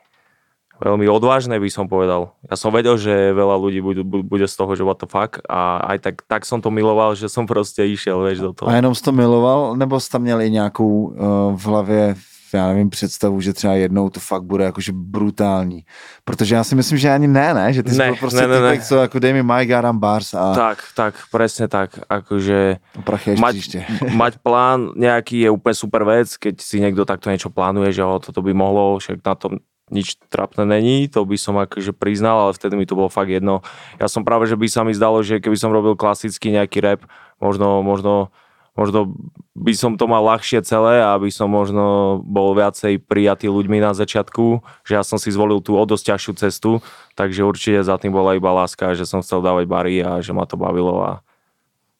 veľmi 0.80 1.06
odvážne 1.12 1.60
by 1.60 1.68
som 1.68 1.84
povedal. 1.84 2.32
Ja 2.48 2.56
som 2.56 2.72
vedel, 2.72 2.96
že 2.96 3.36
veľa 3.36 3.60
ľudí 3.60 3.84
bude, 3.84 4.00
bude 4.04 4.48
z 4.48 4.56
toho, 4.56 4.72
že 4.72 4.88
what 4.88 5.04
the 5.04 5.08
fuck 5.08 5.44
a 5.52 5.84
aj 5.94 5.98
tak, 6.00 6.16
tak 6.24 6.48
som 6.48 6.64
to 6.64 6.72
miloval, 6.72 7.12
že 7.12 7.28
som 7.28 7.44
proste 7.44 7.84
išiel, 7.84 8.24
vieš, 8.24 8.40
do 8.40 8.52
toho. 8.56 8.72
A 8.72 8.80
jenom 8.80 8.94
jsi 8.96 9.02
to 9.02 9.12
miloval, 9.12 9.76
nebo 9.76 10.00
jsi 10.00 10.10
tam 10.10 10.22
měl 10.22 10.40
i 10.40 10.50
nějakou 10.50 11.12
uh, 11.12 11.14
v 11.56 11.64
hlavě 11.66 12.14
já 12.56 12.68
nevím, 12.68 12.90
představu, 12.90 13.40
že 13.40 13.52
třeba 13.52 13.74
jednou 13.74 14.10
to 14.10 14.20
fakt 14.20 14.42
bude 14.42 14.64
jakože 14.64 14.92
brutální. 14.94 15.84
Protože 16.24 16.54
já 16.54 16.64
si 16.64 16.74
myslím, 16.74 16.98
že 16.98 17.10
ani 17.10 17.26
ne, 17.28 17.54
ne? 17.54 17.72
Že 17.72 17.82
ty 17.82 17.90
Ne, 17.90 18.06
byl 18.06 18.16
prostě 18.16 18.40
ne, 18.40 18.48
ne, 18.48 18.60
ne. 18.60 18.70
týpek, 18.72 18.86
co 18.86 18.96
jako 18.96 19.18
dej 19.18 19.32
mi 19.32 19.42
Mike, 19.42 19.82
dám 19.82 19.98
bars 19.98 20.34
a 20.34 20.54
Tak, 20.54 20.78
tak, 20.96 21.14
presne 21.30 21.68
tak. 21.68 21.90
Akože 22.08 22.76
prachy 23.04 23.36
mať, 23.36 23.54
příště. 23.54 23.86
mať 24.14 24.38
plán 24.42 24.92
nejaký 24.96 25.40
je 25.40 25.50
úplne 25.50 25.74
super 25.74 26.04
vec, 26.04 26.36
keď 26.36 26.60
si 26.60 26.80
niekto 26.80 27.04
takto 27.04 27.30
niečo 27.30 27.50
plánuje, 27.50 27.92
že 27.92 28.02
ho, 28.02 28.18
toto 28.18 28.42
by 28.42 28.52
mohlo, 28.54 28.98
však 28.98 29.20
na 29.26 29.34
tom 29.34 29.52
nič 29.92 30.16
trapné 30.32 30.64
není, 30.64 31.08
to 31.12 31.24
by 31.28 31.36
som 31.36 31.60
akože 31.60 31.92
priznal, 31.92 32.40
ale 32.40 32.52
vtedy 32.56 32.72
mi 32.76 32.86
to 32.88 32.96
bolo 32.96 33.12
fakt 33.12 33.28
jedno. 33.28 33.60
Ja 34.00 34.08
som 34.08 34.24
práve, 34.24 34.48
že 34.48 34.56
by 34.56 34.66
sa 34.68 34.80
mi 34.80 34.96
zdalo, 34.96 35.20
že 35.20 35.44
keby 35.44 35.56
som 35.60 35.68
robil 35.68 35.92
klasický 35.92 36.56
nejaký 36.56 36.80
rap, 36.80 37.00
možno, 37.36 37.84
možno, 37.84 38.32
možno 38.74 39.14
by 39.54 39.72
som 39.74 39.94
to 39.94 40.10
mal 40.10 40.26
ľahšie 40.26 40.62
celé 40.66 40.98
a 40.98 41.14
aby 41.14 41.30
som 41.30 41.46
možno 41.46 42.18
bol 42.26 42.52
viacej 42.58 42.98
prijatý 43.06 43.46
ľuďmi 43.46 43.78
na 43.78 43.94
začiatku, 43.94 44.60
že 44.82 44.98
ja 44.98 45.02
som 45.06 45.18
si 45.18 45.30
zvolil 45.30 45.62
tú 45.62 45.78
o 45.78 45.84
dosť 45.86 46.14
ťažšiu 46.14 46.32
cestu, 46.36 46.70
takže 47.14 47.46
určite 47.46 47.86
za 47.86 47.94
tým 47.96 48.10
bola 48.10 48.34
iba 48.34 48.50
láska, 48.50 48.98
že 48.98 49.06
som 49.06 49.22
chcel 49.22 49.40
dávať 49.40 49.64
bary 49.70 50.02
a 50.02 50.18
že 50.18 50.34
ma 50.34 50.44
to 50.44 50.58
bavilo 50.58 51.00
a 51.02 51.22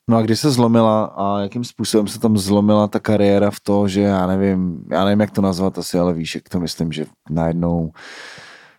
No 0.09 0.17
a 0.17 0.23
kdy 0.23 0.37
se 0.37 0.51
zlomila 0.51 1.05
a 1.05 1.41
jakým 1.41 1.65
způsobem 1.65 2.09
se 2.09 2.21
tam 2.21 2.39
zlomila 2.39 2.89
ta 2.89 3.01
kariéra 3.01 3.51
v 3.51 3.61
to, 3.61 3.89
že 3.89 4.01
já 4.01 4.27
nevím, 4.27 4.85
já 4.91 5.05
nevím, 5.05 5.21
jak 5.21 5.31
to 5.31 5.41
nazvat 5.41 5.79
asi, 5.79 5.99
ale 5.99 6.13
víš, 6.13 6.35
jak 6.35 6.49
to 6.49 6.61
myslím, 6.61 6.93
že 6.93 7.07
najednou 7.31 7.93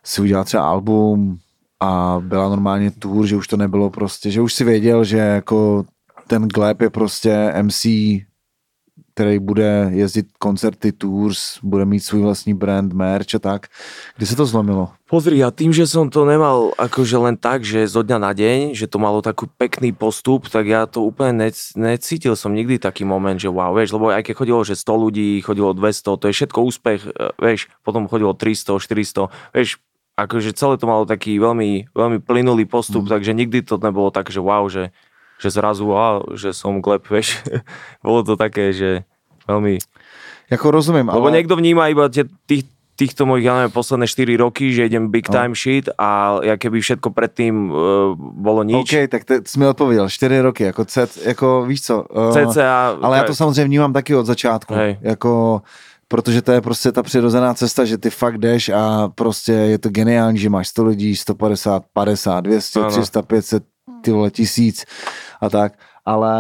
si 0.03 0.21
udělal 0.21 0.43
třeba 0.43 0.67
album 0.67 1.37
a 1.79 2.17
byla 2.19 2.49
normálně 2.49 2.91
tour, 2.91 3.25
že 3.25 3.35
už 3.35 3.47
to 3.47 3.57
nebylo 3.57 3.89
prostě, 3.89 4.31
že 4.31 4.41
už 4.41 4.53
si 4.53 4.63
věděl, 4.63 5.03
že 5.03 5.17
jako 5.17 5.85
ten 6.27 6.47
Gleb 6.47 6.81
je 6.81 6.89
prostě 6.89 7.53
MC, 7.61 7.85
který 9.15 9.39
bude 9.39 9.89
jezdit 9.93 10.27
koncerty, 10.39 10.91
tours, 10.91 11.59
bude 11.63 11.85
mít 11.85 11.99
svůj 11.99 12.21
vlastní 12.21 12.53
brand, 12.53 12.93
merch 12.93 13.35
a 13.35 13.39
tak. 13.39 13.67
Kdy 14.17 14.25
se 14.25 14.35
to 14.35 14.45
zlomilo? 14.45 14.89
Pozri, 15.09 15.39
a 15.43 15.55
tým, 15.55 15.71
že 15.71 15.87
som 15.87 16.11
to 16.11 16.27
nemal 16.27 16.75
akože 16.75 17.15
len 17.21 17.39
tak, 17.39 17.63
že 17.63 17.87
zo 17.87 18.03
dňa 18.03 18.17
na 18.19 18.33
deň, 18.35 18.75
že 18.75 18.89
to 18.91 18.99
malo 18.99 19.23
taký 19.23 19.47
pekný 19.55 19.95
postup, 19.95 20.51
tak 20.51 20.67
ja 20.67 20.83
to 20.83 21.05
úplne 21.05 21.47
nec, 21.47 21.55
necítil 21.79 22.35
som 22.35 22.51
nikdy 22.51 22.75
taký 22.75 23.07
moment, 23.07 23.39
že 23.39 23.47
wow, 23.47 23.71
vieš, 23.71 23.95
lebo 23.95 24.11
aj 24.11 24.25
keď 24.27 24.35
chodilo, 24.35 24.59
že 24.67 24.75
100 24.75 25.03
ľudí, 25.07 25.39
chodilo 25.45 25.71
200, 25.71 26.19
to 26.19 26.25
je 26.27 26.33
všetko 26.35 26.59
úspech, 26.59 27.01
vieš, 27.39 27.71
potom 27.87 28.09
chodilo 28.11 28.35
300, 28.35 28.81
400, 28.81 29.31
vieš, 29.55 29.79
akože 30.19 30.51
celé 30.51 30.75
to 30.75 30.89
malo 30.89 31.07
taký 31.07 31.39
veľmi, 31.39 31.95
veľmi 31.95 32.19
plynulý 32.19 32.67
postup, 32.67 33.07
mm. 33.07 33.11
takže 33.15 33.31
nikdy 33.31 33.63
to 33.63 33.79
nebolo 33.79 34.11
tak, 34.11 34.27
že 34.27 34.43
wow, 34.43 34.67
že, 34.67 34.91
že 35.39 35.49
zrazu, 35.49 35.85
wow, 35.87 36.23
že 36.35 36.53
som 36.53 36.79
gleb, 36.79 37.03
vieš, 37.13 37.39
bolo 38.03 38.23
to 38.23 38.33
také, 38.35 38.71
že 38.73 39.03
veľmi 39.45 39.77
Jako 40.45 40.71
rozumím, 40.71 41.09
lebo 41.09 41.25
ale... 41.27 41.41
niekto 41.41 41.57
vníma 41.57 41.89
iba 41.89 42.05
tie, 42.05 42.21
tých, 42.45 42.69
týchto 42.95 43.25
mojich, 43.25 43.49
ja 43.49 43.57
neviem, 43.57 43.73
posledné 43.73 44.05
4 44.05 44.37
roky, 44.37 44.69
že 44.71 44.85
idem 44.85 45.09
big 45.09 45.25
No. 45.25 45.33
time 45.33 45.53
shit 45.57 45.89
a 45.97 46.37
ja 46.45 46.53
keby 46.53 46.85
všetko 46.85 47.09
predtým 47.09 47.73
uh, 47.73 48.13
bolo 48.15 48.61
nič. 48.61 48.85
OK, 48.85 49.09
tak 49.09 49.25
te, 49.25 49.41
mi 49.57 49.65
odpověděl, 49.67 50.05
čtyři 50.09 50.39
roky, 50.41 50.63
jako, 50.63 50.85
cet, 50.85 51.17
jako 51.25 51.65
víš 51.65 51.81
co, 51.81 52.03
uh, 52.13 52.31
CCA, 52.31 52.93
ale 53.01 53.17
já 53.17 53.23
to 53.23 53.35
samozřejmě 53.35 53.65
vnímám 53.65 53.93
taky 53.93 54.15
od 54.15 54.25
začátku, 54.25 54.73
Hej. 54.73 54.97
jako, 55.01 55.61
protože 56.07 56.41
to 56.41 56.51
je 56.51 56.61
prostě 56.61 56.91
ta 56.91 57.03
přirozená 57.03 57.53
cesta, 57.53 57.85
že 57.85 57.97
ty 57.97 58.09
fakt 58.09 58.37
jdeš 58.37 58.69
a 58.69 59.09
prostě 59.15 59.51
je 59.51 59.77
to 59.77 59.89
geniální, 59.89 60.37
že 60.37 60.49
máš 60.49 60.67
100 60.67 60.83
lidí, 60.85 61.15
150, 61.15 61.83
50, 61.93 62.39
200, 62.41 62.79
Ano. 62.79 62.89
300, 62.89 63.21
500, 63.21 63.63
ty 64.01 64.11
vole, 64.11 64.31
tisíc 64.31 64.85
a 65.45 65.49
tak, 65.49 65.73
ale 66.05 66.33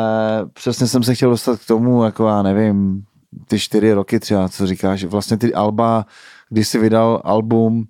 přesně 0.53 0.87
jsem 0.87 1.03
se 1.03 1.15
chtěl 1.15 1.29
dostat 1.29 1.59
k 1.59 1.67
tomu, 1.67 2.03
jako 2.03 2.27
já 2.27 2.41
nevím, 2.41 3.03
ty 3.47 3.59
čtyři 3.59 3.93
roky 3.93 4.19
třeba, 4.19 4.49
co 4.49 4.67
říkáš, 4.67 5.03
vlastně 5.03 5.37
ty 5.37 5.53
Alba, 5.53 6.05
když 6.49 6.67
jsi 6.67 6.79
vydal 6.79 7.21
album, 7.23 7.83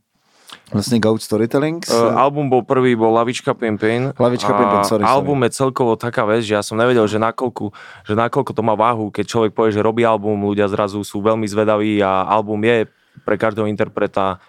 vlastně 0.74 1.00
Goat 1.00 1.22
Storytelling, 1.22 1.86
Uh, 1.90 2.20
album 2.20 2.50
bol 2.50 2.62
prvý, 2.62 2.96
bol 2.96 3.14
Lavička 3.14 3.54
Pimpin. 3.54 4.14
Hlavička 4.18 4.54
a 4.54 4.58
Pimpin, 4.58 4.84
sorry, 4.84 5.04
sorry. 5.04 5.04
Album 5.06 5.44
je 5.44 5.50
celkovo 5.50 5.96
taká 5.96 6.26
vec, 6.26 6.42
že 6.42 6.58
ja 6.58 6.64
som 6.66 6.76
nevedel, 6.76 7.06
že 7.06 7.22
nakoľko, 7.22 7.70
že 8.08 8.14
nakoľko 8.18 8.52
to 8.52 8.62
má 8.66 8.74
váhu, 8.74 9.14
keď 9.14 9.26
človek 9.30 9.52
povie, 9.54 9.72
že 9.72 9.86
robí 9.86 10.02
album, 10.02 10.42
ľudia 10.42 10.66
zrazu 10.68 11.06
sú 11.06 11.22
veľmi 11.22 11.46
zvedaví 11.46 12.02
a 12.02 12.26
album 12.26 12.66
je 12.66 12.90
pre 13.24 13.38
každého 13.38 13.70
interpreta 13.70 14.42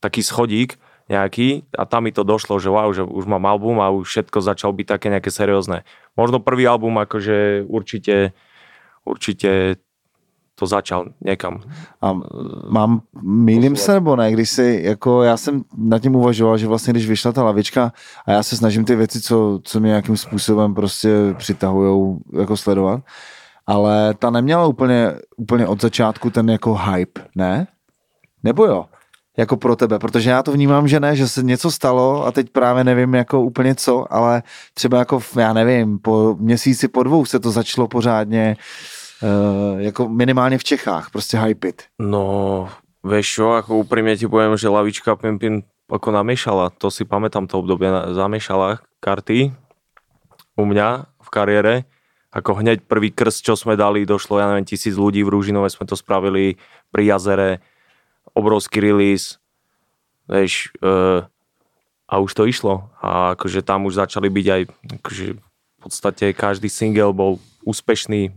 taký 0.00 0.24
schodík 0.24 0.80
nejaký 1.10 1.64
a 1.78 1.82
tam 1.84 2.04
mi 2.04 2.12
to 2.12 2.22
došlo, 2.22 2.58
že 2.60 2.70
wow, 2.70 2.92
že 2.94 3.02
už 3.02 3.26
mám 3.26 3.46
album 3.46 3.80
a 3.80 3.90
už 3.90 4.08
všetko 4.08 4.38
začalo 4.40 4.72
byť 4.72 4.86
také 4.86 5.06
nejaké 5.10 5.30
seriózne. 5.30 5.82
Možno 6.14 6.38
prvý 6.38 6.66
album 6.66 6.98
akože 6.98 7.66
určite, 7.66 8.36
určite 9.02 9.80
to 10.54 10.66
začal 10.66 11.10
někam. 11.24 11.60
A 12.02 12.12
mám, 12.68 13.02
mýlím 13.22 13.76
se 13.76 13.92
nebo 13.92 14.16
ne, 14.16 14.32
když 14.32 14.50
si, 14.50 14.80
jako 14.84 15.22
já 15.22 15.36
jsem 15.36 15.64
nad 15.76 15.98
tím 15.98 16.16
uvažoval, 16.16 16.58
že 16.58 16.66
vlastně 16.66 16.92
když 16.92 17.08
vyšla 17.08 17.32
ta 17.32 17.42
lavička 17.42 17.92
a 18.26 18.32
já 18.32 18.42
se 18.42 18.56
snažím 18.56 18.84
ty 18.84 18.96
věci, 18.96 19.20
co, 19.20 19.60
co 19.64 19.80
mě 19.80 19.88
nějakým 19.88 20.16
způsobem 20.16 20.74
prostě 20.74 21.34
přitahujou 21.36 22.18
jako 22.40 22.56
sledovat, 22.56 23.00
ale 23.66 24.14
ta 24.14 24.30
neměla 24.30 24.66
úplně, 24.66 25.14
úplně 25.36 25.66
od 25.66 25.80
začátku 25.80 26.30
ten 26.30 26.50
jako 26.50 26.74
hype, 26.74 27.20
ne? 27.34 27.66
Nebo 28.42 28.64
jo? 28.66 28.84
Jako 29.36 29.56
pro 29.56 29.76
tebe, 29.76 29.98
protože 29.98 30.30
já 30.30 30.42
to 30.42 30.52
vnímám, 30.52 30.88
že 30.88 31.00
ne, 31.00 31.16
že 31.16 31.28
se 31.28 31.42
něco 31.42 31.70
stalo 31.70 32.26
a 32.26 32.32
teď 32.32 32.50
právě 32.50 32.84
nevím 32.84 33.14
jako 33.14 33.42
úplně 33.42 33.74
co, 33.74 34.12
ale 34.12 34.42
třeba 34.74 34.98
jako, 34.98 35.20
já 35.36 35.52
nevím, 35.52 35.98
po 35.98 36.36
měsíci, 36.38 36.88
po 36.88 37.02
dvou 37.02 37.24
se 37.24 37.40
to 37.40 37.50
začalo 37.50 37.88
pořádně 37.88 38.56
uh, 39.22 39.80
jako 39.80 40.08
minimálně 40.08 40.58
v 40.58 40.64
Čechách, 40.64 41.10
prostě 41.10 41.38
hypit. 41.38 41.82
No, 41.98 42.68
vieš 43.02 43.26
čo, 43.34 43.58
ako 43.58 43.82
úprimne 43.82 44.14
ti 44.14 44.30
poviem, 44.30 44.54
že 44.54 44.70
Lavička 44.70 45.18
Pimpin 45.18 45.66
ako 45.90 46.08
namiešala, 46.14 46.70
to 46.78 46.88
si 46.88 47.02
pamätám 47.02 47.50
to 47.50 47.58
obdobie, 47.58 47.90
zamiešala 48.14 48.78
karty 49.02 49.50
u 50.56 50.64
mňa 50.64 50.88
v 51.20 51.28
kariére. 51.28 51.74
Ako 52.32 52.64
hneď 52.64 52.88
prvý 52.88 53.12
krst, 53.12 53.44
čo 53.44 53.58
sme 53.60 53.76
dali, 53.76 54.08
došlo, 54.08 54.40
ja 54.40 54.48
neviem, 54.48 54.64
tisíc 54.64 54.96
ľudí 54.96 55.20
v 55.20 55.36
Rúžinove, 55.36 55.68
sme 55.68 55.84
to 55.84 55.92
spravili 55.98 56.56
pri 56.88 57.12
jazere, 57.12 57.60
obrovský 58.32 58.80
release, 58.80 59.36
vieš, 60.28 60.72
e, 60.80 61.24
a 62.12 62.14
už 62.20 62.32
to 62.36 62.44
išlo. 62.44 62.92
A 63.00 63.32
akože 63.36 63.64
tam 63.64 63.88
už 63.88 63.96
začali 63.96 64.28
byť 64.28 64.46
aj, 64.52 64.62
akože 65.00 65.26
v 65.36 65.78
podstate 65.80 66.36
každý 66.36 66.68
single 66.68 67.16
bol 67.16 67.40
úspešný, 67.64 68.30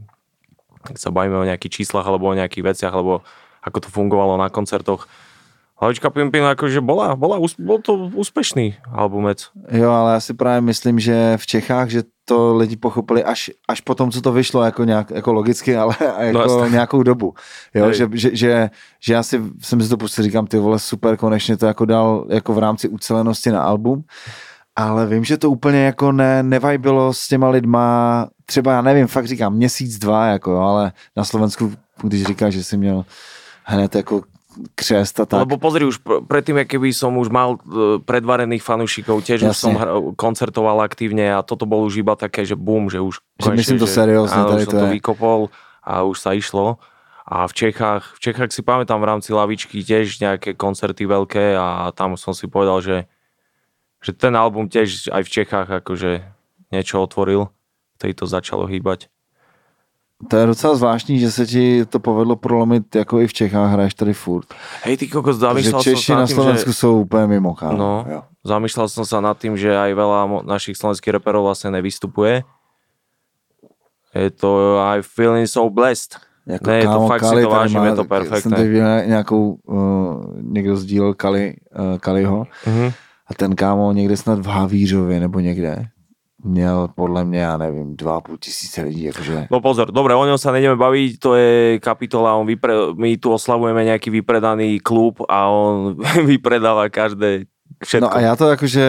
keď 0.85 0.97
sa 1.01 1.11
bavíme 1.11 1.35
o 1.35 1.47
nejakých 1.47 1.81
číslach 1.83 2.07
alebo 2.07 2.31
o 2.31 2.37
nejakých 2.37 2.75
veciach, 2.75 2.93
alebo 2.93 3.25
ako 3.65 3.77
to 3.83 3.89
fungovalo 3.89 4.37
na 4.37 4.47
koncertoch. 4.47 5.09
Hlavička 5.75 6.09
Pimpin 6.09 6.43
akože 6.43 6.79
bola, 6.79 7.15
bola, 7.19 7.35
bol 7.59 7.79
to 7.83 8.07
úspešný 8.15 8.79
albumec. 8.95 9.51
Jo, 9.71 9.91
ale 9.91 10.13
já 10.13 10.19
si 10.19 10.33
právě 10.33 10.61
myslím, 10.61 10.99
že 10.99 11.37
v 11.37 11.45
Čechách, 11.45 11.89
že 11.89 12.03
to 12.25 12.55
lidi 12.55 12.77
pochopili 12.77 13.23
až, 13.23 13.51
až 13.67 13.81
po 13.81 13.95
tom, 13.95 14.11
co 14.11 14.21
to 14.21 14.31
vyšlo, 14.31 14.63
jako, 14.63 14.83
nějak, 14.83 15.11
jako 15.11 15.33
logicky, 15.33 15.77
ale 15.77 15.95
jako 16.19 16.47
No, 16.47 16.67
nějakou 16.67 17.03
dobu. 17.03 17.33
Jo, 17.73 17.91
že, 17.91 18.07
že, 18.11 18.35
že, 18.35 18.69
že, 18.99 19.13
já 19.13 19.23
si, 19.23 19.41
jsem 19.61 19.81
si 19.81 19.89
to 19.89 19.97
pustil, 19.97 20.23
říkám, 20.23 20.47
ty 20.47 20.57
vole, 20.57 20.79
super, 20.79 21.17
konečně 21.17 21.57
to 21.57 21.65
jako 21.65 21.85
dal 21.85 22.25
jako 22.29 22.53
v 22.53 22.59
rámci 22.59 22.89
ucelenosti 22.89 23.51
na 23.51 23.61
album, 23.61 24.03
ale 24.75 25.05
vím, 25.05 25.23
že 25.23 25.37
to 25.37 25.51
úplně 25.51 25.85
jako 25.85 26.11
ne, 26.11 26.43
nevajbilo 26.43 27.13
s 27.13 27.27
těma 27.27 27.49
lidma, 27.49 28.27
třeba 28.45 28.71
já 28.71 28.81
nevím, 28.81 29.07
fakt 29.07 29.27
říkám 29.27 29.53
měsíc, 29.53 29.97
dva, 29.97 30.25
jako, 30.25 30.51
jo, 30.51 30.59
ale 30.59 30.91
na 31.15 31.23
Slovensku, 31.23 31.71
když 32.03 32.23
říkáš, 32.23 32.53
že 32.53 32.63
jsi 32.63 32.77
měl 32.77 33.05
hned 33.63 33.95
jako 33.95 34.21
křest 34.75 35.19
a 35.19 35.25
tak. 35.25 35.39
Lebo 35.45 35.55
pozri, 35.57 35.83
už 35.83 35.99
pr- 35.99 36.23
predtým, 36.23 36.63
keby 36.63 36.89
som 36.91 37.15
už 37.15 37.27
mal 37.29 37.59
e, 37.61 37.99
predvarených 37.99 38.63
fanúšikov, 38.63 39.21
tiež 39.21 39.45
už 39.45 39.51
Jasne. 39.51 39.61
som 39.61 39.73
hra- 39.75 39.99
koncertoval 40.15 40.81
aktívne 40.81 41.35
a 41.35 41.43
toto 41.43 41.67
bol 41.67 41.83
už 41.83 41.99
iba 41.99 42.15
také, 42.15 42.43
že 42.43 42.55
bum, 42.55 42.87
že 42.87 43.03
už 43.03 43.19
Že 43.39 43.51
myslím 43.55 43.79
to 43.79 43.87
seriózne, 43.87 44.39
áno, 44.39 44.55
už 44.55 44.63
to 44.63 44.71
som 44.71 44.73
to 44.79 44.85
je. 44.87 44.93
vykopol 44.99 45.39
a 45.83 45.93
už 46.07 46.17
sa 46.17 46.31
išlo. 46.33 46.79
A 47.25 47.49
v 47.49 47.53
Čechách, 47.57 48.15
v 48.15 48.19
Čechách 48.21 48.53
si 48.53 48.61
pamätám 48.61 49.01
v 49.01 49.09
rámci 49.09 49.33
lavičky 49.33 49.81
tiež 49.81 50.21
nejaké 50.21 50.53
koncerty 50.53 51.09
veľké 51.09 51.57
a 51.57 51.89
tam 51.97 52.13
som 52.21 52.37
si 52.37 52.45
povedal, 52.45 52.85
že, 52.85 52.97
že 53.97 54.13
ten 54.13 54.37
album 54.37 54.69
tiež 54.69 55.09
aj 55.09 55.25
v 55.25 55.33
Čechách 55.33 55.67
akože 55.81 56.21
niečo 56.69 57.01
otvoril, 57.01 57.49
vtedy 57.97 58.13
to 58.13 58.29
začalo 58.29 58.69
hýbať. 58.69 59.09
To 60.27 60.37
je 60.37 60.45
docela 60.45 60.75
zvláštní, 60.75 61.19
že 61.19 61.31
se 61.31 61.45
ti 61.45 61.85
to 61.85 61.99
povedlo 61.99 62.35
prolomit 62.35 62.95
jako 62.95 63.19
i 63.19 63.27
v 63.27 63.33
Čechách, 63.33 63.71
hraješ 63.71 63.93
tady 63.93 64.13
furt. 64.13 64.47
Hej, 64.83 64.97
ty 64.97 65.07
kokos, 65.07 65.37
zamýšľal 65.37 65.83
som 65.83 65.93
Češi 65.93 66.11
sa 66.11 66.15
na 66.15 66.27
tým, 66.27 66.35
Slovensku 66.35 66.69
že... 66.71 66.73
jsou 66.77 67.01
úplně 67.01 67.27
mimo, 67.27 67.53
kámo. 67.55 67.77
No. 67.77 68.05
Jo. 68.09 68.21
Zamýšľal 68.45 68.87
som 68.89 69.05
sa 69.05 69.19
nad 69.25 69.35
tým, 69.41 69.57
že 69.57 69.73
aj 69.73 69.89
veľa 69.97 70.45
našich 70.45 70.77
slovenských 70.77 71.17
reperov 71.17 71.49
vlastne 71.49 71.73
nevystupuje. 71.73 72.45
Je 74.15 74.29
to 74.31 74.77
I 74.79 75.01
feeling 75.01 75.47
so 75.49 75.65
blessed. 75.69 76.15
Jako 76.47 76.69
Ne, 76.69 76.77
je 76.77 76.83
to 76.85 76.89
kámo, 76.89 77.07
fakt 77.07 77.21
si 77.21 77.25
Kali 77.29 77.41
to 77.43 77.49
tady 77.49 77.59
vážim, 77.59 77.79
má- 77.79 77.85
je 77.85 77.91
to 77.91 78.01
Jsem 78.01 78.07
perfektné. 78.07 78.57
teď 78.57 78.67
viděl 78.67 78.87
nějakou, 79.05 79.57
uh, 79.65 80.23
někdo 80.41 80.77
sdílel 80.77 81.13
Kali, 81.13 81.53
uh, 81.79 81.97
Kaliho 81.97 82.45
Mhm. 82.65 82.91
a 83.27 83.33
ten 83.33 83.55
kámo 83.55 83.91
někde 83.91 84.17
snad 84.17 84.39
v 84.39 84.45
Havířově 84.47 85.19
nebo 85.19 85.39
někde 85.39 85.85
měl 86.45 86.87
podle 86.95 87.25
mě, 87.25 87.39
já 87.39 87.57
nevím, 87.57 87.95
dva 87.95 88.21
půl 88.21 88.37
tisíce 88.37 88.81
lidí, 88.81 89.03
jakože 89.03 89.47
No 89.51 89.61
pozor, 89.61 89.91
dobre, 89.91 90.13
o 90.15 90.25
ňom 90.25 90.37
sa 90.37 90.53
nejdeme 90.53 90.77
baviť, 90.77 91.11
to 91.17 91.33
je 91.35 91.81
kapitola, 91.81 92.37
on 92.37 92.45
vypre, 92.45 92.93
my 92.93 93.17
tu 93.17 93.33
oslavujeme 93.33 93.81
nejaký 93.81 94.13
vypredaný 94.13 94.79
klub 94.79 95.25
a 95.25 95.49
on 95.49 95.97
vypredáva 96.29 96.89
každé 96.93 97.49
všetko. 97.83 98.05
No 98.05 98.15
a 98.15 98.19
já 98.21 98.35
to 98.35 98.49
jakože, 98.49 98.85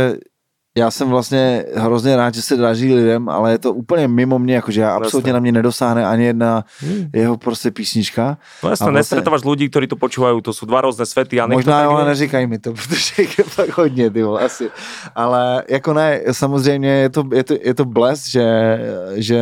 já 0.77 0.91
jsem 0.91 1.09
vlastně 1.09 1.65
hrozně 1.77 2.17
rád, 2.17 2.35
že 2.35 2.43
se 2.43 2.57
daří 2.57 2.95
lidem, 2.95 3.29
ale 3.29 3.53
je 3.53 3.59
to 3.59 3.73
úplně 3.73 4.09
mimo 4.09 4.39
mě, 4.39 4.55
jakože 4.55 4.81
já 4.81 4.95
absolutně 4.97 5.29
Jasné. 5.31 5.33
na 5.33 5.41
mě 5.41 5.53
nedosáhne 5.53 6.07
ani 6.07 6.25
jedna 6.25 6.65
Hmm. 6.81 7.09
jeho 7.15 7.37
prostě 7.37 7.71
písnička. 7.71 8.39
No 8.63 8.71
jasne, 8.71 8.87
a 8.87 8.91
vlastne- 8.91 8.99
nestretávaš 9.01 9.43
ľudí, 9.49 9.69
ktorí 9.73 9.87
to 9.89 9.97
počúvajú, 9.97 10.41
to 10.45 10.53
sú 10.53 10.69
dva 10.69 10.85
rôzne 10.85 11.09
svety 11.09 11.41
a 11.41 11.49
Možná 11.49 11.83
jo, 11.83 11.89
tak 11.89 11.93
ale 11.97 12.03
je. 12.03 12.09
neříkají 12.13 12.47
mi 12.47 12.59
to, 12.59 12.73
protože 12.77 13.23
je 13.23 13.45
fakt 13.45 13.73
hodně, 13.79 14.11
ty 14.11 14.23
vole, 14.23 14.41
asi. 14.45 14.71
Ale 15.17 15.65
jako 15.69 15.93
ne, 15.95 16.21
samozřejmě 16.33 16.91
je 16.91 17.09
to, 17.11 17.23
je 17.33 17.45
to, 17.45 17.55
je 17.65 17.75
to 17.75 17.85
bles, 17.85 18.21
že, 18.29 18.47
že 19.15 19.41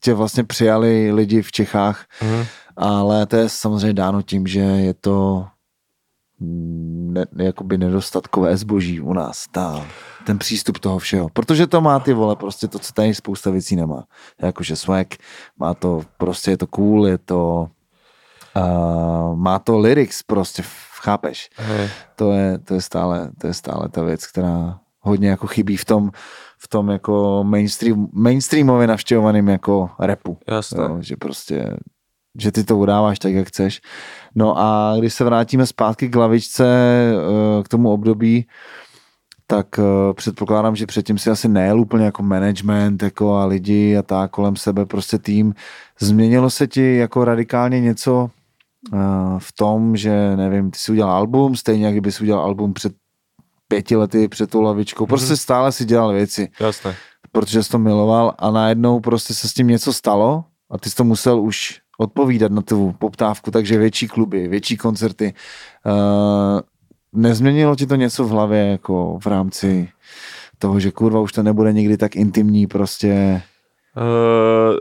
tě 0.00 0.14
vlastně 0.14 0.44
přijali 0.44 1.12
lidi 1.12 1.42
v 1.42 1.52
Čechách, 1.52 2.04
Mhm. 2.22 2.44
ale 2.76 3.26
to 3.26 3.36
je 3.36 3.48
samozřejmě 3.48 3.92
dáno 3.92 4.22
tím, 4.22 4.46
že 4.46 4.60
je 4.60 4.94
to 4.94 5.46
ne, 6.40 7.24
jakoby 7.36 7.78
nedostatkové 7.78 8.56
zboží 8.56 9.00
u 9.00 9.12
nás, 9.12 9.44
ta, 9.52 9.84
ten 10.24 10.38
přístup 10.38 10.78
toho 10.78 10.98
všeho. 10.98 11.28
Protože 11.32 11.66
to 11.66 11.80
má 11.80 11.98
ty 11.98 12.12
vole, 12.12 12.36
prostě 12.36 12.68
to, 12.68 12.78
co 12.78 12.92
tady 12.92 13.14
spousta 13.14 13.50
věcí 13.50 13.76
nemá. 13.76 14.04
Jakože 14.42 14.76
swag, 14.76 15.06
má 15.58 15.74
to, 15.74 16.02
prostě 16.16 16.50
je 16.50 16.56
to 16.56 16.66
cool, 16.66 17.06
je 17.06 17.18
to, 17.18 17.68
uh, 18.56 19.36
má 19.36 19.58
to 19.58 19.78
lyrics 19.78 20.22
prostě, 20.22 20.62
chápeš? 21.00 21.50
Hej. 21.56 21.88
To 22.16 22.32
je, 22.32 22.58
to 22.58 22.74
je 22.74 22.80
stále, 22.80 23.30
to 23.40 23.46
je 23.46 23.54
stále 23.54 23.88
ta 23.88 24.02
věc, 24.02 24.26
která 24.26 24.78
hodně 25.00 25.28
jako 25.28 25.46
chybí 25.46 25.76
v 25.76 25.84
tom, 25.84 26.10
v 26.58 26.68
tom 26.68 26.88
jako 26.88 27.44
mainstream, 27.44 28.08
mainstreamově 28.12 28.86
navštěvovaným 28.86 29.48
jako 29.48 29.90
repu. 29.98 30.38
Jasné. 30.48 30.82
Jo, 30.82 30.96
že 31.00 31.16
prostě, 31.16 31.76
že 32.38 32.52
ty 32.52 32.64
to 32.64 32.76
udáváš 32.76 33.18
tak, 33.18 33.32
jak 33.32 33.48
chceš. 33.48 33.80
No 34.34 34.58
a 34.58 34.94
když 34.98 35.14
se 35.14 35.24
vrátíme 35.24 35.66
zpátky 35.66 36.08
k 36.08 36.16
lavičce, 36.16 36.66
eh, 36.68 37.62
k 37.62 37.68
tomu 37.68 37.90
období, 37.90 38.46
tak 39.50 39.78
eh, 39.78 39.82
předpokládám, 40.14 40.76
že 40.76 40.86
předtím 40.86 41.18
si 41.18 41.30
asi 41.30 41.48
nejel 41.48 41.80
úplně 41.80 42.04
jako 42.04 42.22
management 42.22 43.02
jako 43.02 43.34
a 43.34 43.44
lidi 43.44 43.96
a 43.96 44.02
tak 44.02 44.30
kolem 44.30 44.56
sebe, 44.56 44.86
prostě 44.86 45.18
tým. 45.18 45.54
Změnilo 46.00 46.50
se 46.50 46.66
ti 46.66 46.96
jako 46.96 47.24
radikálně 47.24 47.80
něco 47.80 48.30
eh, 48.94 48.98
v 49.38 49.52
tom, 49.52 49.96
že 49.96 50.36
nevím, 50.36 50.70
ty 50.70 50.78
si 50.78 50.92
udělal 50.92 51.12
album, 51.12 51.56
stejně 51.56 51.86
jak 51.86 52.12
si 52.12 52.22
udělal 52.22 52.44
album 52.44 52.72
před 52.72 52.92
pěti 53.68 53.96
lety 53.96 54.28
před 54.28 54.50
tou 54.50 54.62
lavičkou. 54.62 55.06
Prostě 55.06 55.36
stále 55.36 55.72
si 55.72 55.84
dělal 55.84 56.12
věci 56.12 56.48
Jasné. 56.60 56.94
protože 57.32 57.62
jsi 57.62 57.70
to 57.70 57.78
miloval 57.78 58.34
a 58.38 58.50
najednou 58.50 59.00
prostě 59.00 59.34
se 59.34 59.48
s 59.48 59.54
tím 59.54 59.66
něco 59.66 59.92
stalo 59.92 60.44
a 60.70 60.78
ty 60.78 60.90
jsi 60.90 60.96
to 60.96 61.04
musel 61.04 61.40
už 61.40 61.80
odpovídat 61.98 62.52
na 62.52 62.62
tu 62.62 62.94
poptávku, 62.98 63.50
takže 63.50 63.78
větší 63.78 64.08
kluby, 64.08 64.48
větší 64.48 64.76
koncerty. 64.76 65.34
Uh, 65.86 66.60
nezměnilo 67.12 67.76
ti 67.76 67.86
to 67.86 67.94
něco 67.96 68.24
v 68.24 68.28
hlavě 68.30 68.66
jako 68.66 69.18
v 69.22 69.26
rámci 69.26 69.88
toho, 70.58 70.80
že 70.80 70.90
kurva 70.90 71.20
už 71.20 71.32
to 71.32 71.42
nebude 71.42 71.72
nikdy 71.72 71.96
tak 71.96 72.16
intimní 72.16 72.66
prostě. 72.66 73.42
Uh, 73.96 74.78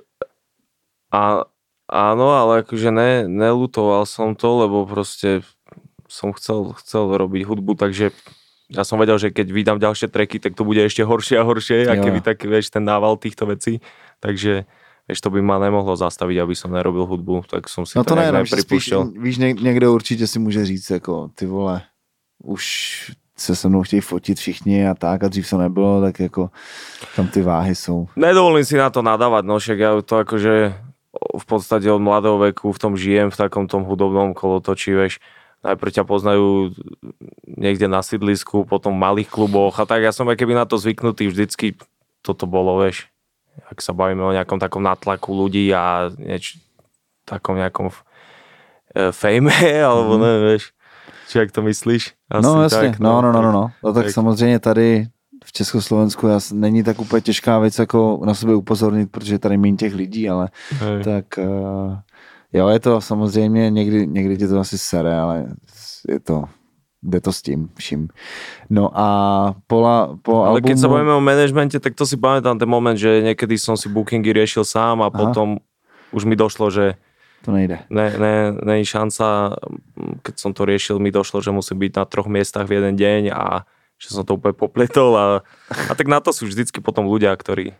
a, 1.09 1.41
áno, 1.89 2.29
ale 2.29 2.61
akože 2.61 2.93
ne, 2.93 3.25
nelutoval 3.25 4.05
som 4.05 4.37
to, 4.37 4.61
lebo 4.61 4.85
proste 4.85 5.41
som 6.05 6.29
chcel, 6.37 6.77
chcel 6.77 7.17
robiť 7.17 7.49
hudbu, 7.49 7.73
takže 7.73 8.13
ja 8.69 8.85
som 8.85 9.01
vedel, 9.01 9.17
že 9.17 9.33
keď 9.33 9.49
vydám 9.49 9.79
ďalšie 9.81 10.13
treky, 10.13 10.37
tak 10.37 10.53
to 10.53 10.61
bude 10.61 10.85
ešte 10.85 11.01
horšie 11.01 11.41
a 11.41 11.47
horšie, 11.47 11.89
a 11.89 11.97
keby 11.97 12.21
tak, 12.21 12.45
vieš, 12.45 12.69
ten 12.69 12.85
nával 12.85 13.17
týchto 13.17 13.49
vecí, 13.49 13.81
takže 14.21 14.69
vieš, 15.09 15.19
to 15.25 15.33
by 15.33 15.41
ma 15.41 15.57
nemohlo 15.57 15.97
zastaviť, 15.97 16.37
aby 16.37 16.53
som 16.53 16.69
nerobil 16.69 17.09
hudbu, 17.09 17.49
tak 17.49 17.65
som 17.65 17.89
si 17.89 17.97
No 17.97 18.05
to, 18.05 18.13
to 18.13 18.21
nejak 18.21 18.45
nepripúšťal. 18.45 19.17
víš, 19.17 19.37
někdo 19.37 19.93
určitě 19.93 20.27
si 20.27 20.37
může 20.39 20.65
říct, 20.65 20.89
jako 20.89 21.29
ty 21.33 21.45
vole, 21.45 21.81
už 22.43 22.63
se 23.39 23.55
se 23.55 23.69
mnou 23.69 23.83
chtějí 23.83 24.01
fotit 24.01 24.37
všichni 24.39 24.87
a 24.87 24.93
tak 24.93 25.23
a 25.23 25.27
dřív 25.27 25.49
to 25.49 25.57
nebylo, 25.57 26.01
tak 26.01 26.19
jako 26.19 26.49
tam 27.15 27.27
ty 27.27 27.41
váhy 27.41 27.75
jsou. 27.75 28.07
Nedovolím 28.15 28.65
si 28.65 28.77
na 28.77 28.89
to 28.89 29.01
nadávať, 29.01 29.43
no 29.47 29.59
však 29.59 29.77
ja 29.79 29.95
to 30.03 30.19
akože 30.27 30.75
v 31.39 31.45
podstate 31.47 31.87
od 31.91 32.03
mladého 32.03 32.37
veku 32.37 32.71
v 32.71 32.79
tom 32.79 32.93
žijem, 32.99 33.31
v 33.31 33.39
takom 33.39 33.65
tom 33.67 33.83
hudobnom 33.87 34.35
kolotočí, 34.35 34.91
vieš. 34.93 35.23
Najprv 35.63 35.91
ťa 35.91 36.03
poznajú 36.07 36.71
niekde 37.43 37.87
na 37.91 37.99
sídlisku, 38.03 38.63
potom 38.63 38.95
v 38.95 39.03
malých 39.03 39.29
kluboch 39.31 39.75
a 39.79 39.87
tak 39.87 40.03
ja 40.03 40.11
som 40.15 40.27
aj 40.31 40.35
keby 40.39 40.55
na 40.55 40.63
to 40.67 40.75
zvyknutý, 40.79 41.27
vždycky 41.27 41.75
toto 42.23 42.43
bolo, 42.47 42.79
vieš. 42.79 43.07
Ak 43.67 43.83
sa 43.83 43.91
bavíme 43.91 44.23
o 44.23 44.31
nejakom 44.35 44.59
takom 44.59 44.83
natlaku 44.83 45.35
ľudí 45.35 45.67
a 45.75 46.11
nieč, 46.15 46.55
takom 47.27 47.59
nejakom 47.59 47.91
e, 47.91 49.11
fejme, 49.11 49.51
alebo 49.89 50.15
Mhm. 50.15 50.21
ne, 50.23 50.31
vieš. 50.43 50.63
Či 51.29 51.37
jak 51.37 51.51
to 51.51 51.61
myslíš? 51.61 52.13
Asi 52.31 52.43
no 52.43 52.61
jasně, 52.63 52.89
tak, 52.89 52.99
no, 52.99 53.21
no, 53.21 53.31
no, 53.31 53.41
no, 53.41 53.51
no. 53.51 53.71
no 53.83 53.93
tak, 53.93 54.05
tak. 54.05 54.13
samozřejmě 54.13 54.59
tady 54.59 55.07
v 55.45 55.51
Československu 55.51 56.27
jas, 56.27 56.51
není 56.51 56.83
tak 56.83 56.99
úplně 56.99 57.21
těžká 57.21 57.59
věc 57.59 57.79
jako 57.79 58.21
na 58.25 58.33
sebe 58.33 58.55
upozornit, 58.55 59.11
protože 59.11 59.39
tady 59.39 59.57
méně 59.57 59.77
těch 59.77 59.95
lidí, 59.95 60.29
ale 60.29 60.49
Hej. 60.71 61.03
tak 61.03 61.25
uh, 61.37 61.97
jo, 62.53 62.67
je 62.67 62.79
to 62.79 63.01
samozřejmě, 63.01 63.69
někdy, 63.69 64.07
někdy 64.07 64.37
tě 64.37 64.47
to 64.47 64.59
asi 64.59 64.77
sere, 64.77 65.19
ale 65.19 65.45
je 66.09 66.19
to, 66.19 66.43
jde 67.03 67.21
to 67.21 67.33
s 67.33 67.41
tím 67.41 67.69
vším. 67.77 68.07
No 68.69 68.91
a 68.93 69.07
po, 69.67 69.81
la, 69.81 70.17
po 70.21 70.43
Ale 70.43 70.61
keď 70.61 70.77
sa 70.77 70.89
albumu, 70.89 70.93
bavíme 70.97 71.13
o 71.13 71.21
manažmente, 71.21 71.79
tak 71.79 71.95
to 71.95 72.09
si 72.09 72.17
pamätám 72.17 72.59
ten 72.59 72.69
moment, 72.69 72.97
že 72.97 73.21
niekedy 73.21 73.55
som 73.55 73.77
si 73.77 73.87
bookingy 73.89 74.33
riešil 74.33 74.65
sám 74.65 75.05
a 75.05 75.07
Aha. 75.07 75.15
potom 75.15 75.61
už 76.09 76.25
mi 76.25 76.35
došlo, 76.35 76.73
že 76.73 76.97
to 77.43 77.55
nejde. 77.55 77.79
ne, 77.87 78.07
ne, 78.19 78.35
ne 78.51 78.75
šanca, 78.83 79.55
keď 80.23 80.35
som 80.35 80.51
to 80.51 80.67
riešil, 80.67 80.99
mi 80.99 81.11
došlo, 81.11 81.39
že 81.39 81.55
musím 81.55 81.79
byť 81.79 81.91
na 81.95 82.03
troch 82.03 82.27
miestach 82.27 82.67
v 82.67 82.81
jeden 82.81 82.99
deň 82.99 83.31
a 83.31 83.63
že 83.99 84.15
som 84.15 84.23
to 84.23 84.39
úplne 84.39 84.55
popletol 84.55 85.11
a, 85.15 85.25
a 85.67 85.91
tak 85.95 86.07
na 86.07 86.23
to 86.23 86.31
sú 86.31 86.47
vždycky 86.47 86.79
potom 86.79 87.07
ľudia, 87.07 87.35
ktorí 87.35 87.75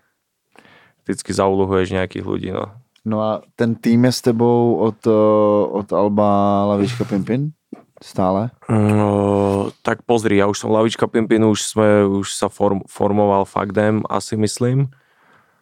vždycky 1.07 1.31
zauluhuješ 1.31 1.95
nejakých 1.95 2.25
ľudí, 2.27 2.49
no. 2.51 2.69
No 3.07 3.23
a 3.23 3.41
ten 3.55 3.73
tým 3.79 4.05
je 4.05 4.13
s 4.13 4.21
tebou 4.21 4.83
od, 4.83 4.99
uh, 5.07 5.63
od 5.71 5.87
Alba 5.95 6.63
Lavička 6.75 7.07
Pimpin? 7.07 7.55
Stále? 7.99 8.51
No, 8.71 9.71
tak 9.83 10.07
pozri, 10.07 10.39
ja 10.39 10.47
už 10.47 10.55
som 10.55 10.71
Lavička 10.71 11.07
Pimpin, 11.07 11.43
už 11.43 11.75
sme, 11.75 12.07
už 12.07 12.31
sa 12.31 12.47
form, 12.47 12.83
formoval 12.87 13.43
Fakdem, 13.43 14.03
asi 14.07 14.39
myslím. 14.39 14.91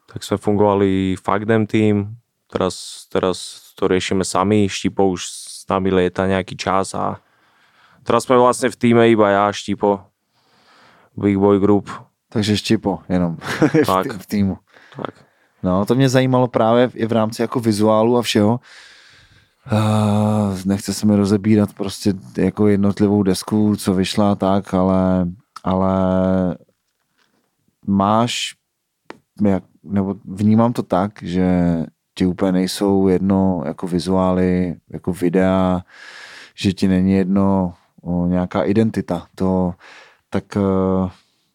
Tak 0.09 0.21
sme 0.21 0.37
fungovali 0.37 1.17
Fakdem 1.17 1.65
tým, 1.65 2.17
teraz, 2.49 3.05
teraz 3.09 3.66
to 3.77 3.85
riešime 3.85 4.25
sami, 4.25 4.65
Štipo 4.65 5.05
už 5.13 5.21
s 5.29 5.63
nami 5.69 5.93
lieta 5.93 6.25
nejaký 6.25 6.57
čas 6.57 6.97
a 6.97 7.21
teraz 8.01 8.25
sme 8.25 8.41
vlastne 8.41 8.73
v 8.73 8.79
týme 8.81 9.05
iba 9.05 9.29
ja, 9.29 9.45
Štipo, 9.53 10.01
Big 11.13 11.37
Boy 11.37 11.61
Group, 11.61 11.93
Takže 12.29 12.57
Štipo 12.57 12.99
jenom 13.09 13.37
Tak. 13.85 14.13
v 14.13 14.25
týmu. 14.25 14.57
tak. 14.95 15.13
No, 15.63 15.85
to 15.85 15.95
mě 15.95 16.09
zajímalo 16.09 16.47
právě 16.47 16.89
i 16.93 17.05
v 17.05 17.11
rámci 17.11 17.41
jako 17.41 17.59
vizuálu 17.59 18.17
a 18.17 18.21
všeho. 18.21 18.59
Uh, 19.71 20.59
nechce 20.65 20.93
se 20.93 21.05
mi 21.05 21.15
rozebírat 21.15 21.73
prostě 21.73 22.13
jako 22.37 22.67
jednotlivou 22.67 23.23
desku, 23.23 23.75
co 23.75 23.93
vyšla 23.93 24.35
tak, 24.35 24.73
ale, 24.73 25.27
ale 25.63 25.91
máš, 27.87 28.55
jak, 29.41 29.63
nebo 29.83 30.15
vnímám 30.25 30.73
to 30.73 30.83
tak, 30.83 31.11
že 31.23 31.45
ti 32.17 32.25
úplně 32.25 32.51
nejsou 32.51 33.07
jedno 33.07 33.61
jako 33.65 33.87
vizuály, 33.87 34.75
jako 34.89 35.13
videa, 35.13 35.81
že 36.55 36.73
ti 36.73 36.87
není 36.87 37.13
jedno 37.13 37.73
o, 38.01 38.27
nějaká 38.27 38.63
identita. 38.63 39.25
To, 39.35 39.73
tak 40.29 40.43
uh, 40.55 41.09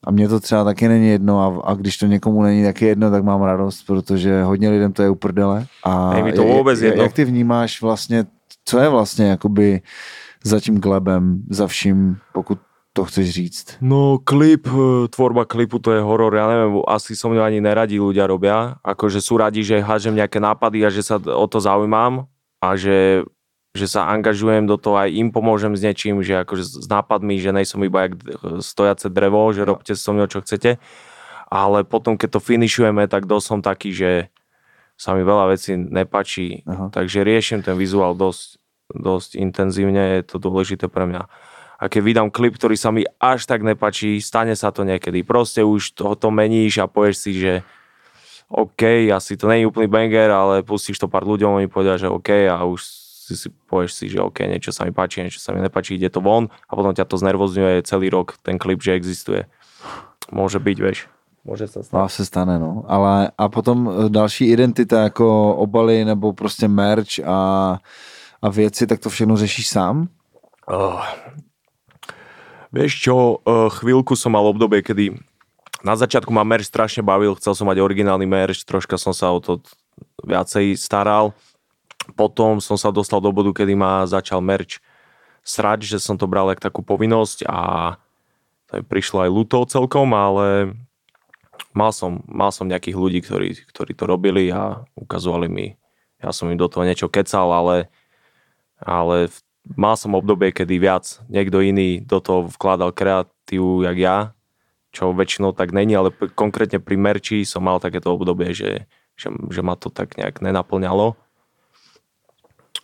a 0.04 0.10
mně 0.10 0.28
to 0.28 0.40
třeba 0.40 0.64
taky 0.64 0.88
není 0.88 1.08
jedno 1.08 1.62
a, 1.64 1.70
a 1.70 1.74
když 1.74 1.96
to 1.96 2.06
někomu 2.06 2.42
není 2.42 2.64
taky 2.64 2.84
jedno, 2.86 3.10
tak 3.10 3.24
mám 3.24 3.42
radost, 3.42 3.82
protože 3.86 4.42
hodně 4.42 4.70
lidem 4.70 4.92
to 4.92 5.02
je 5.02 5.10
uprdele. 5.10 5.66
A 5.84 6.16
Je 6.16 6.22
mi 6.24 6.32
to 6.32 6.42
jak- 6.42 6.56
vůbec 6.56 6.80
jak, 6.80 6.88
jedno. 6.90 7.02
Jak 7.02 7.12
ty 7.12 7.24
vnímáš 7.24 7.82
vlastně, 7.82 8.24
co 8.64 8.78
je 8.78 8.88
vlastně 8.88 9.26
jakoby 9.26 9.80
za 10.44 10.60
tím 10.60 10.78
glebem, 10.78 11.42
za 11.50 11.66
vším, 11.66 12.16
pokud 12.32 12.58
to 12.92 13.04
chceš 13.04 13.26
říct? 13.30 13.66
No 13.80 14.18
klip, 14.24 14.68
eh, 14.68 15.08
tvorba 15.08 15.44
klipu 15.44 15.78
to 15.78 15.92
je 15.92 16.00
horor, 16.00 16.34
ja 16.36 16.46
neviem, 16.48 16.84
asi 16.88 17.16
so 17.16 17.32
mňa 17.32 17.42
ani 17.48 17.58
neradí 17.64 17.96
ľudia 17.96 18.28
robia, 18.28 18.76
akože 18.84 19.20
sú 19.24 19.40
radi, 19.40 19.64
že 19.64 19.80
hážem 19.80 20.14
nejaké 20.14 20.40
nápady 20.40 20.84
a 20.84 20.92
že 20.92 21.02
sa 21.02 21.16
o 21.16 21.46
to 21.48 21.58
zaujímam 21.60 22.28
a 22.60 22.76
že, 22.76 23.24
že 23.72 23.88
sa 23.88 24.12
angažujem 24.12 24.68
do 24.68 24.76
toho, 24.76 25.00
aj 25.00 25.08
im 25.08 25.32
pomôžem 25.32 25.72
s 25.72 25.80
niečím, 25.80 26.20
že 26.20 26.44
akože 26.44 26.84
s 26.84 26.86
nápadmi, 26.86 27.40
že 27.40 27.56
nejsom 27.56 27.80
iba 27.88 28.06
jak 28.06 28.12
stojace 28.60 29.08
drevo, 29.08 29.48
že 29.56 29.64
robte 29.64 29.96
so 29.96 30.12
mňou 30.12 30.28
čo 30.28 30.44
chcete, 30.44 30.76
ale 31.48 31.84
potom 31.88 32.20
keď 32.20 32.36
to 32.36 32.40
finišujeme, 32.44 33.08
tak 33.08 33.24
dosť 33.24 33.46
som 33.48 33.60
taký, 33.64 33.92
že 33.96 34.28
sa 35.00 35.16
mi 35.16 35.24
veľa 35.24 35.56
vecí 35.56 35.74
nepačí, 35.74 36.62
Aha. 36.68 36.92
takže 36.92 37.24
riešim 37.24 37.64
ten 37.64 37.74
vizuál 37.74 38.12
dosť, 38.12 38.60
dosť 38.92 39.40
intenzívne, 39.40 40.20
je 40.20 40.22
to 40.28 40.36
dôležité 40.36 40.86
pre 40.92 41.08
mňa. 41.08 41.26
A 41.82 41.90
keď 41.90 42.00
vydám 42.06 42.30
klip, 42.30 42.54
ktorý 42.54 42.78
sa 42.78 42.94
mi 42.94 43.02
až 43.18 43.42
tak 43.50 43.66
nepačí, 43.66 44.22
stane 44.22 44.54
sa 44.54 44.70
to 44.70 44.86
niekedy. 44.86 45.26
Proste 45.26 45.66
už 45.66 45.98
to, 45.98 46.14
to 46.14 46.30
meníš 46.30 46.78
a 46.78 46.86
povieš 46.86 47.16
si, 47.18 47.30
že 47.34 47.66
OK, 48.46 49.10
asi 49.10 49.34
to 49.34 49.50
nie 49.50 49.64
je 49.64 49.66
úplný 49.66 49.90
banger, 49.90 50.30
ale 50.30 50.62
pustíš 50.62 51.02
to 51.02 51.10
pár 51.10 51.26
ľuďom, 51.26 51.58
oni 51.58 51.66
povedia, 51.66 51.98
že 51.98 52.06
OK 52.06 52.46
a 52.46 52.62
už 52.62 52.78
si, 53.26 53.34
si 53.34 53.48
povieš 53.66 53.90
si, 53.98 54.04
že 54.14 54.22
OK, 54.22 54.46
niečo 54.46 54.70
sa 54.70 54.86
mi 54.86 54.94
páči, 54.94 55.26
niečo 55.26 55.42
sa 55.42 55.50
mi 55.50 55.58
nepačí, 55.58 55.98
ide 55.98 56.06
to 56.06 56.22
von 56.22 56.52
a 56.70 56.72
potom 56.78 56.94
ťa 56.94 57.02
to 57.02 57.18
znervozňuje 57.18 57.82
celý 57.82 58.14
rok, 58.14 58.38
ten 58.46 58.62
klip, 58.62 58.78
že 58.78 58.94
existuje. 58.94 59.50
Môže 60.30 60.62
byť, 60.62 60.78
vieš. 60.78 61.10
Môže 61.42 61.66
sa 61.66 61.82
stať. 61.82 61.98
se 62.06 62.22
stane, 62.22 62.62
no. 62.62 62.86
Ale 62.86 63.34
a 63.34 63.44
potom 63.50 63.90
e, 63.90 64.08
další 64.08 64.46
identita 64.54 65.02
jako 65.02 65.56
obaly 65.56 66.04
nebo 66.04 66.32
prostě 66.32 66.68
merch 66.68 67.18
a, 67.26 67.78
a 68.42 68.48
věci, 68.48 68.86
tak 68.86 69.00
to 69.00 69.10
všechno 69.10 69.36
řešíš 69.36 69.68
sám? 69.68 70.08
Oh. 70.66 71.02
Vieš 72.72 72.92
čo, 73.04 73.16
e, 73.44 73.68
chvíľku 73.68 74.16
som 74.16 74.32
mal 74.32 74.48
obdobie, 74.48 74.80
kedy 74.80 75.20
na 75.84 75.92
začiatku 75.92 76.32
ma 76.32 76.40
merch 76.40 76.72
strašne 76.72 77.04
bavil, 77.04 77.36
chcel 77.36 77.52
som 77.52 77.68
mať 77.68 77.84
originálny 77.84 78.24
merch, 78.24 78.64
troška 78.64 78.96
som 78.96 79.12
sa 79.12 79.28
o 79.28 79.44
to 79.44 79.60
viacej 80.24 80.72
staral. 80.80 81.36
Potom 82.16 82.64
som 82.64 82.80
sa 82.80 82.88
dostal 82.88 83.20
do 83.20 83.28
bodu, 83.28 83.52
kedy 83.52 83.76
ma 83.76 84.08
začal 84.08 84.40
merch 84.40 84.80
srať, 85.44 85.84
že 85.84 85.98
som 86.00 86.16
to 86.16 86.24
bral 86.24 86.48
jak 86.48 86.64
takú 86.64 86.80
povinnosť 86.80 87.44
a 87.44 87.60
to 88.70 88.80
mi 88.80 88.84
prišlo 88.88 89.26
aj 89.26 89.30
ľúto 89.30 89.58
celkom, 89.68 90.08
ale 90.16 90.72
mal 91.76 91.92
som, 91.92 92.24
mal 92.24 92.48
som 92.54 92.70
nejakých 92.70 92.96
ľudí, 92.96 93.20
ktorí, 93.20 93.68
ktorí 93.68 93.92
to 93.92 94.08
robili 94.08 94.48
a 94.48 94.80
ukazovali 94.96 95.50
mi, 95.50 95.66
ja 96.22 96.30
som 96.30 96.48
im 96.48 96.56
do 96.56 96.70
toho 96.70 96.86
niečo 96.86 97.10
kecal, 97.10 97.50
ale, 97.50 97.90
ale 98.78 99.28
mal 99.64 99.94
som 99.94 100.18
obdobie, 100.18 100.50
kedy 100.50 100.74
viac 100.78 101.22
niekto 101.30 101.62
iný 101.62 102.02
do 102.02 102.18
toho 102.18 102.50
vkladal 102.50 102.90
kreatívu, 102.90 103.86
jak 103.86 103.98
ja, 103.98 104.16
čo 104.92 105.14
väčšinou 105.14 105.56
tak 105.56 105.72
není, 105.72 105.96
ale 105.96 106.12
konkrétne 106.12 106.82
pri 106.82 106.96
merči 106.98 107.46
som 107.46 107.64
mal 107.64 107.80
takéto 107.80 108.12
obdobie, 108.12 108.52
že, 108.52 108.84
že, 109.16 109.32
že 109.32 109.60
ma 109.64 109.78
to 109.78 109.88
tak 109.88 110.18
nejak 110.20 110.44
nenaplňalo. 110.44 111.16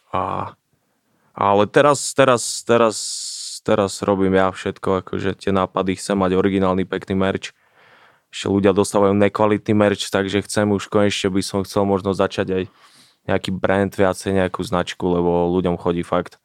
A, 0.08 0.54
ale 1.36 1.62
teraz, 1.68 2.00
teraz, 2.16 2.64
teraz, 2.64 2.96
teraz 3.60 4.00
robím 4.00 4.40
ja 4.40 4.48
všetko, 4.48 5.04
akože 5.04 5.36
tie 5.36 5.52
nápady, 5.52 6.00
chcem 6.00 6.16
mať 6.16 6.32
originálny 6.38 6.88
pekný 6.88 7.18
merch 7.18 7.52
ešte 8.28 8.46
ľudia 8.52 8.76
dostávajú 8.76 9.16
nekvalitný 9.16 9.72
merch, 9.72 10.12
takže 10.12 10.44
chcem 10.44 10.68
už 10.68 10.92
konečne 10.92 11.32
by 11.32 11.40
som 11.40 11.64
chcel 11.64 11.88
možno 11.88 12.12
začať 12.12 12.46
aj 12.52 12.62
nejaký 13.24 13.50
brand 13.52 13.92
viacej, 13.92 14.36
nejakú 14.44 14.60
značku, 14.64 15.04
lebo 15.04 15.48
ľuďom 15.52 15.80
chodí 15.80 16.04
fakt 16.04 16.36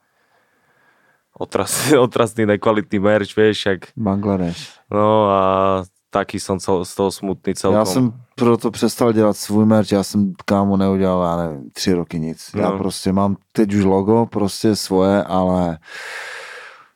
otrasný, 1.40 1.98
otrasný 2.06 2.46
nekvalitný 2.46 3.00
merch, 3.00 3.36
vieš, 3.36 3.66
jak... 3.66 3.80
Bangladeš. 3.98 4.70
No 4.92 5.30
a 5.30 5.84
taky 6.10 6.40
jsem 6.40 6.60
cel, 6.60 6.86
z 6.86 6.96
toho 6.96 7.12
smutný 7.12 7.54
celkom. 7.54 7.80
Já 7.80 7.86
jsem 7.86 8.14
proto 8.36 8.72
přestal 8.72 9.14
dělat 9.14 9.38
svůj 9.38 9.66
merch, 9.66 9.92
já 9.92 10.04
jsem 10.04 10.34
kámo 10.46 10.78
neudělal, 10.78 11.24
já 11.24 11.48
nevím, 11.48 11.70
tři 11.70 11.94
roky 11.94 12.20
nic. 12.20 12.50
No. 12.56 12.62
Já 12.62 12.72
prostě 12.72 13.12
mám 13.12 13.38
teď 13.52 13.74
už 13.74 13.84
logo, 13.84 14.26
prostě 14.26 14.76
svoje, 14.76 15.24
ale 15.24 15.78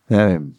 nevím, 0.10 0.56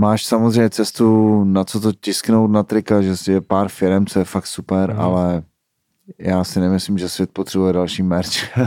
Máš 0.00 0.24
samozřejmě 0.24 0.70
cestu, 0.70 1.44
na 1.44 1.64
co 1.64 1.80
to 1.80 1.92
tisknout 1.92 2.50
na 2.50 2.62
trika, 2.62 3.02
že 3.02 3.32
je 3.32 3.40
pár 3.40 3.68
firm, 3.68 4.06
co 4.06 4.18
je 4.18 4.24
fakt 4.24 4.46
super, 4.46 4.94
mm. 4.94 5.00
ale 5.00 5.42
já 6.18 6.44
si 6.44 6.60
nemyslím, 6.60 6.98
že 6.98 7.08
svět 7.08 7.30
potřebuje 7.32 7.72
další 7.72 8.02
merch. 8.02 8.58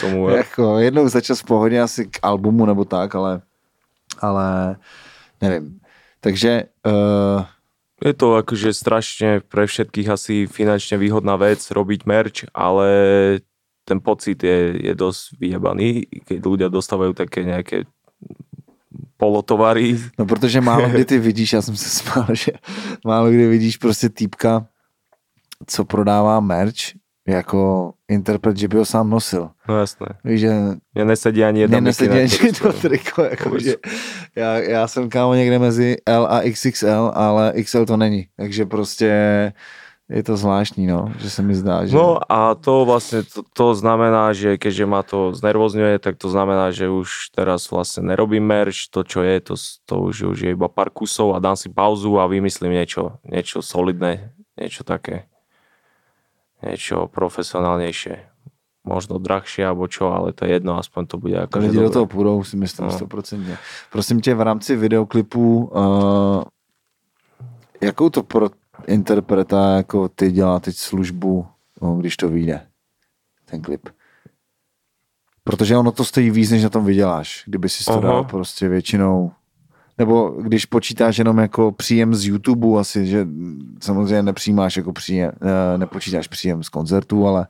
Tomu 0.00 0.28
je. 0.30 0.36
jako 0.36 0.78
jednou 0.78 1.08
za 1.08 1.20
čas 1.20 1.40
v 1.40 1.44
pohodě 1.44 1.80
asi 1.80 2.06
k 2.06 2.18
albumu 2.22 2.66
nebo 2.66 2.84
tak, 2.84 3.14
ale, 3.14 3.40
ale 4.20 4.76
nevím. 5.40 5.80
Takže 6.20 6.68
uh, 6.86 7.44
je 8.04 8.12
to 8.12 8.36
akože 8.36 8.76
strašne 8.76 9.40
pre 9.40 9.66
všetkých 9.66 10.08
asi 10.08 10.34
finančne 10.46 11.00
výhodná 11.00 11.36
vec 11.36 11.62
robiť 11.64 12.00
merch, 12.04 12.44
ale 12.52 12.88
ten 13.86 14.02
pocit 14.02 14.42
je, 14.42 14.76
je 14.82 14.92
dosť 14.94 15.38
vyjebaný, 15.40 16.04
keď 16.26 16.38
ľudia 16.42 16.68
dostávajú 16.68 17.14
také 17.14 17.46
nejaké 17.46 17.86
polotovary. 19.16 19.96
No 20.18 20.26
protože 20.26 20.60
málo 20.60 20.88
kdy 20.88 21.04
ty 21.04 21.18
vidíš, 21.18 21.52
já 21.52 21.62
jsem 21.62 21.76
se 21.76 21.88
smál, 21.88 22.26
že 22.32 22.52
málo 23.04 23.30
kdy 23.30 23.46
vidíš 23.46 23.76
prostě 23.76 24.08
týpka, 24.08 24.66
co 25.66 25.84
prodává 25.84 26.40
merch, 26.40 26.98
jako 27.26 27.92
interpret, 28.08 28.56
že 28.56 28.68
by 28.68 28.76
ho 28.76 28.84
sám 28.84 29.10
nosil. 29.10 29.50
No 29.68 29.78
jasné. 29.78 30.06
Víš, 30.24 30.40
že... 30.40 30.52
Mě 30.94 31.04
nesedí 31.04 31.44
ani 31.44 31.60
jedna 31.60 31.80
Mě 31.80 31.90
nesedí 31.90 32.10
ani 32.10 32.36
jedno 32.44 32.72
triko, 32.72 33.22
jako, 33.22 33.58
že 33.58 33.74
já, 34.36 34.56
já 34.56 34.88
jsem 34.88 35.08
kámo 35.08 35.34
někde 35.34 35.58
mezi 35.58 35.96
L 36.06 36.26
a 36.30 36.40
XXL, 36.50 37.10
ale 37.14 37.52
XL 37.56 37.86
to 37.86 37.96
není. 37.96 38.26
Takže 38.36 38.66
prostě 38.66 39.12
je 40.08 40.22
to 40.22 40.36
zvláštní, 40.38 40.86
no, 40.86 41.10
že 41.18 41.26
sa 41.26 41.42
mi 41.42 41.50
zdá. 41.50 41.82
Že... 41.82 41.98
No 41.98 42.22
a 42.22 42.54
to 42.54 42.86
vlastne, 42.86 43.26
to, 43.26 43.42
to 43.42 43.74
znamená, 43.74 44.30
že 44.30 44.54
keďže 44.54 44.86
ma 44.86 45.02
to 45.02 45.34
znervozňuje, 45.34 45.98
tak 45.98 46.14
to 46.14 46.30
znamená, 46.30 46.70
že 46.70 46.86
už 46.86 47.34
teraz 47.34 47.66
vlastne 47.66 48.06
nerobím 48.06 48.46
merch, 48.46 48.86
to 48.86 49.02
čo 49.02 49.26
je, 49.26 49.34
to, 49.42 49.54
to 49.58 49.94
už, 49.98 50.30
už 50.30 50.38
je 50.46 50.50
iba 50.54 50.70
pár 50.70 50.94
kusov 50.94 51.34
a 51.34 51.42
dám 51.42 51.58
si 51.58 51.66
pauzu 51.66 52.22
a 52.22 52.30
vymyslím 52.30 52.78
niečo, 52.78 53.18
niečo 53.26 53.66
solidné, 53.66 54.30
niečo 54.54 54.86
také, 54.86 55.26
niečo 56.62 57.06
profesionálnejšie. 57.08 58.32
Možno 58.86 59.18
drahšie 59.18 59.66
alebo 59.66 59.90
čo, 59.90 60.14
ale 60.14 60.30
to 60.30 60.46
je 60.46 60.54
jedno, 60.54 60.78
aspoň 60.78 61.02
to 61.06 61.16
bude 61.18 61.34
ako. 61.34 61.58
Lidi 61.58 61.78
do 61.78 61.90
toho 61.90 62.06
půjdou, 62.06 62.44
si 62.44 62.56
myslím, 62.56 62.86
no. 62.86 62.98
100%. 62.98 63.56
Prosím 63.92 64.20
tě, 64.20 64.34
v 64.34 64.40
rámci 64.40 64.76
videoklipu, 64.76 65.64
uh, 65.74 66.42
jakou 67.80 68.10
to 68.10 68.22
pro 68.22 68.50
interpreta 68.86 69.76
jako 69.76 70.08
ty 70.08 70.32
dělá 70.32 70.60
teď 70.60 70.76
službu, 70.76 71.46
no, 71.82 71.96
když 71.96 72.16
to 72.16 72.28
vyjde, 72.28 72.66
ten 73.44 73.62
klip. 73.62 73.88
Protože 75.44 75.76
ono 75.76 75.92
to 75.92 76.04
stojí 76.04 76.30
víc, 76.30 76.50
než 76.50 76.62
na 76.62 76.68
tom 76.68 76.84
vyděláš. 76.84 77.42
Kdyby 77.46 77.68
si 77.68 77.84
to 77.84 78.00
dal 78.00 78.24
prostě 78.24 78.68
většinou 78.68 79.32
nebo 79.98 80.28
když 80.28 80.64
počítáš 80.64 81.18
jenom 81.18 81.38
jako 81.38 81.72
příjem 81.72 82.14
z 82.14 82.26
YouTube, 82.26 82.80
asi, 82.80 83.06
že 83.06 83.26
samozřejmě 83.80 84.22
nepřijímáš 84.22 84.76
jako 84.76 84.92
příjem, 84.92 85.32
eh, 85.42 85.78
nepočítáš 85.78 86.28
příjem 86.28 86.62
z 86.62 86.68
koncertu, 86.68 87.26
ale 87.26 87.46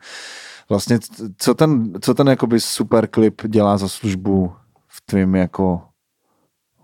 vlastně 0.69 0.99
co 1.39 1.55
ten, 1.55 1.93
co 2.01 2.15
ten 2.15 2.29
jakoby 2.29 2.61
super 2.61 3.07
klip 3.07 3.43
dělá 3.47 3.79
za 3.79 3.89
službu 3.89 4.53
v 4.89 5.01
tvým 5.07 5.35
jako 5.35 5.83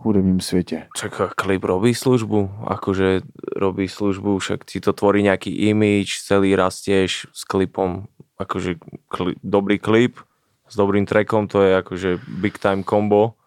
hudobním 0.03 0.41
světě. 0.41 0.87
Čak, 0.97 1.35
klip 1.35 1.65
robí 1.65 1.95
službu, 1.95 2.51
akože 2.67 3.21
robí 3.57 3.89
službu, 3.89 4.39
však 4.39 4.65
ti 4.65 4.81
to 4.81 4.93
tvorí 4.93 5.23
nejaký 5.23 5.71
image, 5.71 6.27
celý 6.27 6.59
rastieš 6.59 7.31
s 7.31 7.47
klipom, 7.47 8.11
akože 8.39 8.83
kli, 9.07 9.39
dobrý 9.47 9.79
klip 9.79 10.19
s 10.67 10.75
dobrým 10.75 11.07
trackom, 11.07 11.47
to 11.47 11.63
je 11.63 11.71
akože 11.79 12.11
big 12.43 12.59
time 12.59 12.83
combo, 12.83 13.39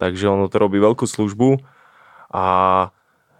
takže 0.00 0.32
ono 0.32 0.48
to 0.48 0.56
robí 0.56 0.80
veľkú 0.80 1.04
službu 1.04 1.60
a 2.32 2.44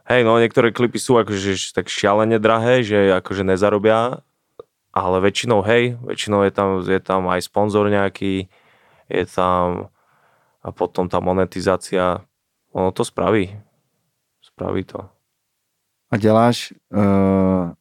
hej, 0.04 0.20
no 0.28 0.36
niektoré 0.36 0.76
klipy 0.76 1.00
sú 1.00 1.16
akože 1.16 1.72
tak 1.72 1.88
šialene 1.88 2.36
drahé, 2.36 2.84
že 2.84 3.16
akože 3.16 3.48
nezarobia, 3.48 4.20
ale 4.92 5.16
väčšinou 5.24 5.64
hej, 5.64 5.96
väčšinou 6.04 6.44
je 6.44 6.52
tam, 6.52 6.68
je 6.84 7.00
tam 7.00 7.32
aj 7.32 7.40
sponzor 7.48 7.88
nejaký, 7.88 8.52
je 9.08 9.24
tam 9.24 9.88
a 10.60 10.68
potom 10.68 11.08
tá 11.08 11.24
monetizácia 11.24 12.20
ono 12.76 12.92
to 12.92 13.04
spraví. 13.04 13.56
Spraví 14.44 14.84
to. 14.84 15.08
A 16.10 16.16
děláš, 16.16 16.74
uh, 16.92 17.72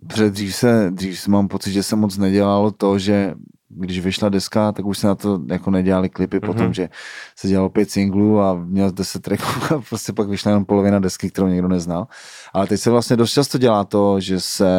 dřív 0.00 0.54
se, 0.54 0.90
dřív 0.90 1.28
mám 1.28 1.48
pocit, 1.48 1.72
že 1.72 1.82
se 1.82 1.96
moc 1.96 2.16
nedělalo 2.16 2.70
to, 2.70 2.98
že 2.98 3.34
když 3.70 4.00
vyšla 4.00 4.28
deska, 4.28 4.72
tak 4.72 4.86
už 4.86 4.98
se 4.98 5.06
na 5.06 5.14
to 5.14 5.40
jako 5.46 5.70
nedělali 5.70 6.08
klipy 6.08 6.36
mm-hmm. 6.36 6.46
potom, 6.46 6.74
že 6.74 6.88
se 7.36 7.48
dělalo 7.48 7.68
pět 7.68 7.90
singlů 7.90 8.40
a 8.40 8.54
měl 8.54 8.90
10 8.90 9.22
tracků 9.22 9.74
a 9.74 9.82
prostě 9.88 10.12
pak 10.12 10.28
vyšla 10.28 10.50
jenom 10.50 10.64
polovina 10.64 10.98
desky, 10.98 11.30
kterou 11.30 11.46
někdo 11.46 11.68
neznal. 11.68 12.06
Ale 12.52 12.66
teď 12.66 12.80
se 12.80 12.90
vlastně 12.90 13.16
dost 13.16 13.32
často 13.32 13.58
dělá 13.58 13.84
to, 13.84 14.20
že 14.20 14.40
se 14.40 14.70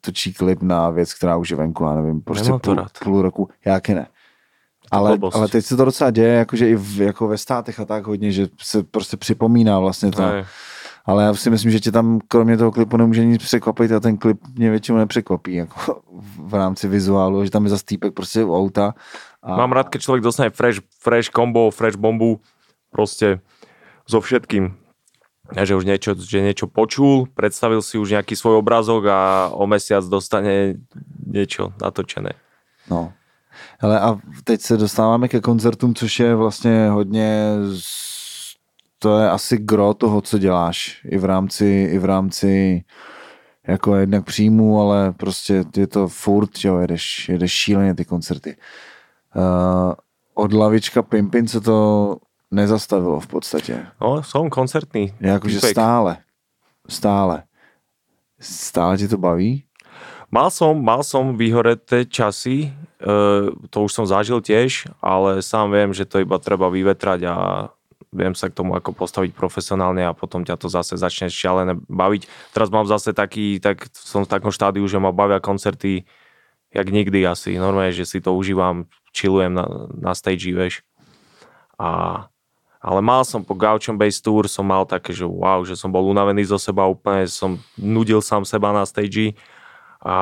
točí 0.00 0.32
klip 0.32 0.62
na 0.62 0.90
věc, 0.90 1.14
která 1.14 1.36
už 1.36 1.50
je 1.50 1.56
venku, 1.56 1.84
já 1.84 1.94
nevím, 1.94 2.20
prostě 2.20 2.52
půl, 2.62 2.86
půl 3.04 3.22
roku. 3.22 3.48
Jak 3.64 3.88
ne? 3.88 4.06
Ale, 4.90 5.18
ale 5.32 5.48
teď 5.48 5.64
se 5.64 5.76
to 5.76 5.84
docela 5.84 6.10
děje, 6.10 6.34
jakože 6.34 6.68
i 6.68 6.76
v, 6.76 7.00
jako 7.00 7.28
ve 7.28 7.38
státech 7.38 7.80
a 7.80 7.84
tak 7.84 8.06
hodně, 8.06 8.32
že 8.32 8.46
se 8.60 8.82
prostě 8.82 9.16
připomíná 9.16 9.78
vlastně 9.78 10.10
to. 10.10 10.22
Ne. 10.22 10.46
Ale 11.06 11.24
já 11.24 11.34
si 11.34 11.50
myslím, 11.50 11.70
že 11.70 11.80
tě 11.80 11.92
tam 11.92 12.18
kromě 12.28 12.56
toho 12.56 12.72
klipu 12.72 12.96
nemůže 12.96 13.24
nic 13.24 13.42
překvapit 13.42 13.92
a 13.92 14.00
ten 14.00 14.16
klip 14.16 14.40
mě 14.54 14.70
většinou 14.70 14.98
nepřekvapí 14.98 15.54
jako 15.54 16.02
v 16.46 16.54
rámci 16.54 16.88
vizuálu, 16.88 17.44
že 17.44 17.50
tam 17.50 17.64
je 17.64 17.70
za 17.70 17.78
týpek 17.84 18.14
prostě 18.14 18.44
u 18.44 18.56
auta. 18.56 18.94
A... 19.42 19.56
Mám 19.56 19.72
rád, 19.72 19.88
keď 19.88 20.02
člověk 20.02 20.24
dostane 20.24 20.50
fresh, 20.50 20.78
fresh 20.98 21.30
combo, 21.30 21.70
fresh 21.70 21.96
bombu, 21.96 22.40
prostě 22.90 23.40
so 24.06 24.26
všetkým. 24.26 24.74
Že 25.62 25.78
už 25.78 25.84
niečo, 25.86 26.10
že 26.18 26.42
niečo 26.42 26.66
počul, 26.66 27.30
predstavil 27.30 27.78
si 27.78 28.02
už 28.02 28.18
nejaký 28.18 28.34
svoj 28.34 28.58
obrázok 28.58 29.06
a 29.06 29.20
o 29.54 29.62
mesiac 29.70 30.02
dostane 30.02 30.82
niečo 31.22 31.70
natočené. 31.78 32.34
No, 32.90 33.14
ale 33.78 34.00
a 34.00 34.18
teď 34.44 34.60
se 34.60 34.76
dostáváme 34.76 35.28
ke 35.28 35.40
koncertům, 35.40 35.94
což 35.94 36.20
je 36.20 36.34
vlastně 36.34 36.90
hodně 36.90 37.54
to 39.06 39.18
je 39.18 39.30
asi 39.30 39.54
gro 39.58 39.94
toho, 39.94 40.20
co 40.20 40.38
děláš 40.38 41.00
i 41.04 41.18
v 41.18 41.24
rámci, 41.24 41.88
i 41.94 41.98
v 41.98 42.04
rámci 42.04 42.82
jako 43.66 43.96
jednak 43.96 44.24
příjmu, 44.24 44.80
ale 44.80 45.12
prostě 45.12 45.64
je 45.76 45.86
to 45.86 46.08
furt, 46.08 46.50
jo, 46.64 46.78
jedeš, 46.78 47.28
jedeš 47.28 47.52
šíleně 47.52 47.94
ty 47.94 48.04
koncerty. 48.04 48.56
Uh, 49.36 49.94
od 50.34 50.52
lavička 50.52 51.02
Pimpin 51.02 51.48
se 51.48 51.60
to 51.60 52.16
nezastavilo 52.50 53.20
v 53.20 53.26
podstatě. 53.26 53.86
No, 54.00 54.22
som 54.22 54.50
koncertný. 54.50 55.14
Jakože 55.20 55.60
stále. 55.60 56.18
Stále. 56.88 57.42
Stále 58.40 58.98
ti 58.98 59.08
to 59.08 59.18
baví? 59.18 59.62
Mal 60.30 60.50
som, 60.50 60.74
mal 60.82 61.06
som 61.06 61.38
vyhoreté 61.38 62.04
časy, 62.04 62.66
e, 62.66 62.70
to 63.70 63.86
už 63.86 63.92
som 63.94 64.06
zažil 64.06 64.42
tiež, 64.42 64.90
ale 64.98 65.42
sám 65.42 65.70
viem, 65.70 65.94
že 65.94 66.04
to 66.04 66.18
iba 66.18 66.38
treba 66.42 66.66
vyvetrať 66.66 67.20
a 67.30 67.36
viem 68.12 68.34
sa 68.34 68.50
k 68.50 68.56
tomu 68.56 68.74
ako 68.74 68.94
postaviť 68.94 69.34
profesionálne 69.34 70.04
a 70.06 70.16
potom 70.16 70.42
ťa 70.46 70.56
to 70.58 70.68
zase 70.70 70.98
začne 70.98 71.30
šialené 71.30 71.78
baviť. 71.86 72.52
Teraz 72.54 72.68
mám 72.70 72.86
zase 72.86 73.16
taký, 73.16 73.58
tak 73.58 73.90
som 73.94 74.22
v 74.22 74.30
takom 74.30 74.50
štádiu, 74.50 74.84
že 74.86 75.00
ma 75.00 75.10
bavia 75.10 75.42
koncerty 75.42 76.06
jak 76.76 76.88
nikdy 76.90 77.24
asi. 77.24 77.56
Normálne, 77.56 77.94
že 77.94 78.04
si 78.04 78.18
to 78.20 78.36
užívam, 78.36 78.90
chillujem 79.16 79.54
na, 79.54 79.88
na 79.96 80.12
stage, 80.12 80.52
vieš. 80.52 80.84
A, 81.80 82.24
ale 82.84 83.00
mal 83.00 83.24
som 83.24 83.40
po 83.40 83.56
Gauchom 83.56 83.96
Base 83.96 84.20
Tour, 84.20 84.44
som 84.50 84.66
mal 84.68 84.84
také, 84.84 85.16
že 85.16 85.24
wow, 85.24 85.64
že 85.64 85.76
som 85.78 85.88
bol 85.88 86.04
unavený 86.04 86.44
zo 86.44 86.60
seba 86.60 86.84
úplne, 86.84 87.24
som 87.30 87.60
nudil 87.80 88.20
sám 88.20 88.44
seba 88.44 88.76
na 88.76 88.84
stage 88.84 89.36
a 90.04 90.16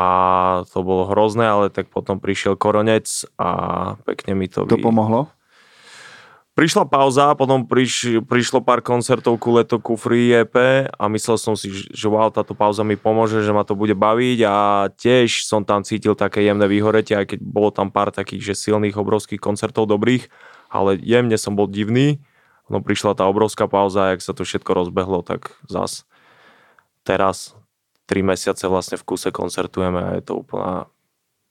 to 0.71 0.81
bolo 0.81 1.11
hrozné, 1.11 1.45
ale 1.45 1.67
tak 1.69 1.91
potom 1.91 2.23
prišiel 2.23 2.57
koronec 2.57 3.05
a 3.37 3.51
pekne 4.07 4.39
mi 4.39 4.47
to... 4.47 4.65
To 4.65 4.79
vy... 4.79 4.83
pomohlo? 4.83 5.29
Prišla 6.55 6.87
pauza, 6.87 7.35
potom 7.35 7.67
priš, 7.67 8.23
prišlo 8.31 8.63
pár 8.63 8.79
koncertov 8.79 9.43
ku 9.43 9.59
leto 9.59 9.83
ku 9.83 9.99
Free 9.99 10.31
EP 10.31 10.55
a 10.87 11.05
myslel 11.11 11.35
som 11.35 11.59
si, 11.59 11.67
že 11.75 12.07
wow, 12.07 12.31
táto 12.31 12.55
pauza 12.55 12.87
mi 12.87 12.95
pomôže, 12.95 13.43
že 13.43 13.51
ma 13.51 13.67
to 13.67 13.75
bude 13.75 13.99
baviť 13.99 14.39
a 14.47 14.87
tiež 14.95 15.51
som 15.51 15.67
tam 15.67 15.83
cítil 15.83 16.15
také 16.15 16.47
jemné 16.47 16.71
vyhoretie, 16.71 17.19
aj 17.19 17.35
keď 17.35 17.39
bolo 17.43 17.75
tam 17.75 17.91
pár 17.91 18.15
takých, 18.15 18.55
že 18.55 18.71
silných, 18.71 18.95
obrovských 18.95 19.43
koncertov 19.43 19.91
dobrých, 19.91 20.31
ale 20.71 20.95
jemne 21.03 21.35
som 21.35 21.59
bol 21.59 21.67
divný. 21.67 22.23
No 22.71 22.79
prišla 22.79 23.19
tá 23.19 23.27
obrovská 23.27 23.67
pauza 23.67 24.07
a 24.07 24.11
jak 24.15 24.23
sa 24.23 24.31
to 24.31 24.47
všetko 24.47 24.79
rozbehlo, 24.79 25.27
tak 25.27 25.59
zas 25.67 26.07
teraz 27.03 27.59
3 28.07 28.23
mesiace 28.23 28.71
vlastne 28.71 28.95
v 28.95 29.03
kuse 29.03 29.35
koncertujeme 29.35 29.99
a 29.99 30.11
je 30.17 30.23
to 30.23 30.39
úplná 30.47 30.87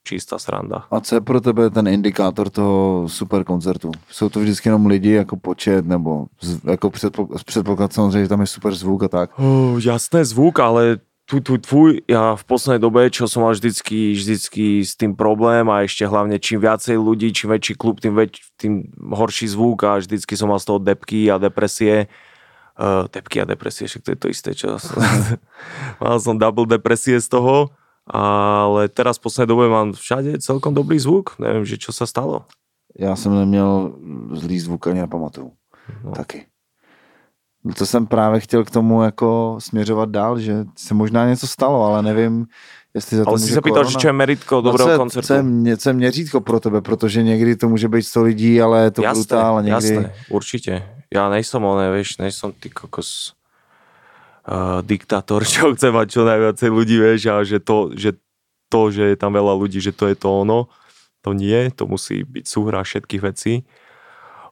čistá 0.03 0.39
sranda. 0.39 0.83
A 0.91 0.99
co 0.99 1.15
je 1.15 1.21
pro 1.21 1.41
tebe 1.41 1.69
ten 1.69 1.87
indikátor 1.87 2.49
toho 2.49 3.09
super 3.09 3.43
koncertu? 3.43 3.91
Jsou 4.11 4.29
to 4.29 4.39
vždycky 4.39 4.69
jenom 4.69 4.85
lidi 4.85 5.11
jako 5.11 5.35
počet 5.37 5.85
nebo 5.85 6.25
jako 6.63 6.91
předpoklad 7.45 7.93
samozřejmě, 7.93 8.21
že 8.21 8.29
tam 8.29 8.41
je 8.41 8.47
super 8.47 8.75
zvuk 8.75 9.03
a 9.03 9.07
tak? 9.07 9.39
Oh, 9.39 9.79
jasné 9.85 10.25
zvuk, 10.25 10.59
ale 10.59 10.97
tu, 11.25 11.39
tu, 11.39 11.57
tvůj, 11.57 12.01
ja 12.07 12.35
v 12.35 12.43
poslednej 12.43 12.83
dobe, 12.83 13.07
čo 13.07 13.31
som 13.31 13.47
mal 13.47 13.55
vždycky, 13.55 14.11
vždycky 14.11 14.83
s 14.83 14.99
tým 14.99 15.15
problém 15.15 15.63
a 15.71 15.87
ešte 15.87 16.03
hlavne 16.03 16.35
čím 16.35 16.59
viacej 16.59 16.99
ľudí, 16.99 17.31
čím 17.31 17.55
väčší 17.55 17.79
klub, 17.79 18.03
tým, 18.03 18.11
väč, 18.11 18.43
tým 18.59 18.91
horší 18.99 19.47
zvuk 19.47 19.87
a 19.87 20.03
vždycky 20.03 20.35
som 20.35 20.51
mal 20.51 20.59
z 20.59 20.67
toho 20.67 20.83
depky 20.83 21.31
a 21.31 21.39
depresie 21.39 22.11
uh, 22.75 23.07
tepky 23.07 23.39
a 23.39 23.47
depresie, 23.47 23.87
však 23.87 24.03
to 24.03 24.09
je 24.11 24.19
to 24.19 24.27
isté, 24.27 24.49
čo 24.51 24.67
mal 26.03 26.19
som 26.19 26.35
double 26.43 26.67
depresie 26.67 27.15
z 27.23 27.31
toho, 27.31 27.71
ale 28.07 28.89
teraz 28.91 29.17
v 29.17 29.23
poslednej 29.29 29.49
dobe 29.49 29.65
mám 29.71 29.95
všade 29.95 30.39
celkom 30.43 30.75
dobrý 30.75 30.99
zvuk, 30.99 31.39
neviem, 31.39 31.63
že 31.63 31.79
čo 31.79 31.91
sa 31.95 32.03
stalo. 32.05 32.45
Já 32.99 33.15
jsem 33.15 33.35
neměl 33.35 33.95
zlý 34.31 34.59
zvuk 34.59 34.87
ani 34.87 34.99
nepamatuju. 34.99 35.51
No. 36.03 36.11
Taky. 36.11 36.45
No 37.65 37.73
to 37.73 37.85
jsem 37.85 38.07
právě 38.07 38.39
chtěl 38.39 38.63
k 38.63 38.71
tomu 38.71 39.03
jako 39.03 39.55
směřovat 39.59 40.09
dál, 40.09 40.39
že 40.39 40.65
se 40.77 40.93
možná 40.93 41.27
něco 41.27 41.47
stalo, 41.47 41.85
ale 41.85 42.03
nevím, 42.03 42.45
jestli 42.93 43.17
za 43.17 43.23
to 43.23 43.29
Ale 43.29 43.39
si 43.39 43.53
se 43.53 43.61
pýtal, 43.61 43.83
že 43.89 43.97
čo 43.97 44.07
je 44.07 44.13
meritko 44.13 44.61
dobrého 44.61 44.89
no, 44.91 44.97
koncertu. 44.97 45.27
Co 45.27 45.33
je, 45.69 45.77
co 45.77 45.89
je 45.89 45.93
měřítko 45.93 46.41
pro 46.41 46.59
tebe, 46.59 46.81
protože 46.81 47.23
někdy 47.23 47.55
to 47.55 47.69
může 47.69 47.87
být 47.87 48.03
100 48.03 48.23
lidí, 48.23 48.61
ale 48.61 48.83
je 48.83 48.91
to 48.91 49.01
jasné, 49.01 49.19
brutál. 49.19 49.63
Někdy... 49.63 49.71
Jasné, 49.71 50.13
určite 50.29 50.83
ja 51.13 51.29
nejsom 51.29 51.61
oné, 51.61 51.93
vieš, 51.93 52.17
nejsom 52.17 52.57
ty 52.57 52.73
kokos 52.73 53.37
uh, 54.47 54.79
diktátor, 54.83 55.43
čo 55.53 55.73
chce 55.75 55.91
mať 55.91 56.07
čo 56.09 56.21
najviacej 56.23 56.69
ľudí, 56.69 56.95
vieš, 56.99 57.19
a 57.31 57.43
že 57.43 57.59
to, 57.59 57.91
že 57.95 58.15
to, 58.69 58.81
že 58.89 59.13
je 59.13 59.17
tam 59.17 59.33
veľa 59.33 59.53
ľudí, 59.53 59.79
že 59.79 59.93
to 59.93 60.09
je 60.09 60.15
to 60.15 60.27
ono, 60.29 60.71
to 61.21 61.31
nie, 61.33 61.71
to 61.71 61.87
musí 61.87 62.25
byť 62.25 62.45
súhra 62.47 62.83
všetkých 62.83 63.21
vecí. 63.21 63.63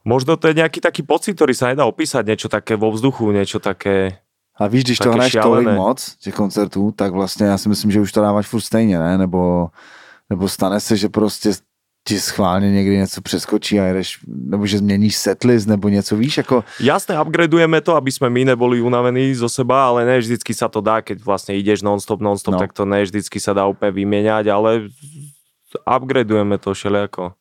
Možno 0.02 0.34
to 0.34 0.50
je 0.50 0.58
nejaký 0.58 0.82
taký 0.82 1.06
pocit, 1.06 1.38
ktorý 1.38 1.54
sa 1.54 1.70
nedá 1.70 1.86
opísať, 1.86 2.26
niečo 2.26 2.48
také 2.50 2.74
vo 2.74 2.90
vzduchu, 2.90 3.30
niečo 3.30 3.62
také 3.62 4.22
A 4.58 4.66
víš, 4.66 4.84
když 4.84 4.98
to 4.98 5.12
hraješ 5.12 5.32
tolik 5.42 5.68
moc, 5.68 6.16
těch 6.16 6.34
koncertů, 6.34 6.92
tak 6.92 7.12
vlastně 7.12 7.46
já 7.46 7.58
si 7.58 7.68
myslím, 7.68 7.90
že 7.90 8.00
už 8.00 8.12
to 8.12 8.20
dáváš 8.20 8.46
furt 8.46 8.60
stejně, 8.60 8.98
ne? 8.98 9.18
Nebo, 9.18 9.70
nebo 10.30 10.48
stane 10.48 10.80
se, 10.80 10.96
že 10.96 11.08
prostě 11.08 11.52
ti 12.04 12.20
schválně 12.20 12.70
někdy 12.70 12.96
něco 12.96 13.22
přeskočí 13.22 13.80
a 13.80 13.84
jedeš, 13.84 14.18
nebo 14.26 14.66
že 14.66 14.78
změníš 14.78 15.16
setlist, 15.16 15.68
nebo 15.68 15.88
něco, 15.88 16.16
víš, 16.16 16.38
ako... 16.38 16.64
Jasné, 16.80 17.14
upgradeujeme 17.20 17.80
to, 17.80 17.94
aby 17.94 18.10
sme 18.10 18.26
my 18.30 18.44
neboli 18.44 18.82
unavení 18.82 19.34
zo 19.34 19.46
seba, 19.46 19.86
ale 19.86 20.02
ne 20.04 20.18
vždycky 20.18 20.50
sa 20.50 20.66
to 20.66 20.82
dá, 20.82 20.98
keď 20.98 21.22
vlastne 21.22 21.54
ideš 21.54 21.86
non-stop, 21.86 22.18
non-stop, 22.18 22.58
no. 22.58 22.60
tak 22.60 22.74
to 22.74 22.82
ne 22.82 23.06
vždycky 23.06 23.38
sa 23.38 23.54
dá 23.54 23.70
úplne 23.70 23.94
vymieňať, 23.94 24.50
ale 24.50 24.90
upgradeujeme 25.86 26.58
to 26.58 26.74
všelijako. 26.74 27.38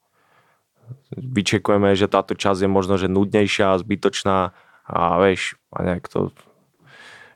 Vyčekujeme, 1.18 1.98
že 1.98 2.06
táto 2.06 2.38
časť 2.38 2.62
je 2.62 2.70
možno, 2.70 3.02
že 3.02 3.10
nudnejšia, 3.10 3.82
zbytočná 3.82 4.54
a 4.86 5.00
vieš, 5.26 5.58
a 5.74 5.82
nejak 5.82 6.06
to 6.06 6.30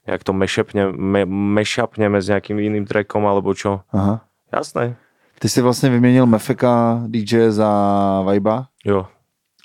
nejak 0.05 0.21
to 0.21 0.33
mešapne, 0.37 0.93
me, 0.93 1.25
mešapneme 1.25 2.21
s 2.21 2.29
nejakým 2.29 2.61
iným 2.61 2.85
trackom 2.85 3.25
alebo 3.25 3.57
čo. 3.57 3.81
Aha. 3.89 4.21
Jasné. 4.53 5.01
Ty 5.39 5.49
jsi 5.49 5.61
vlastně 5.61 5.89
vyměnil 5.89 6.25
Mefeka 6.25 7.03
DJ 7.07 7.49
za 7.49 8.23
Viba? 8.31 8.67
Jo. 8.85 9.07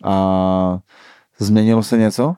A 0.05 0.79
změnilo 1.39 1.83
se 1.83 1.99
něco? 1.99 2.37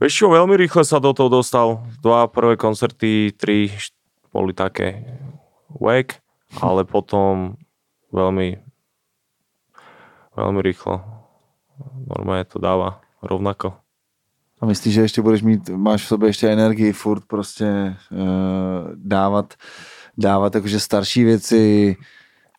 Vieš 0.00 0.24
čo, 0.24 0.32
veľmi 0.32 0.56
rýchle 0.56 0.80
sa 0.80 0.96
do 0.96 1.12
toho 1.12 1.28
dostal. 1.28 1.84
Dva 2.00 2.24
prvé 2.24 2.56
koncerty, 2.56 3.36
tri 3.36 3.68
boli 4.32 4.56
také 4.56 5.04
wack, 5.68 6.16
ale 6.56 6.88
potom 6.88 7.60
veľmi 8.08 8.56
veľmi 10.40 10.60
rýchlo. 10.64 11.04
Normálne 12.08 12.48
to 12.48 12.56
dáva 12.56 13.04
rovnako. 13.20 13.76
A 14.60 14.66
myslíš, 14.66 14.94
že 14.94 15.00
ještě 15.00 15.22
budeš 15.22 15.42
mít, 15.42 15.68
máš 15.68 16.04
v 16.04 16.08
sobě 16.08 16.28
ještě 16.28 16.48
energii 16.48 16.92
furt 16.92 17.24
prostě 17.24 17.96
uh, 18.12 18.18
dávat, 18.94 19.54
dávat 20.18 20.54
jakože 20.54 20.80
starší 20.80 21.24
věci, 21.24 21.96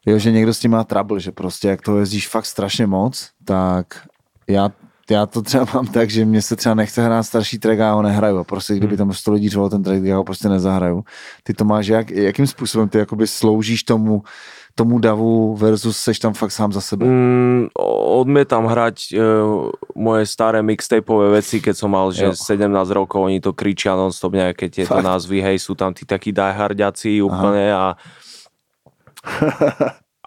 Jo, 0.05 0.17
že 0.17 0.31
někdo 0.31 0.53
s 0.53 0.59
tím 0.59 0.71
má 0.71 0.83
trouble, 0.83 1.19
že 1.19 1.31
prostě 1.31 1.67
jak 1.67 1.81
to 1.81 1.99
jezdíš 1.99 2.27
fakt 2.27 2.45
strašně 2.45 2.87
moc, 2.87 3.29
tak 3.45 4.07
já, 4.47 4.69
já 5.09 5.25
to 5.25 5.41
třeba 5.41 5.65
mám 5.73 5.87
tak, 5.87 6.09
že 6.09 6.25
mě 6.25 6.41
se 6.41 6.55
třeba 6.55 6.75
nechce 6.75 7.03
hrát 7.03 7.23
starší 7.23 7.59
track 7.59 7.79
a 7.79 7.83
já 7.83 7.93
ho 7.93 8.01
nehraju. 8.01 8.43
Prostě 8.43 8.75
kdyby 8.75 8.95
hmm. 8.95 8.97
tam 8.97 9.13
100 9.13 9.31
lidí 9.31 9.49
řvalo 9.49 9.69
ten 9.69 9.83
track, 9.83 10.03
já 10.03 10.17
ho 10.17 10.23
prostě 10.23 10.49
nezahraju. 10.49 11.03
Ty 11.43 11.53
to 11.53 11.65
máš 11.65 11.87
jak, 11.87 12.11
jakým 12.11 12.47
způsobem 12.47 12.89
ty 12.89 12.97
jakoby 12.97 13.27
sloužíš 13.27 13.83
tomu, 13.83 14.23
tomu 14.75 14.99
davu 14.99 15.55
versus 15.55 15.97
seš 15.97 16.19
tam 16.19 16.33
fakt 16.33 16.51
sám 16.51 16.71
za 16.71 16.81
sebe? 16.81 17.05
Mm, 17.05 17.67
odmietam 18.11 18.65
hrať 18.65 19.11
uh, 19.13 19.67
moje 19.95 20.23
staré 20.25 20.63
mixtapeové 20.63 21.43
veci, 21.43 21.59
keď 21.59 21.75
som 21.75 21.91
mal 21.91 22.11
že 22.15 22.31
17 22.31 22.71
rokov, 22.95 23.27
oni 23.27 23.43
to 23.43 23.51
kričia 23.51 23.95
non-stop 23.99 24.31
nejaké 24.31 24.71
tieto 24.71 24.95
fakt? 24.95 25.03
názvy, 25.03 25.43
hej, 25.43 25.57
sú 25.59 25.75
tam 25.75 25.91
tí 25.91 26.07
takí 26.07 26.31
diehardiaci 26.31 27.19
úplne 27.19 27.67
Aha. 27.71 27.99
a 27.99 27.99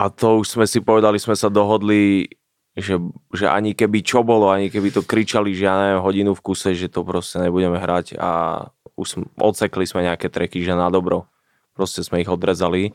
a 0.01 0.05
to 0.11 0.42
už 0.42 0.59
sme 0.59 0.66
si 0.66 0.82
povedali, 0.82 1.18
sme 1.18 1.34
sa 1.38 1.51
dohodli, 1.51 2.30
že, 2.74 2.99
že 3.30 3.47
ani 3.47 3.74
keby 3.74 4.03
čo 4.03 4.26
bolo, 4.26 4.51
ani 4.51 4.70
keby 4.70 4.90
to 4.90 5.03
kričali, 5.07 5.55
že 5.55 5.66
ja 5.66 5.74
neviem, 5.78 6.03
hodinu 6.03 6.32
v 6.34 6.45
kuse, 6.45 6.74
že 6.74 6.90
to 6.90 7.07
proste 7.07 7.38
nebudeme 7.38 7.78
hrať 7.78 8.18
a 8.18 8.30
už 8.95 9.07
sme, 9.07 9.24
odsekli 9.38 9.86
sme 9.86 10.07
nejaké 10.07 10.30
treky, 10.30 10.62
že 10.62 10.74
na 10.74 10.90
dobro. 10.90 11.26
Proste 11.74 12.07
sme 12.07 12.22
ich 12.22 12.30
odrezali. 12.30 12.95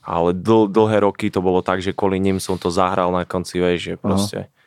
Ale 0.00 0.32
dl, 0.32 0.68
dlhé 0.68 1.04
roky 1.04 1.28
to 1.28 1.44
bolo 1.44 1.60
tak, 1.60 1.84
že 1.84 1.92
kvôli 1.92 2.16
ním 2.16 2.40
som 2.40 2.56
to 2.56 2.72
zahral 2.72 3.12
na 3.12 3.28
konci, 3.28 3.60
vieš, 3.60 3.80
že 3.80 3.94
proste... 4.00 4.38
Aha 4.48 4.58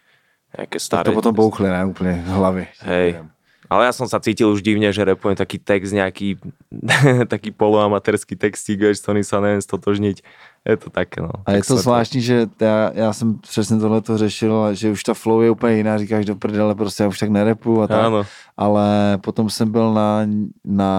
nejaké 0.53 0.77
Tak 0.77 0.85
staré. 0.85 1.05
to 1.09 1.17
potom 1.17 1.33
bouchli, 1.33 1.65
ne, 1.65 1.81
úplne 1.89 2.21
hlavy. 2.29 2.69
Hej. 2.85 3.25
Ale 3.73 3.89
ja 3.89 3.93
som 3.97 4.05
sa 4.05 4.21
cítil 4.21 4.53
už 4.53 4.61
divne, 4.61 4.93
že 4.93 5.01
repujem 5.01 5.33
taký 5.33 5.57
text, 5.57 5.97
nejaký 5.97 6.37
taký 7.33 7.49
poloamatérsky 7.49 8.37
textík, 8.37 8.85
s 8.85 9.01
ktorým 9.01 9.25
sa 9.25 9.41
neviem 9.41 9.65
stotožniť. 9.65 10.21
Je 10.63 10.77
to 10.77 10.93
také, 10.93 11.25
no. 11.25 11.33
A 11.49 11.57
je 11.57 11.65
Tak 11.65 11.67
to 11.67 11.75
sa 11.75 11.81
zvláštní, 11.81 12.21
že 12.21 12.47
já, 12.61 12.91
já 12.93 13.09
jsem 13.13 13.41
přesně 13.41 13.77
tohle 13.81 14.01
to 14.01 14.17
řešil, 14.17 14.75
že 14.77 14.91
už 14.91 15.03
ta 15.03 15.13
flow 15.13 15.41
je 15.41 15.49
úplně 15.49 15.75
jiná, 15.75 15.97
říkáš 15.97 16.25
do 16.25 16.35
prdele, 16.35 16.75
prostě 16.75 17.03
já 17.03 17.09
už 17.09 17.19
tak 17.19 17.29
nerepu 17.29 17.81
a 17.81 17.87
tak. 17.87 18.05
Áno. 18.05 18.23
Ale 18.57 19.17
potom 19.17 19.49
jsem 19.49 19.71
byl 19.71 19.93
na, 19.93 20.29
na 20.63 20.93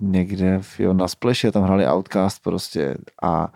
někde, 0.00 0.60
jo, 0.78 0.92
na 0.92 1.08
Splash, 1.08 1.50
tam 1.52 1.62
hrali 1.62 1.86
Outcast 1.86 2.42
prostě 2.42 2.96
a 3.22 3.52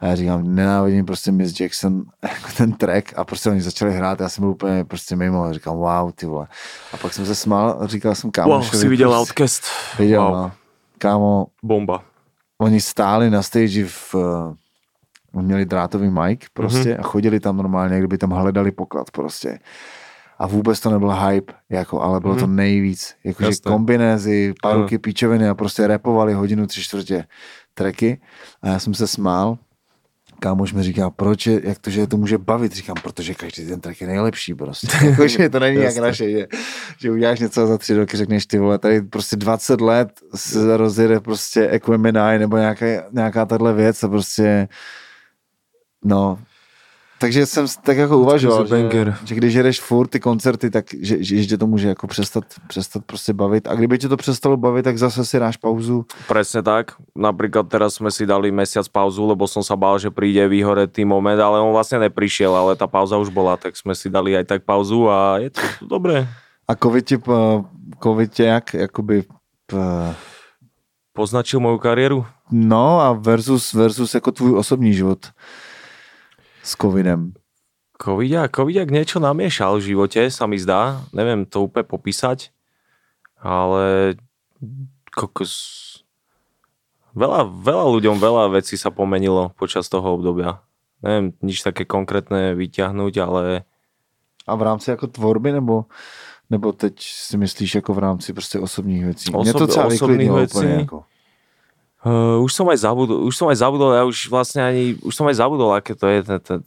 a 0.00 0.06
já 0.06 0.14
říkám, 0.14 0.54
nenávidím 0.54 1.06
prostě 1.06 1.32
Miss 1.32 1.60
Jackson, 1.60 2.02
jako 2.22 2.48
ten 2.56 2.72
track 2.72 3.12
a 3.16 3.24
prostě 3.24 3.50
oni 3.50 3.60
začali 3.60 3.94
hrát, 3.94 4.20
já 4.20 4.28
jsem 4.28 4.42
byl 4.42 4.50
úplně 4.50 4.84
prostě 4.84 5.16
mimo, 5.16 5.42
a 5.42 5.52
říkám, 5.52 5.76
wow, 5.76 6.12
ty 6.14 6.26
vole. 6.26 6.46
A 6.92 6.96
pak 6.96 7.14
jsem 7.14 7.26
se 7.26 7.34
smál 7.34 7.78
říkal 7.86 8.14
jsem 8.14 8.28
Wow, 8.28 8.32
kámošovi. 8.32 8.78
si 8.78 8.88
videl 8.88 9.10
prostě, 9.10 9.20
Outcast? 9.20 9.64
Viděl, 9.98 10.22
wow. 10.22 10.32
no. 10.32 10.52
Kámo, 10.98 11.46
Bomba. 11.62 12.04
oni 12.58 12.80
stáli 12.80 13.30
na 13.30 13.42
stage 13.42 13.84
v 13.84 14.14
uh, 14.14 15.42
měli 15.42 15.66
drátový 15.66 16.10
mic 16.10 16.40
prostě 16.52 16.78
mm-hmm. 16.78 17.00
a 17.00 17.02
chodili 17.02 17.40
tam 17.40 17.56
normálně, 17.56 17.98
kdyby 17.98 18.18
tam 18.18 18.30
hledali 18.30 18.72
poklad 18.72 19.10
prostě. 19.10 19.58
A 20.38 20.46
vůbec 20.46 20.80
to 20.80 20.90
nebyl 20.90 21.12
hype, 21.12 21.52
jako, 21.68 22.02
ale 22.02 22.20
bylo 22.20 22.34
mm-hmm. 22.34 22.40
to 22.40 22.46
nejvíc. 22.46 23.14
Jakože 23.24 23.50
kombinézy, 23.66 24.54
paruky, 24.62 24.98
píčoviny 24.98 25.48
a 25.48 25.54
prostě 25.54 25.86
repovali 25.86 26.34
hodinu, 26.34 26.66
tři 26.66 26.82
čtvrtě 26.82 27.24
tracky. 27.74 28.20
A 28.62 28.68
já 28.68 28.78
jsem 28.78 28.94
se 28.94 29.06
smál. 29.06 29.58
Kámoš 30.40 30.72
mi 30.72 30.82
říká, 30.82 31.10
proč 31.10 31.46
je, 31.46 31.60
jak 31.64 31.78
to, 31.78 31.90
že 31.90 32.00
je 32.00 32.06
to 32.06 32.16
může 32.16 32.38
bavit? 32.38 32.72
Říkám, 32.72 32.96
protože 33.02 33.34
každý 33.34 33.66
ten 33.66 33.80
track 33.80 34.00
je 34.00 34.06
nejlepší 34.06 34.54
prostě. 34.54 34.88
Jakože 35.06 35.48
to 35.48 35.60
není 35.60 35.82
jak 35.82 35.96
naše, 35.96 36.30
že, 36.30 36.46
že 37.00 37.10
uděláš 37.10 37.40
něco 37.40 37.62
a 37.62 37.66
za 37.66 37.78
tři 37.78 37.94
roky 37.94 38.16
řekneš 38.16 38.46
ty 38.46 38.58
vole, 38.58 38.78
tady 38.78 39.02
prostě 39.02 39.36
20 39.36 39.80
let 39.80 40.08
se 40.34 40.76
rozjede 40.76 41.20
prostě 41.20 41.68
Equimini 41.70 42.38
nebo 42.38 42.56
nějaká, 42.56 42.86
nějaká 43.12 43.46
tahle 43.46 43.74
věc 43.74 44.02
a 44.02 44.08
prostě 44.08 44.68
no, 46.04 46.38
takže 47.18 47.46
jsem 47.46 47.66
tak 47.82 47.96
jako 47.96 48.18
uvažoval, 48.18 48.66
to 48.66 48.76
že, 48.76 49.14
že, 49.24 49.34
když 49.34 49.54
jedeš 49.54 49.80
furt 49.80 50.08
ty 50.08 50.20
koncerty, 50.20 50.70
tak 50.70 50.84
že, 51.00 51.24
že, 51.24 51.42
že 51.42 51.58
to 51.58 51.66
může 51.66 51.88
jako 51.88 52.06
přestat, 52.06 52.44
přestat 52.68 53.02
prostě 53.06 53.32
bavit 53.32 53.68
a 53.68 53.74
kdyby 53.74 53.98
tě 53.98 54.08
to 54.08 54.16
přestalo 54.16 54.56
bavit, 54.56 54.82
tak 54.82 54.98
zase 54.98 55.24
si 55.24 55.38
dáš 55.38 55.56
pauzu. 55.56 56.06
Presne 56.28 56.62
tak. 56.62 56.94
Napríklad 57.16 57.68
teraz 57.68 57.98
sme 57.98 58.10
si 58.14 58.26
dali 58.26 58.54
mesiac 58.54 58.86
pauzu, 58.88 59.26
lebo 59.26 59.46
som 59.50 59.62
sa 59.62 59.74
bál, 59.76 59.98
že 59.98 60.10
príde 60.14 60.46
vyhoretý 60.48 61.04
moment, 61.04 61.38
ale 61.40 61.58
on 61.60 61.74
vlastne 61.74 61.98
neprišiel, 62.06 62.54
ale 62.54 62.78
tá 62.78 62.86
pauza 62.86 63.18
už 63.18 63.34
bola, 63.34 63.58
tak 63.58 63.74
sme 63.74 63.94
si 63.94 64.06
dali 64.10 64.38
aj 64.38 64.44
tak 64.46 64.60
pauzu 64.62 65.10
a 65.10 65.42
je 65.42 65.50
to 65.50 65.62
dobré. 65.86 66.26
A 66.68 66.74
covid 66.76 67.04
tě, 67.06 67.18
p- 67.18 67.62
covid 68.02 68.32
tě 68.32 68.44
jak, 68.44 68.74
jakoby, 68.74 69.22
p- 69.66 70.14
Poznačil 71.12 71.60
moju 71.60 71.78
kariéru? 71.78 72.26
no 72.50 73.00
a 73.00 73.12
versus, 73.12 73.74
versus 73.74 74.14
jako 74.14 74.32
tvůj 74.32 74.58
osobní 74.58 74.94
život 74.94 75.18
s 76.68 76.76
covidem. 76.76 77.32
Covidiak, 77.96 78.52
Covidiak 78.52 78.92
niečo 78.92 79.18
namiešal 79.18 79.80
v 79.80 79.96
živote, 79.96 80.20
sa 80.28 80.44
mi 80.44 80.60
zdá. 80.60 81.00
Neviem 81.16 81.48
to 81.48 81.64
úplne 81.64 81.88
popísať, 81.88 82.52
ale 83.40 84.14
kokos... 85.10 85.84
Veľa, 87.16 87.48
veľa 87.50 87.84
ľuďom, 87.98 88.20
veľa 88.20 88.54
vecí 88.54 88.78
sa 88.78 88.94
pomenilo 88.94 89.50
počas 89.58 89.90
toho 89.90 90.14
obdobia. 90.14 90.62
Neviem 91.02 91.34
nič 91.42 91.66
také 91.66 91.82
konkrétne 91.82 92.54
vyťahnuť, 92.54 93.14
ale 93.18 93.66
A 94.46 94.54
v 94.54 94.62
rámci 94.62 94.90
jako 94.90 95.06
tvorby, 95.06 95.52
nebo, 95.52 95.84
nebo 96.50 96.72
teď 96.72 97.02
si 97.02 97.36
myslíš 97.36 97.74
jako 97.74 97.94
v 97.94 97.98
rámci 97.98 98.32
prostě 98.32 98.58
osobních 98.58 99.04
věcí? 99.04 99.32
Mě 99.42 99.52
to 99.52 99.58
Osob- 99.58 99.68
třeba 99.68 99.86
osobných 99.86 100.30
vecí? 100.30 100.56
úplně. 100.56 100.74
Jako. 100.74 101.04
Uh, 101.98 102.38
už 102.46 102.54
som 102.54 102.66
aj 102.70 102.78
zabudol, 102.78 103.26
už 103.26 103.34
som 103.34 103.50
aj 103.50 103.58
zabudol, 103.58 103.90
ja 103.90 104.06
už 104.06 104.30
vlastne 104.30 104.62
ani, 104.62 104.94
už 105.02 105.10
som 105.10 105.26
aj 105.26 105.34
zabudol, 105.34 105.74
aké 105.74 105.98
to 105.98 106.06
je 106.06 106.22
ten, 106.22 106.38
ten, 106.38 106.58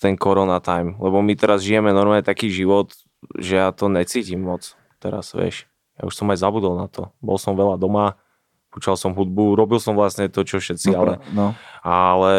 ten 0.00 0.14
corona 0.16 0.64
time, 0.64 0.96
lebo 0.96 1.20
my 1.20 1.36
teraz 1.36 1.60
žijeme 1.60 1.92
normálne 1.92 2.24
taký 2.24 2.48
život, 2.48 2.96
že 3.36 3.60
ja 3.60 3.68
to 3.76 3.92
necítim 3.92 4.48
moc 4.48 4.72
teraz, 4.96 5.36
vieš. 5.36 5.68
Ja 5.98 6.06
už 6.08 6.14
som 6.14 6.30
aj 6.32 6.40
zabudol 6.40 6.78
na 6.78 6.86
to. 6.86 7.10
Bol 7.18 7.36
som 7.36 7.58
veľa 7.58 7.76
doma, 7.76 8.16
počal 8.70 8.94
som 8.94 9.12
hudbu, 9.12 9.58
robil 9.58 9.82
som 9.82 9.98
vlastne 9.98 10.30
to, 10.30 10.46
čo 10.46 10.62
všetci, 10.62 10.94
No, 10.94 10.98
ale, 11.02 11.14
no. 11.34 11.46
ale 11.82 12.34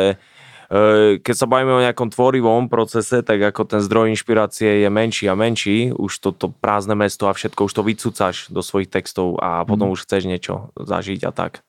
e, 0.72 1.20
keď 1.20 1.36
sa 1.36 1.46
bavíme 1.46 1.76
o 1.76 1.84
nejakom 1.84 2.10
tvorivom 2.10 2.72
procese, 2.72 3.20
tak 3.20 3.44
ako 3.44 3.68
ten 3.68 3.82
zdroj 3.84 4.16
inšpirácie 4.16 4.88
je 4.88 4.90
menší 4.90 5.28
a 5.28 5.36
menší, 5.36 5.92
už 5.92 6.18
toto 6.24 6.50
prázdne 6.50 6.96
mesto 6.96 7.28
a 7.28 7.36
všetko, 7.36 7.68
už 7.68 7.74
to 7.76 7.84
vycúcaš 7.84 8.48
do 8.48 8.64
svojich 8.64 8.88
textov 8.88 9.38
a 9.44 9.68
potom 9.68 9.92
už 9.92 10.08
chceš 10.08 10.24
niečo 10.26 10.72
zažiť 10.80 11.28
a 11.28 11.32
tak. 11.36 11.62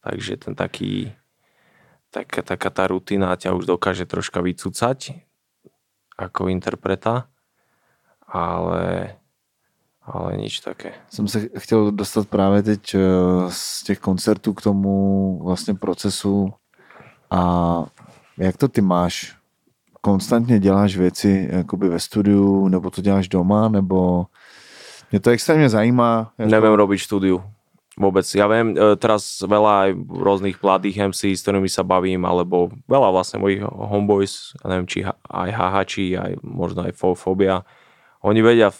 Takže 0.00 0.36
ten 0.36 0.54
taký, 0.54 1.12
taká, 2.10 2.42
taká 2.42 2.70
tá 2.70 2.88
rutina 2.88 3.36
ťa 3.36 3.52
už 3.52 3.68
dokáže 3.68 4.08
troška 4.08 4.40
vycúcať 4.40 5.20
ako 6.20 6.52
interpreta, 6.52 7.28
ale, 8.28 9.16
ale 10.04 10.36
nič 10.36 10.60
také. 10.60 10.92
Jsem 11.08 11.28
se 11.28 11.48
chtěl 11.58 11.92
dostat 11.92 12.28
právě 12.28 12.62
teď 12.62 12.94
eh, 12.94 13.00
z 13.48 13.82
těch 13.82 13.98
koncertů 13.98 14.52
k 14.52 14.62
tomu 14.62 15.38
vlastně 15.44 15.74
procesu 15.74 16.52
a 17.30 17.42
jak 18.38 18.56
to 18.56 18.68
ty 18.68 18.80
máš? 18.80 19.36
Konstantně 20.00 20.58
děláš 20.58 20.96
věci 20.96 21.48
jakoby 21.52 21.88
ve 21.88 22.00
studiu, 22.00 22.68
nebo 22.68 22.90
to 22.90 23.02
děláš 23.02 23.28
doma, 23.28 23.68
nebo 23.68 24.26
mě 25.10 25.20
to 25.20 25.30
extrémně 25.30 25.68
zajímá. 25.68 26.32
Jako... 26.38 26.50
Neviem 26.50 26.74
robiť 26.74 27.00
štúdiu. 27.00 27.42
Vôbec. 28.00 28.24
Ja 28.32 28.48
viem, 28.48 28.72
e, 28.72 28.96
teraz 28.96 29.44
veľa 29.44 29.72
aj 29.84 29.90
rôznych 30.08 30.56
mladých 30.64 31.12
MC, 31.12 31.36
s 31.36 31.44
ktorými 31.44 31.68
sa 31.68 31.84
bavím, 31.84 32.24
alebo 32.24 32.72
veľa 32.88 33.12
vlastne 33.12 33.44
mojich 33.44 33.60
homeboys, 33.60 34.56
ja 34.64 34.72
neviem, 34.72 34.88
či 34.88 35.04
aj 35.28 35.50
hahači, 35.52 36.16
aj 36.16 36.40
možno 36.40 36.88
aj 36.88 36.96
fo- 36.96 37.12
fobia. 37.12 37.60
Oni 38.24 38.40
vedia 38.40 38.72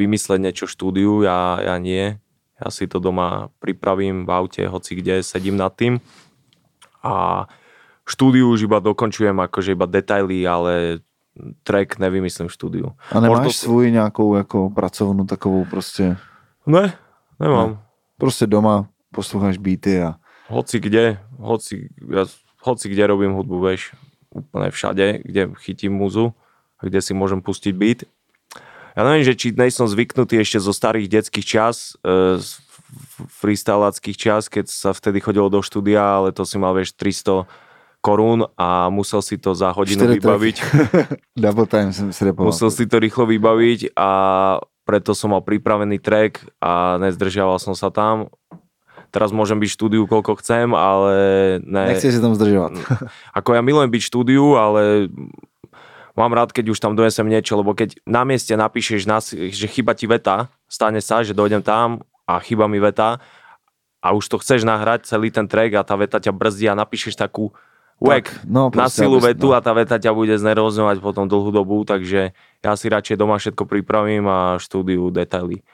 vymysleť 0.00 0.40
niečo 0.40 0.64
štúdiu, 0.64 1.28
ja, 1.28 1.60
ja 1.60 1.76
nie. 1.76 2.16
Ja 2.56 2.72
si 2.72 2.88
to 2.88 3.04
doma 3.04 3.52
pripravím 3.60 4.24
v 4.24 4.30
aute, 4.32 4.64
hoci 4.64 4.96
kde, 4.96 5.20
sedím 5.20 5.60
nad 5.60 5.76
tým. 5.76 6.00
A 7.04 7.44
štúdiu 8.08 8.48
už 8.48 8.64
iba 8.64 8.80
dokončujem 8.80 9.36
akože 9.44 9.76
iba 9.76 9.84
detaily, 9.84 10.48
ale 10.48 11.04
track 11.68 11.98
nevymyslím 12.00 12.48
v 12.48 12.56
štúdiu. 12.56 12.86
A 13.12 13.20
nemáš 13.20 13.38
Možno- 13.38 13.52
svůj 13.52 13.90
nějakou 13.90 14.34
jako 14.34 14.70
pracovnu 14.70 15.26
takovou 15.26 15.64
prostě, 15.64 16.16
Ne, 16.66 16.92
nemám. 17.40 17.83
Prostě 18.18 18.46
doma 18.46 18.88
posloucháš 19.14 19.58
beaty 19.58 20.02
a 20.02 20.14
hoci 20.48 20.80
kde, 20.80 21.18
hoci, 21.38 21.88
ja, 22.10 22.24
hoci 22.60 22.88
kde 22.88 23.06
robím 23.06 23.32
hudbu, 23.32 23.60
vieš, 23.60 23.96
úplne 24.28 24.70
všade, 24.70 25.24
kde 25.24 25.48
chytím 25.56 25.92
muzu 25.96 26.34
kde 26.84 27.00
si 27.00 27.12
môžem 27.16 27.40
pustiť 27.40 27.72
beat. 27.72 28.00
Ja 28.94 29.02
neviem, 29.02 29.26
že 29.26 29.34
či 29.34 29.50
dnes 29.50 29.74
som 29.74 29.90
zvyknutý 29.90 30.38
ešte 30.38 30.62
zo 30.62 30.70
starých 30.70 31.10
detských 31.10 31.46
čas, 31.46 31.98
e, 32.04 32.38
z 32.38 32.62
f- 32.62 33.26
freestylackých 33.42 34.14
čas, 34.14 34.46
keď 34.46 34.70
sa 34.70 34.94
vtedy 34.94 35.18
chodilo 35.18 35.50
do 35.50 35.64
štúdia, 35.64 35.98
ale 35.98 36.30
to 36.30 36.46
si 36.46 36.60
mal, 36.62 36.76
vieš, 36.78 36.94
300 36.94 37.50
korún 37.98 38.46
a 38.54 38.86
musel 38.92 39.18
si 39.24 39.40
to 39.40 39.56
za 39.56 39.74
hodinu 39.74 40.06
vybaviť. 40.14 40.56
double 41.42 41.66
time 41.66 41.90
jsem 41.90 42.12
si 42.12 42.22
repoval. 42.22 42.52
Musel 42.52 42.70
si 42.70 42.86
to 42.86 43.00
rýchlo 43.00 43.26
vybaviť 43.26 43.96
a 43.98 44.10
preto 44.84 45.16
som 45.16 45.32
mal 45.32 45.40
pripravený 45.40 45.98
track 45.98 46.44
a 46.60 47.00
nezdržiaval 47.00 47.56
som 47.56 47.72
sa 47.72 47.88
tam. 47.88 48.28
Teraz 49.08 49.30
môžem 49.32 49.56
byť 49.56 49.70
v 49.70 49.76
štúdiu 49.78 50.02
koľko 50.10 50.38
chcem, 50.42 50.74
ale 50.74 51.14
ne, 51.64 51.94
Nechci 51.94 52.10
si 52.12 52.20
tam 52.20 52.34
zdržovat. 52.36 52.76
ako 53.38 53.56
ja 53.56 53.62
milujem 53.64 53.90
byť 53.90 54.02
v 54.02 54.10
štúdiu, 54.10 54.44
ale 54.58 55.08
mám 56.18 56.34
rád, 56.34 56.50
keď 56.50 56.74
už 56.74 56.78
tam 56.82 56.98
donesem 56.98 57.26
niečo, 57.26 57.54
lebo 57.54 57.72
keď 57.72 57.98
na 58.04 58.26
mieste 58.26 58.52
napíšeš, 58.54 59.06
na, 59.06 59.22
že 59.24 59.66
chyba 59.70 59.94
ti 59.94 60.10
veta, 60.10 60.50
stane 60.66 60.98
sa, 60.98 61.22
že 61.22 61.34
dojdem 61.34 61.62
tam 61.62 62.02
a 62.26 62.42
chyba 62.42 62.66
mi 62.66 62.82
veta 62.82 63.22
a 64.04 64.12
už 64.12 64.28
to 64.28 64.36
chceš 64.42 64.68
nahrať 64.68 65.08
celý 65.08 65.32
ten 65.32 65.48
track 65.48 65.72
a 65.78 65.86
tá 65.86 65.96
veta 65.96 66.20
ťa 66.20 66.34
brzdí 66.34 66.68
a 66.68 66.76
napíšeš 66.76 67.16
takú 67.16 67.54
Tak, 68.08 68.44
no, 68.44 68.68
na 68.74 68.88
silu 68.92 69.16
aby- 69.16 69.32
vetu 69.32 69.52
no. 69.52 69.56
a 69.56 69.64
tá 69.64 69.72
veta 69.72 69.96
ťa 69.96 70.12
bude 70.12 70.34
znervozňovať 70.36 71.00
potom 71.00 71.24
dlhú 71.24 71.50
dobu, 71.54 71.84
takže 71.88 72.36
ja 72.60 72.72
si 72.76 72.86
radšej 72.88 73.16
doma 73.16 73.40
všetko 73.40 73.64
pripravím 73.64 74.28
a 74.28 74.60
štúdiu 74.60 75.08
detaily. 75.08 75.64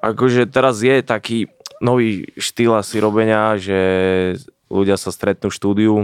Akože 0.00 0.48
teraz 0.48 0.80
je 0.80 1.02
taký 1.02 1.50
nový 1.80 2.28
štýl 2.36 2.72
asi 2.76 3.00
robenia, 3.00 3.56
že 3.60 3.78
ľudia 4.72 4.96
sa 4.96 5.12
stretnú 5.12 5.50
v 5.50 5.56
štúdiu, 5.56 5.94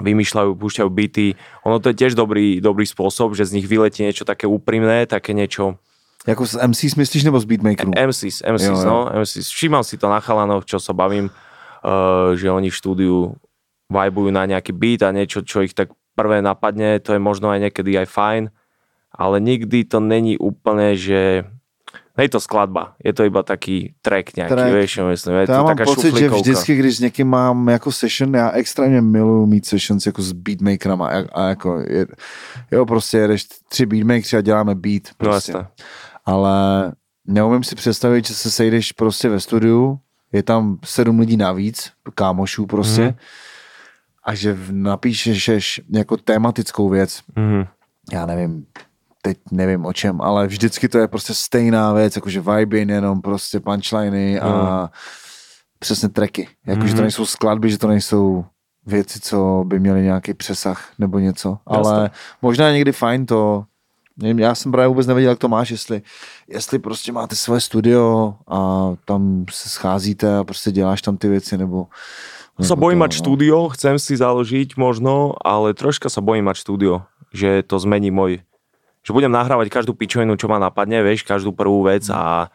vymýšľajú, 0.00 0.56
púšťajú 0.56 0.88
byty. 0.88 1.26
Ono 1.66 1.76
to 1.82 1.90
je 1.92 1.98
tiež 1.98 2.14
dobrý, 2.14 2.62
dobrý 2.62 2.86
spôsob, 2.86 3.34
že 3.36 3.44
z 3.44 3.60
nich 3.60 3.66
vyletí 3.68 4.00
niečo 4.06 4.24
také 4.24 4.46
úprimné, 4.48 5.04
také 5.04 5.34
niečo 5.36 5.76
Jako 6.22 6.46
s 6.46 6.54
MCs 6.54 6.94
myslíš 6.94 7.24
nebo 7.24 7.40
s 7.40 7.44
beatmakerů? 7.44 7.90
MCs, 7.98 8.46
MCs, 8.46 8.62
Jo, 8.62 8.78
jo. 8.78 8.84
no, 8.86 9.10
MCs. 9.10 9.42
Všímam 9.50 9.82
si 9.82 9.98
to 9.98 10.06
na 10.06 10.22
chalanoch, 10.22 10.62
čo 10.62 10.78
sa 10.78 10.94
bavím, 10.94 11.26
uh, 11.26 12.38
že 12.38 12.46
oni 12.46 12.70
v 12.70 12.78
štúdiu 12.78 13.34
vajbujú 13.92 14.32
na 14.32 14.48
nejaký 14.48 14.72
beat 14.72 15.04
a 15.04 15.12
niečo, 15.12 15.44
čo 15.44 15.60
ich 15.62 15.76
tak 15.76 15.92
prvé 16.16 16.40
napadne, 16.40 16.98
to 17.00 17.12
je 17.12 17.20
možno 17.20 17.52
aj 17.52 17.68
niekedy 17.68 17.96
aj 18.00 18.08
fajn, 18.08 18.42
ale 19.12 19.36
nikdy 19.40 19.84
to 19.84 20.00
není 20.00 20.36
úplne, 20.40 20.96
že 20.96 21.44
nie 22.12 22.28
je 22.28 22.32
to 22.36 22.40
skladba, 22.44 22.92
je 23.00 23.12
to 23.16 23.24
iba 23.24 23.40
taký 23.40 23.96
track 24.04 24.36
nejaký, 24.36 24.52
track. 24.52 24.72
vieš, 24.76 24.92
myslím, 25.00 25.32
je 25.34 25.46
to, 25.48 25.52
to 25.52 25.58
mám 25.64 25.72
taká 25.72 25.84
pocit, 25.88 26.12
že 26.16 26.28
vždycky, 26.28 26.72
když 26.76 26.96
s 26.96 27.00
někým 27.00 27.28
mám 27.28 27.68
jako 27.68 27.92
session, 27.92 28.34
já 28.36 28.50
extrémně 28.50 29.00
miluju 29.00 29.46
mít 29.46 29.64
sessions 29.66 30.06
jako 30.06 30.22
s 30.22 30.32
beatmakerama 30.32 31.08
a, 31.08 31.18
a 31.32 31.40
jako, 31.48 31.80
je, 31.88 32.06
jo, 32.70 32.86
prostě 32.86 33.18
jedeš 33.18 33.44
tři 33.68 33.86
beatmakeři 33.86 34.36
a 34.36 34.40
děláme 34.40 34.74
beat, 34.74 35.02
No 35.08 35.14
prostě. 35.18 35.52
ale 36.24 36.52
neumím 37.26 37.64
si 37.64 37.74
představit, 37.74 38.26
že 38.26 38.34
se 38.34 38.50
sejdeš 38.50 38.92
prostě 38.92 39.28
ve 39.28 39.40
studiu, 39.40 39.98
je 40.32 40.42
tam 40.42 40.78
sedm 40.84 41.18
lidí 41.20 41.36
navíc, 41.36 41.90
kámošů 42.14 42.66
prostě, 42.66 43.02
Mhm. 43.02 43.14
A 44.24 44.34
že 44.34 44.58
napíšeš 44.70 45.80
jako 45.90 46.16
tematickou 46.16 46.88
věc, 46.88 47.20
Mhm. 47.36 47.64
já 48.12 48.26
nevím, 48.26 48.66
teď 49.22 49.38
nevím 49.50 49.86
o 49.86 49.92
čem, 49.92 50.20
ale 50.20 50.46
vždycky 50.46 50.88
to 50.88 50.98
je 50.98 51.08
prostě 51.08 51.34
stejná 51.34 51.92
věc, 51.92 52.16
jakože 52.16 52.40
vibin, 52.40 52.90
jenom 52.90 53.20
prostě 53.22 53.60
punchliny 53.60 54.40
a 54.40 54.48
No. 54.48 54.88
přesně 55.78 56.08
tracky. 56.08 56.48
Jakože 56.66 56.88
to 56.92 56.94
Mhm. 56.96 57.02
nejsou 57.02 57.26
skladby, 57.26 57.70
že 57.70 57.78
to 57.78 57.88
nejsou 57.88 58.44
věci, 58.86 59.20
co 59.20 59.64
by 59.66 59.80
měly 59.80 60.02
nějaký 60.02 60.34
přesah 60.34 60.90
nebo 60.98 61.18
něco. 61.18 61.58
Ale 61.66 61.78
Jasné. 61.78 62.10
možná 62.42 62.72
někdy 62.72 62.92
fajn 62.92 63.26
to, 63.26 63.64
nevím, 64.16 64.38
já 64.38 64.54
jsem 64.54 64.72
právě 64.72 64.88
vůbec 64.88 65.06
nevěděl, 65.06 65.30
jak 65.30 65.38
to 65.38 65.48
máš, 65.48 65.70
jestli, 65.70 66.02
jestli 66.48 66.78
prostě 66.78 67.12
máte 67.12 67.36
svoje 67.36 67.60
studio 67.60 68.34
a 68.48 68.90
tam 69.04 69.44
se 69.50 69.68
scházíte 69.68 70.36
a 70.36 70.44
prostě 70.44 70.70
děláš 70.72 71.02
tam 71.02 71.16
ty 71.16 71.28
věci, 71.28 71.58
nebo... 71.58 71.86
Sa 72.60 72.76
nebo 72.76 72.88
bojím 72.88 73.00
mať 73.00 73.12
štúdio, 73.16 73.72
chcem 73.72 73.96
si 73.96 74.12
založiť 74.12 74.76
možno, 74.76 75.36
ale 75.40 75.72
troška 75.72 76.12
sa 76.12 76.20
bojím 76.20 76.52
mať 76.52 76.56
štúdio, 76.60 76.94
že 77.32 77.64
to 77.64 77.80
zmení 77.80 78.12
môj... 78.12 78.44
Že 79.02 79.16
budem 79.16 79.32
nahrávať 79.32 79.72
každú 79.72 79.96
pičovinu, 79.96 80.36
čo 80.36 80.46
ma 80.46 80.62
napadne, 80.62 81.02
vieš, 81.02 81.26
každú 81.26 81.50
prvú 81.50 81.82
vec 81.88 82.06
a 82.12 82.52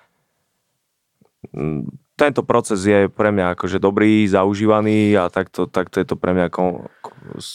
mm, 1.51 1.91
tento 2.15 2.41
proces 2.45 2.81
je 2.81 3.09
pre 3.11 3.35
mňa 3.35 3.57
akože 3.57 3.77
dobrý, 3.83 4.25
zaužívaný 4.29 5.17
a 5.17 5.29
takto, 5.29 5.67
takto 5.67 5.99
je 5.99 6.07
to 6.07 6.15
pre 6.15 6.33
mňa 6.33 6.45
ako... 6.49 6.61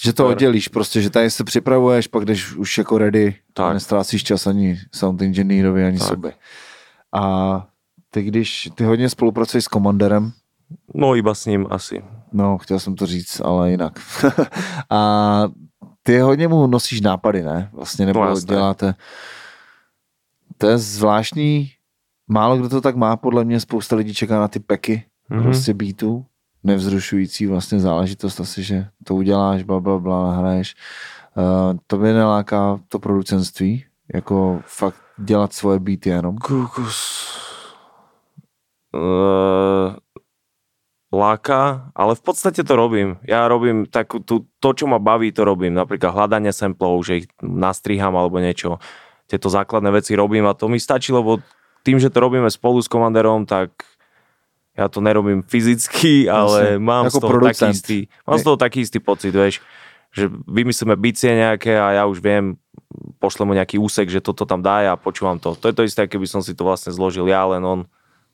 Že 0.03 0.13
to 0.13 0.27
oddělíš 0.29 0.69
prostě, 0.69 1.01
že 1.01 1.11
tady 1.11 1.31
se 1.31 1.45
připravuješ, 1.45 2.07
pak 2.07 2.25
jdeš 2.25 2.55
už 2.55 2.79
jako 2.79 2.99
ready 2.99 3.35
Tak. 3.53 3.71
a 3.71 3.73
nestrácíš 3.73 4.25
čas 4.25 4.47
ani 4.47 4.79
sound 4.93 5.23
engineerovi, 5.23 5.85
ani 5.85 5.99
Tak. 5.99 6.09
sobě. 6.09 6.33
A 7.13 7.23
ty 8.11 8.23
když, 8.23 8.69
ty 8.75 8.85
hodně 8.85 9.09
spolupracuješ 9.09 9.65
s 9.65 9.69
komandérem, 9.69 10.33
No 10.95 11.17
iba 11.17 11.35
s 11.35 11.47
ním 11.47 11.67
asi. 11.71 12.05
No 12.33 12.59
chtěl 12.59 12.79
jsem 12.79 12.97
to 12.97 13.07
říct, 13.07 13.41
ale 13.45 13.71
jinak. 13.71 14.01
a 14.91 15.43
ty 16.03 16.19
hodně 16.19 16.49
mu 16.49 16.67
nosíš 16.67 17.01
nápady, 17.01 17.43
ne? 17.43 17.71
Vlastně, 17.73 18.07
nebo 18.07 18.25
No, 18.25 18.35
děláte. 18.41 18.95
To 20.59 20.67
je 20.67 20.79
zvláštní, 20.79 21.71
málo 22.29 22.57
kdo 22.57 22.69
to 22.69 22.81
tak 22.81 22.97
má, 22.97 23.17
podle 23.17 23.45
mě 23.45 23.61
spousta 23.61 23.97
lidí 23.97 24.15
čeká 24.15 24.41
na 24.41 24.49
ty 24.49 24.61
peky, 24.61 25.05
Mhm. 25.29 25.41
mm-hmm. 25.41 25.45
prostě 25.45 25.75
beatů, 25.75 26.27
nevzrušující 26.65 27.47
vlastně 27.47 27.81
záležitost 27.81 28.41
asi, 28.41 28.63
že 28.63 28.87
to 29.05 29.15
uděláš, 29.15 29.63
bla, 29.63 29.81
bla, 29.81 29.99
bla, 29.99 30.27
nahraješ. 30.31 30.75
Uh, 31.37 31.79
to 31.87 31.99
mě 31.99 32.13
neláká 32.13 32.81
to 32.89 32.99
producentství, 32.99 33.85
jako 34.15 34.61
fakt 34.67 34.97
dělat 35.19 35.53
svoje 35.53 35.79
beaty 35.79 36.09
jenom. 36.11 36.39
Kukus. 36.39 37.29
Uh, 38.95 39.95
láka, 41.13 41.93
ale 41.93 42.17
v 42.17 42.23
podstate 42.25 42.65
to 42.65 42.73
robím. 42.73 43.21
Ja 43.29 43.45
robím 43.45 43.85
takú, 43.85 44.25
tú, 44.25 44.49
to, 44.65 44.73
čo 44.73 44.89
ma 44.89 44.97
baví, 44.97 45.29
to 45.29 45.45
robím. 45.45 45.77
Napríklad 45.77 46.17
hľadanie 46.17 46.51
samplov, 46.57 47.05
že 47.05 47.23
ich 47.23 47.27
nastriham 47.45 48.17
alebo 48.17 48.41
niečo. 48.41 48.81
Tieto 49.29 49.53
základné 49.53 49.93
veci 49.93 50.17
robím 50.17 50.49
a 50.49 50.57
to 50.57 50.73
mi 50.73 50.81
stačí, 50.81 51.13
lebo 51.13 51.45
tým, 51.85 52.01
že 52.01 52.09
to 52.09 52.19
robíme 52.25 52.49
spolu 52.49 52.81
s 52.81 52.89
komandérom, 52.89 53.45
tak 53.45 53.85
ja 54.73 54.89
to 54.89 55.05
nerobím 55.05 55.45
fyzicky, 55.45 56.33
ale 56.33 56.81
Jasne. 56.81 56.81
mám 56.81 57.05
z 57.13 57.15
toho 57.21 57.39
taký 57.45 57.65
istý, 57.69 57.99
mám 58.25 58.39
z 58.41 58.45
toho 58.49 58.57
taký 58.57 58.79
istý 58.81 58.99
pocit, 59.05 59.37
vieš, 59.37 59.61
že 60.17 60.33
vymyslíme 60.49 60.97
bicie 60.97 61.29
nejaké 61.29 61.77
a 61.77 62.01
ja 62.01 62.03
už 62.09 62.25
viem, 62.25 62.57
pošlem 63.21 63.53
mu 63.53 63.55
nejaký 63.57 63.77
úsek, 63.77 64.09
že 64.09 64.25
toto 64.25 64.49
tam 64.49 64.65
dá 64.65 64.89
a 64.89 64.97
počúvam 64.97 65.37
to. 65.37 65.53
To 65.61 65.69
je 65.69 65.75
to 65.77 65.83
isté, 65.85 66.09
keby 66.09 66.25
som 66.25 66.41
si 66.41 66.57
to 66.57 66.65
vlastne 66.65 66.89
zložil 66.89 67.29
ja, 67.29 67.45
len 67.45 67.61
on 67.61 67.81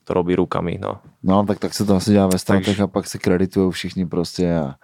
to 0.09 0.13
robí 0.13 0.35
rukami, 0.35 0.79
no. 0.81 0.99
No, 1.23 1.45
tak, 1.45 1.59
tak 1.59 1.73
se 1.73 1.85
to 1.85 1.95
asi 1.95 2.11
dělá 2.11 2.27
ve 2.27 2.39
státech 2.39 2.65
Takže- 2.65 2.83
a 2.83 2.87
pak 2.87 3.07
se 3.07 3.17
kreditují 3.17 3.71
všichni 3.71 4.05
prostě 4.05 4.55
a, 4.55 4.75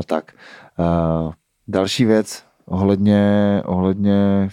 a 0.00 0.02
tak. 0.06 0.32
Uh, 0.78 1.32
další 1.68 2.04
věc 2.04 2.44
ohledně, 2.66 3.22
ohledně 3.64 4.48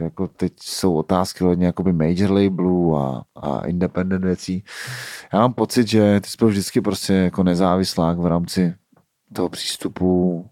jako 0.00 0.28
teď 0.28 0.52
jsou 0.60 0.94
otázky 0.94 1.44
ohledně 1.44 1.66
jakoby 1.66 1.92
major 1.92 2.30
labelů 2.30 2.96
a, 2.96 3.24
a 3.36 3.60
independent 3.66 4.24
věcí. 4.24 4.64
Já 5.32 5.38
mám 5.38 5.52
pocit, 5.52 5.88
že 5.88 6.20
ty 6.20 6.28
jsi 6.28 6.36
byl 6.38 6.48
vždycky 6.48 6.80
prostě 6.80 7.12
jako 7.12 7.42
nezávislák 7.42 8.18
v 8.18 8.26
rámci 8.26 8.74
toho 9.32 9.48
přístupu, 9.48 10.46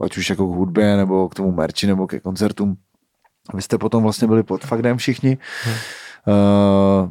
ať 0.00 0.16
už 0.16 0.30
jako 0.30 0.46
k 0.46 0.56
hudbě, 0.56 0.96
nebo 0.96 1.28
k 1.28 1.34
tomu 1.34 1.52
merči, 1.52 1.86
nebo 1.86 2.06
ke 2.06 2.20
koncertům. 2.20 2.76
Vy 3.54 3.62
jste 3.62 3.78
potom 3.78 4.02
vlastně 4.02 4.28
byli 4.28 4.42
pod 4.42 4.64
faktem 4.64 4.96
všichni. 4.96 5.38
Uh, 6.26 7.10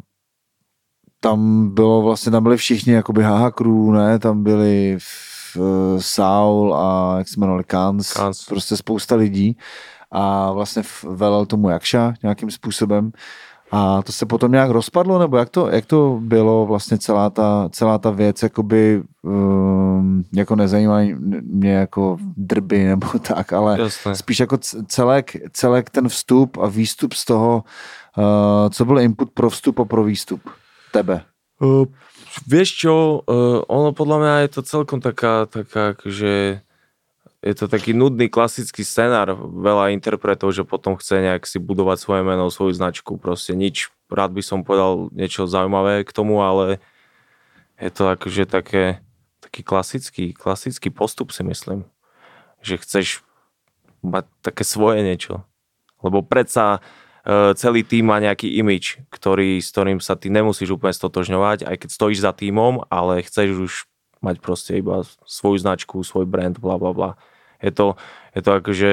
tam 1.23 1.69
bylo 1.73 2.01
vlastně, 2.01 2.31
tam 2.31 2.43
byli 2.43 2.57
všichni, 2.57 2.93
jakoby 2.93 3.23
Haha 3.23 3.51
Crew, 3.51 3.91
ne, 3.91 4.19
tam 4.19 4.43
byli 4.43 4.97
v, 4.99 5.57
Saul 5.99 6.75
a 6.75 7.15
jak 7.17 7.27
se 7.27 7.33
jmenovali, 7.37 7.63
Kans, 7.63 8.13
Kans. 8.13 8.45
prostě 8.45 8.77
spousta 8.77 9.15
lidí. 9.15 9.57
A 10.11 10.51
vlastně 10.51 10.83
velel 11.03 11.45
tomu 11.45 11.69
Jakša 11.69 12.13
nějakým 12.23 12.51
způsobem. 12.51 13.11
A 13.71 14.01
to 14.01 14.11
se 14.11 14.25
potom 14.25 14.51
nějak 14.51 14.69
rozpadlo, 14.69 15.19
nebo 15.19 15.37
jak 15.37 15.49
to, 15.49 15.69
jak 15.69 15.85
to 15.85 16.19
bylo 16.21 16.65
vlastně 16.65 16.97
celá 16.97 17.29
ta, 17.29 17.69
celá 17.71 17.97
ta 17.97 18.09
věc, 18.11 18.43
jakoby 18.43 19.03
um, 19.21 20.23
jako 20.33 20.55
nezajímají 20.55 21.15
mě 21.41 21.73
jako 21.73 22.17
drby 22.37 22.83
nebo 22.83 23.07
tak, 23.27 23.53
ale 23.53 23.79
Jasné. 23.81 24.15
spíš 24.15 24.39
jako 24.39 24.57
celek, 24.87 25.35
celek 25.51 25.89
ten 25.89 26.09
vstup 26.09 26.57
a 26.57 26.67
výstup 26.67 27.13
z 27.13 27.25
toho, 27.25 27.63
uh, 28.17 28.69
co 28.69 28.85
byl 28.85 28.99
input 28.99 29.31
pro 29.31 29.49
vstup 29.49 29.79
a 29.79 29.85
pro 29.85 30.03
výstup 30.03 30.41
tebe. 30.91 31.15
Uh, 31.61 31.87
vieš 32.45 32.83
čo, 32.85 33.23
uh, 33.23 33.63
ono 33.65 33.95
podľa 33.95 34.17
mňa 34.19 34.33
je 34.45 34.49
to 34.51 34.61
celkom 34.67 34.99
taká, 34.99 35.47
taká 35.47 35.95
že 36.03 36.63
je 37.41 37.53
to 37.57 37.65
taký 37.65 37.97
nudný 37.97 38.29
klasický 38.29 38.85
scenár 38.85 39.33
veľa 39.33 39.89
interpretov, 39.97 40.53
že 40.53 40.61
potom 40.61 40.93
chce 40.93 41.25
nejak 41.25 41.49
si 41.49 41.57
budovať 41.57 41.97
svoje 41.97 42.21
meno, 42.21 42.53
svoju 42.53 42.77
značku, 42.77 43.17
proste 43.17 43.57
nič. 43.57 43.89
Rád 44.13 44.37
by 44.37 44.43
som 44.45 44.61
povedal 44.61 45.09
niečo 45.09 45.49
zaujímavé 45.49 46.05
k 46.05 46.13
tomu, 46.13 46.45
ale 46.45 46.77
je 47.81 47.89
to 47.89 48.13
akože 48.13 48.45
také, 48.45 49.01
taký 49.41 49.65
klasický, 49.65 50.25
klasický 50.37 50.93
postup 50.93 51.33
si 51.33 51.41
myslím. 51.41 51.89
Že 52.61 52.75
chceš 52.85 53.07
mať 54.05 54.29
také 54.45 54.61
svoje 54.61 55.01
niečo. 55.01 55.41
Lebo 56.05 56.21
predsa 56.21 56.77
celý 57.55 57.81
tým 57.85 58.09
má 58.09 58.17
nejaký 58.17 58.57
imič, 58.57 58.97
ktorý, 59.13 59.61
s 59.61 59.69
ktorým 59.69 59.99
sa 60.01 60.17
ty 60.17 60.33
nemusíš 60.33 60.73
úplne 60.73 60.93
stotožňovať, 60.93 61.69
aj 61.69 61.75
keď 61.85 61.89
stojíš 61.93 62.25
za 62.25 62.33
týmom, 62.33 62.81
ale 62.89 63.21
chceš 63.21 63.49
už 63.57 63.73
mať 64.21 64.41
proste 64.41 64.77
iba 64.77 65.05
svoju 65.25 65.61
značku, 65.61 66.01
svoj 66.01 66.25
brand, 66.25 66.57
bla 66.57 66.77
bla 66.77 66.93
bla. 66.93 67.11
Je 67.61 67.69
to, 67.69 67.93
je 68.33 68.41
to 68.41 68.51
akože 68.57 68.91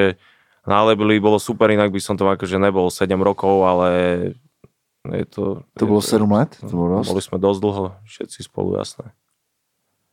na 0.69 0.85
labeli 0.85 1.17
bolo 1.17 1.41
super, 1.41 1.73
inak 1.73 1.89
by 1.89 2.01
som 2.01 2.21
to 2.21 2.29
akože 2.29 2.61
nebol 2.61 2.93
7 2.93 3.09
rokov, 3.25 3.65
ale 3.65 3.89
je 5.09 5.25
to... 5.25 5.65
To 5.81 5.85
je 5.85 5.89
bylo 5.89 6.03
7 6.05 6.29
let? 6.29 6.51
To 6.61 6.69
bylo 6.69 6.89
dost. 7.01 7.09
Boli 7.09 7.23
sme 7.25 7.39
dosť 7.41 7.61
dlho, 7.65 7.85
všetci 8.05 8.39
spolu, 8.45 8.77
jasné. 8.77 9.17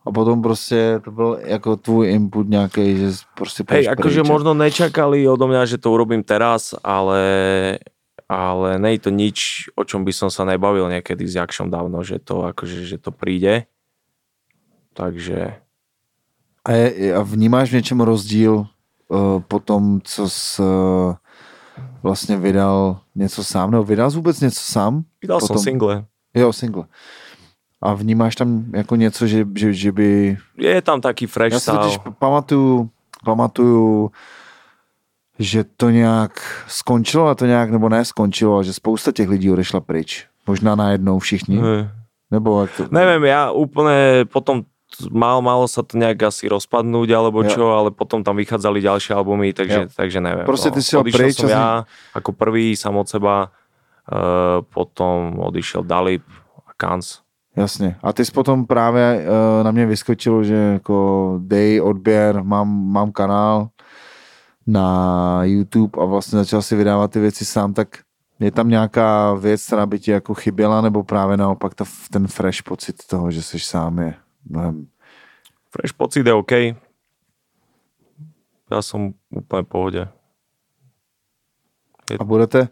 A 0.06 0.12
potom 0.12 0.42
prostě 0.42 1.02
to 1.04 1.12
byl 1.12 1.40
jako 1.44 1.76
tvůj 1.76 2.12
input 2.12 2.50
nějaký, 2.50 2.98
že 2.98 3.08
prostě 3.38 3.64
Hej, 3.70 3.90
akože 3.90 4.24
možno 4.24 4.54
nečakali 4.54 5.28
odo 5.28 5.50
mňa, 5.50 5.66
že 5.66 5.82
to 5.82 5.90
urobím 5.92 6.22
teraz, 6.22 6.78
ale, 6.86 7.20
ale 8.30 8.80
nie 8.80 8.98
je 8.98 9.00
to 9.06 9.12
nič, 9.14 9.70
o 9.78 9.84
čom 9.86 10.02
by 10.06 10.14
som 10.14 10.30
sa 10.34 10.46
nebavil 10.46 10.90
niekedy 10.90 11.28
s 11.30 11.38
Jakšom 11.38 11.70
dávno, 11.70 12.02
že 12.02 12.18
to, 12.18 12.42
akože, 12.50 12.86
že 12.86 12.98
to 12.98 13.14
príde. 13.14 13.70
Takže 14.96 15.62
A, 16.66 16.72
je, 16.72 17.14
a 17.14 17.22
vnímáš 17.22 17.70
v 17.70 17.74
něčem 17.74 18.02
rozdíl 18.02 18.66
uh, 19.08 19.40
po 19.48 19.60
tom, 19.60 20.02
co 20.02 20.30
jsi 20.30 20.62
uh, 20.62 21.14
vlastně 22.04 22.38
vydal 22.38 23.00
něco 23.16 23.44
sám, 23.44 23.72
nebo 23.72 23.84
vydal 23.84 24.12
jsi 24.12 24.18
vůbec 24.18 24.40
něco 24.40 24.62
sám? 24.62 25.04
vydal 25.22 25.40
som 25.40 25.48
Potom- 25.48 25.64
single. 25.64 26.06
Jo, 26.34 26.54
single. 26.54 26.84
A 27.82 27.94
vnímáš 27.94 28.36
tam 28.36 28.66
jako 28.74 28.96
něco, 28.96 29.28
že, 29.28 29.46
že, 29.56 29.74
že 29.74 29.92
by... 29.92 30.38
Je 30.58 30.82
tam 30.82 31.02
taký 31.02 31.28
fresh 31.28 31.54
Já 31.54 31.60
si 31.60 31.72
totiž 31.72 31.98
pamatuju, 32.20 32.90
pamatuju, 33.26 34.12
že 35.40 35.64
to 35.78 35.90
nějak 35.90 36.32
skončilo 36.68 37.28
a 37.28 37.36
to 37.36 37.46
nějak, 37.46 37.70
nebo 37.72 37.90
ne 37.90 38.06
skončilo, 38.06 38.58
a 38.58 38.64
že 38.64 38.74
spousta 38.74 39.12
těch 39.12 39.30
lidí 39.30 39.52
odešla 39.52 39.80
pryč. 39.80 40.28
Možná 40.48 40.76
najednou 40.76 41.20
všichni. 41.20 41.58
Hej. 41.58 41.90
Nebo 42.32 42.62
jak 42.62 42.72
to... 42.78 42.84
Neviem, 42.92 43.22
ja 43.30 43.54
úplne 43.54 44.26
potom 44.26 44.66
mal, 45.14 45.42
malo 45.46 45.70
sa 45.70 45.86
to 45.86 45.94
nejak 45.94 46.26
asi 46.26 46.50
rozpadnúť 46.50 47.10
alebo 47.14 47.46
čo, 47.46 47.70
ale 47.70 47.94
potom 47.94 48.26
tam 48.26 48.38
vychádzali 48.38 48.82
ďalšie 48.82 49.14
albumy, 49.14 49.54
takže, 49.54 49.94
takže 49.94 50.20
neviem. 50.22 50.46
Proste 50.46 50.74
ty 50.74 50.82
si 50.82 50.98
ho 50.98 51.06
preč 51.06 51.38
som 51.38 51.50
ja 51.50 51.86
ako 52.18 52.34
prvý 52.34 52.74
sam 52.74 52.98
od 52.98 53.06
seba, 53.06 53.50
uh, 53.50 54.66
potom 54.74 55.38
odišiel 55.38 55.86
Dalip 55.86 56.26
a 56.66 56.74
Kans. 56.78 57.22
Jasně. 57.56 57.96
A 58.04 58.14
ty 58.14 58.26
jsi 58.26 58.32
potom 58.32 58.66
právě 58.66 59.26
uh, 59.26 59.64
na 59.64 59.72
mě 59.72 59.86
vyskočil, 59.86 60.44
že 60.44 60.56
jako 60.56 61.38
dej 61.42 61.82
odběr, 61.82 62.44
mám, 62.44 62.92
mám 62.92 63.12
kanál 63.12 63.68
na 64.68 65.44
YouTube 65.44 66.02
a 66.02 66.06
vlastně 66.06 66.40
začal 66.40 66.62
si 66.62 66.76
vydávat 66.76 67.12
ty 67.12 67.20
věci 67.20 67.46
sám, 67.46 67.74
tak 67.74 67.88
je 68.40 68.52
tam 68.52 68.70
nějaká 68.70 69.34
věc, 69.34 69.66
která 69.66 69.86
by 69.86 70.00
ti 70.00 70.12
jako 70.12 70.34
chyběla, 70.34 70.82
nebo 70.82 71.04
právě 71.04 71.38
naopak 71.38 71.76
ta, 71.76 71.86
ten 72.12 72.28
fresh 72.28 72.64
pocit 72.64 72.96
toho, 73.08 73.32
že 73.32 73.42
jsi 73.42 73.60
sám 73.60 74.00
je 74.00 74.14
mnohem... 74.50 74.88
Fresh 75.70 75.94
pocit 75.94 76.28
je 76.28 76.34
OK. 76.34 76.52
Ja 78.72 78.82
som 78.82 79.14
úplne 79.30 79.62
v 79.62 79.70
pohode. 79.70 80.02
A 82.20 82.24
budete, 82.24 82.70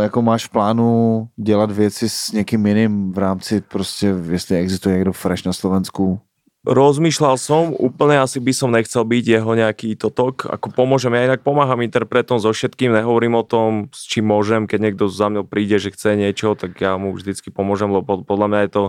jako 0.00 0.22
máš 0.22 0.46
v 0.46 0.50
plánu 0.50 1.28
dělat 1.36 1.70
věci 1.70 2.08
s 2.08 2.32
někým 2.32 2.66
jiným 2.66 3.12
v 3.12 3.18
rámci 3.18 3.60
prostě, 3.60 4.14
jestli 4.30 4.56
existuje 4.56 4.94
někdo 4.94 5.12
fresh 5.12 5.46
na 5.46 5.52
Slovensku, 5.52 6.20
Rozmýšľal 6.66 7.38
som, 7.38 7.70
úplne 7.78 8.18
asi 8.18 8.42
by 8.42 8.50
som 8.50 8.74
nechcel 8.74 9.06
byť 9.06 9.24
jeho 9.38 9.52
nejaký 9.54 9.94
totok, 9.94 10.50
ako 10.50 10.74
pomôžem, 10.74 11.14
ja 11.14 11.30
inak 11.30 11.46
pomáham 11.46 11.78
interpretom 11.78 12.42
so 12.42 12.50
všetkým, 12.50 12.90
nehovorím 12.90 13.38
o 13.38 13.46
tom, 13.46 13.86
s 13.94 14.02
čím 14.10 14.34
môžem, 14.34 14.66
keď 14.66 14.78
niekto 14.82 15.06
za 15.06 15.30
mňou 15.30 15.46
príde, 15.46 15.78
že 15.78 15.94
chce 15.94 16.18
niečo, 16.18 16.58
tak 16.58 16.74
ja 16.82 16.98
mu 16.98 17.14
vždycky 17.14 17.54
pomôžem, 17.54 17.86
lebo 17.86 18.26
podľa 18.26 18.46
mňa 18.50 18.60
je 18.66 18.70
to 18.74 18.82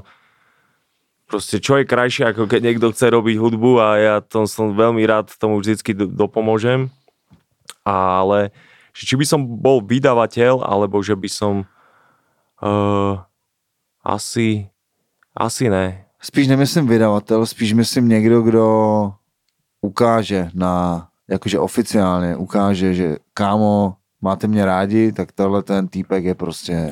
proste 1.27 1.61
čo 1.61 1.77
je 1.77 1.85
krajšie, 1.85 2.25
ako 2.33 2.49
keď 2.49 2.61
niekto 2.65 2.89
chce 2.89 3.13
robiť 3.13 3.35
hudbu 3.37 3.71
a 3.77 3.87
ja 3.99 4.15
to 4.25 4.49
som 4.49 4.73
veľmi 4.73 5.03
rád 5.05 5.29
tomu 5.37 5.59
vždycky 5.59 5.93
do- 5.93 6.09
dopomôžem. 6.09 6.89
Ale 7.83 8.49
či 8.95 9.13
by 9.13 9.25
som 9.27 9.45
bol 9.45 9.85
vydavateľ, 9.85 10.65
alebo 10.65 10.97
že 11.03 11.13
by 11.13 11.29
som 11.29 11.69
uh, 12.63 13.21
asi 14.01 14.71
asi 15.37 15.69
ne. 15.69 16.06
Spíš 16.21 16.47
nemyslím 16.47 16.87
vydavatel, 16.87 17.45
spíš 17.45 17.73
myslím 17.73 18.09
někdo, 18.09 18.41
kdo 18.41 18.65
ukáže 19.81 20.49
na, 20.53 21.07
jakože 21.29 21.59
oficiálně 21.59 22.35
ukáže, 22.35 22.93
že 22.93 23.17
kámo, 23.33 23.93
máte 24.21 24.47
mě 24.47 24.65
rádi, 24.65 25.11
tak 25.11 25.31
tohle 25.31 25.63
ten 25.63 25.87
týpek 25.87 26.23
je 26.23 26.35
prostě, 26.35 26.91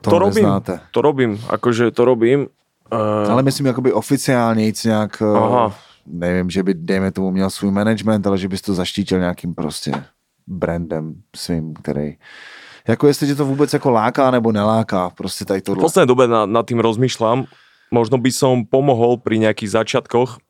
to, 0.00 0.10
To 0.10 0.18
robím. 0.18 0.34
neznáte. 0.34 0.80
To 0.90 1.02
robím, 1.02 1.40
akože 1.50 1.90
to 1.90 2.04
robím. 2.04 2.46
Uh, 2.92 3.30
Ale 3.32 3.42
myslím 3.42 3.66
jakoby 3.66 3.92
oficiálně 3.92 4.64
jít 4.66 4.84
nějak, 4.84 5.22
eh, 5.22 5.38
Aha. 5.38 5.74
nevím, 6.06 6.50
že 6.50 6.62
by, 6.62 6.74
dejme 6.74 7.10
tomu, 7.12 7.30
měl 7.30 7.50
svůj 7.50 7.70
management, 7.70 8.26
ale 8.26 8.38
že 8.38 8.48
bys 8.48 8.62
to 8.62 8.74
zaštítil 8.74 9.18
nějakým 9.18 9.54
prostě 9.54 9.92
brandem 10.46 11.14
svým, 11.36 11.74
který 11.74 12.16
jako 12.88 13.06
jestli 13.06 13.26
tě 13.26 13.34
to 13.34 13.44
vůbec 13.44 13.72
jako 13.72 13.90
láká 13.90 14.30
nebo 14.30 14.52
neláká, 14.52 15.10
prostě 15.10 15.44
tady 15.44 15.60
v 15.60 15.62
tohle. 15.62 15.82
poslednej 15.82 16.06
dobe 16.06 16.28
na, 16.28 16.46
nad 16.46 16.66
tým 16.66 16.78
rozmýšľam. 16.78 17.44
Možno 17.90 18.18
by 18.18 18.30
som 18.34 18.66
pomohol 18.66 19.22
pri 19.22 19.38
nejakých 19.38 19.82
začiatkoch, 19.82 20.42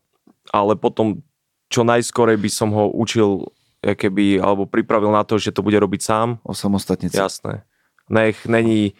ale 0.51 0.73
potom 0.79 1.21
čo 1.67 1.83
najskorej 1.83 2.39
by 2.39 2.51
som 2.51 2.71
ho 2.73 2.89
učil 2.95 3.51
keby, 3.83 4.41
alebo 4.41 4.67
pripravil 4.67 5.13
na 5.13 5.23
to, 5.23 5.39
že 5.39 5.55
to 5.55 5.63
bude 5.63 5.77
robiť 5.77 6.01
sám. 6.03 6.29
Osamostatnice. 6.43 7.19
Jasné. 7.19 7.63
Nech 8.11 8.47
není 8.47 8.95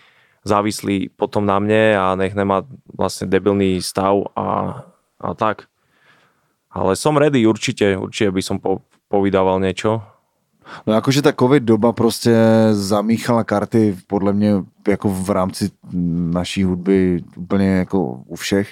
závislý 0.47 1.11
potom 1.11 1.43
na 1.43 1.59
mne 1.59 1.99
a 1.99 2.05
nech 2.15 2.35
nemá 2.39 2.63
vlastne 2.87 3.27
debilný 3.27 3.83
stav 3.83 4.31
a, 4.39 4.83
a 5.19 5.35
tak. 5.35 5.67
Ale 6.71 6.95
som 6.95 7.19
ready 7.19 7.49
určite, 7.49 7.99
určite 7.99 8.31
by 8.31 8.43
som 8.45 8.57
po, 8.63 8.85
povydával 9.11 9.59
niečo. 9.59 10.05
No 10.87 10.95
jakože 10.95 11.23
ta 11.23 11.33
covid 11.33 11.63
doba 11.63 11.93
prostě 11.93 12.37
zamíchala 12.73 13.45
karty 13.45 13.97
podle 14.07 14.33
mě 14.33 14.53
jako 14.89 15.09
v 15.09 15.31
rámci 15.31 15.71
naší 16.33 16.65
hudby 16.65 17.25
úplně 17.37 17.69
jako 17.69 18.03
u 18.27 18.35
všech 18.37 18.69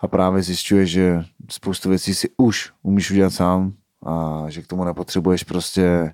a 0.00 0.08
právě 0.08 0.42
zjišťuje, 0.42 0.86
že 0.86 1.22
spoustu 1.50 1.88
věcí 1.88 2.14
si 2.14 2.28
už 2.36 2.72
umíš 2.82 3.10
udělat 3.10 3.32
sám 3.32 3.72
a 4.06 4.44
že 4.48 4.62
k 4.62 4.66
tomu 4.66 4.84
nepotřebuješ 4.84 5.44
prostě 5.44 6.12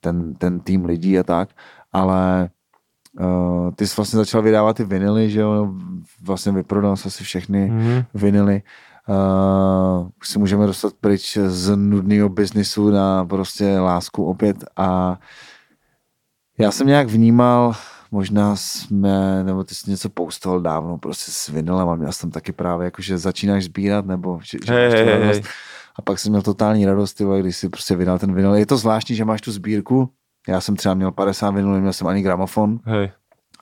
ten, 0.00 0.34
ten 0.34 0.60
tým 0.60 0.84
lidí 0.84 1.18
a 1.18 1.22
tak, 1.22 1.48
ale 1.92 2.48
uh, 3.20 3.70
ty 3.74 3.86
jsi 3.86 3.96
vlastně 3.96 4.16
začal 4.16 4.42
vydávat 4.42 4.76
ty 4.76 4.84
vinily, 4.84 5.30
že 5.30 5.40
jo, 5.40 5.72
vlastně 6.22 6.52
vyprodal 6.52 6.96
jsi 6.96 7.08
asi 7.08 7.24
všechny 7.24 7.70
Mm-hmm. 7.70 8.04
vinily. 8.14 8.62
Uh, 9.08 10.08
si 10.22 10.38
můžeme 10.38 10.66
dostat 10.66 10.92
pryč 11.00 11.38
z 11.46 11.76
nudného 11.76 12.28
biznisu 12.28 12.90
na 12.90 13.24
prostě 13.24 13.78
lásku 13.78 14.24
opět 14.24 14.64
a 14.76 15.18
já 16.58 16.70
jsem 16.70 16.86
nějak 16.86 17.08
vnímal, 17.08 17.74
možná 18.10 18.56
jsme, 18.56 19.44
nebo 19.44 19.64
ty 19.64 19.74
jsi 19.74 19.90
něco 19.90 20.08
postoval 20.08 20.60
dávno 20.60 20.98
prostě 20.98 21.30
s 21.30 21.48
vinylem 21.48 21.88
a 21.88 21.94
měl 21.94 22.12
jsem 22.12 22.30
taky 22.30 22.52
právě 22.52 22.84
jako, 22.84 23.02
že 23.02 23.18
začínáš 23.18 23.64
sbírat, 23.64 24.06
nebo 24.06 24.40
že, 24.42 24.58
že 24.66 24.72
hej, 24.72 25.04
radost. 25.04 25.26
hej. 25.26 25.42
A 25.98 26.02
pak 26.02 26.18
jsem 26.18 26.32
měl 26.32 26.42
totální 26.42 26.86
radost, 26.86 27.14
ty 27.14 27.24
vole, 27.24 27.40
když 27.40 27.56
si 27.56 27.68
prostě 27.68 27.96
vydal 27.96 28.18
ten 28.18 28.34
vinyl. 28.34 28.54
Je 28.54 28.66
to 28.66 28.76
zvláštní, 28.76 29.16
že 29.16 29.24
máš 29.24 29.40
tu 29.40 29.52
sbírku, 29.52 30.10
já 30.48 30.60
jsem 30.60 30.76
třeba 30.76 30.94
měl 30.94 31.12
50 31.12 31.50
vinylů, 31.50 31.72
neměl 31.72 31.92
jsem 31.92 32.06
ani 32.06 32.22
gramofon 32.22 32.80
Hej. 32.84 33.10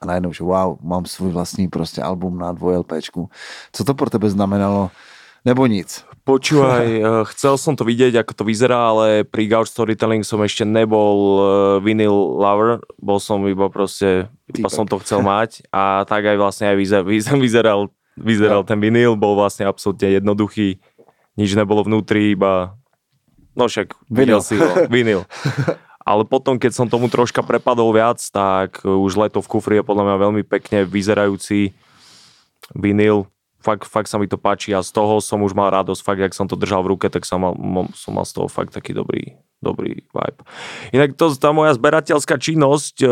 a 0.02 0.06
najednou, 0.06 0.32
že 0.32 0.44
wow, 0.44 0.78
mám 0.82 1.04
svůj 1.06 1.30
vlastní 1.30 1.68
prostě 1.68 2.02
album 2.02 2.38
na 2.38 2.52
2 2.52 2.78
LPčku. 2.78 3.28
Co 3.72 3.84
to 3.84 3.94
pro 3.94 4.10
tebe 4.10 4.30
znamenalo? 4.30 4.90
Nebo 5.44 5.68
nic. 5.68 6.08
Počúvaj, 6.24 6.86
eh, 7.04 7.22
chcel 7.36 7.60
som 7.60 7.76
to 7.76 7.84
vidieť, 7.84 8.16
ako 8.24 8.32
to 8.32 8.44
vyzerá, 8.48 8.96
ale 8.96 9.28
pri 9.28 9.44
Gauch 9.44 9.68
Storytelling 9.68 10.24
som 10.24 10.40
ešte 10.40 10.64
nebol 10.64 11.16
eh, 11.20 11.44
vinyl 11.84 12.40
lover, 12.40 12.80
bol 12.96 13.20
som 13.20 13.44
iba 13.44 13.68
proste, 13.68 14.32
iba 14.48 14.68
Týpek. 14.68 14.72
som 14.72 14.88
to 14.88 14.96
chcel 15.04 15.20
mať 15.20 15.68
a 15.68 16.08
tak 16.08 16.24
aj 16.24 16.36
vlastne 16.40 16.72
aj 16.72 16.76
vyzer, 16.80 17.02
vyzer, 17.04 17.36
vyzeral, 17.36 17.92
vyzeral 18.16 18.64
ten 18.64 18.80
vinyl, 18.80 19.20
bol 19.20 19.36
vlastne 19.36 19.68
absolútne 19.68 20.16
jednoduchý, 20.16 20.80
nič 21.36 21.52
nebolo 21.52 21.84
vnútri, 21.84 22.32
iba 22.32 22.80
no 23.52 23.68
však 23.68 23.92
Vinyl. 24.08 24.40
si 24.40 24.56
ho, 24.56 24.66
vinyl. 24.92 25.28
Ale 26.04 26.24
potom, 26.28 26.56
keď 26.60 26.72
som 26.72 26.86
tomu 26.88 27.08
troška 27.08 27.40
prepadol 27.40 27.88
viac, 27.92 28.20
tak 28.28 28.84
už 28.84 29.12
leto 29.16 29.40
v 29.40 29.48
kufri 29.48 29.80
je 29.80 29.88
podľa 29.88 30.04
mňa 30.04 30.16
veľmi 30.20 30.42
pekne 30.44 30.84
vyzerajúci 30.84 31.72
vinyl. 32.76 33.24
Fakt, 33.64 33.88
fakt 33.88 34.12
sa 34.12 34.20
mi 34.20 34.28
to 34.28 34.36
páči 34.36 34.76
a 34.76 34.84
z 34.84 34.92
toho 34.92 35.24
som 35.24 35.40
už 35.40 35.56
mal 35.56 35.72
radosť. 35.72 36.04
Fakt, 36.04 36.20
jak 36.20 36.36
som 36.36 36.44
to 36.44 36.52
držal 36.52 36.84
v 36.84 36.92
ruke, 36.92 37.08
tak 37.08 37.24
som 37.24 37.40
mal, 37.40 37.56
som 37.96 38.12
mal 38.12 38.28
z 38.28 38.36
toho 38.36 38.46
fakt 38.52 38.76
taký 38.76 38.92
dobrý, 38.92 39.40
dobrý 39.64 40.04
vibe. 40.12 40.40
Inak 40.92 41.16
to, 41.16 41.32
tá 41.32 41.48
moja 41.56 41.72
zberateľská 41.72 42.36
činnosť 42.36 43.00
e, 43.00 43.08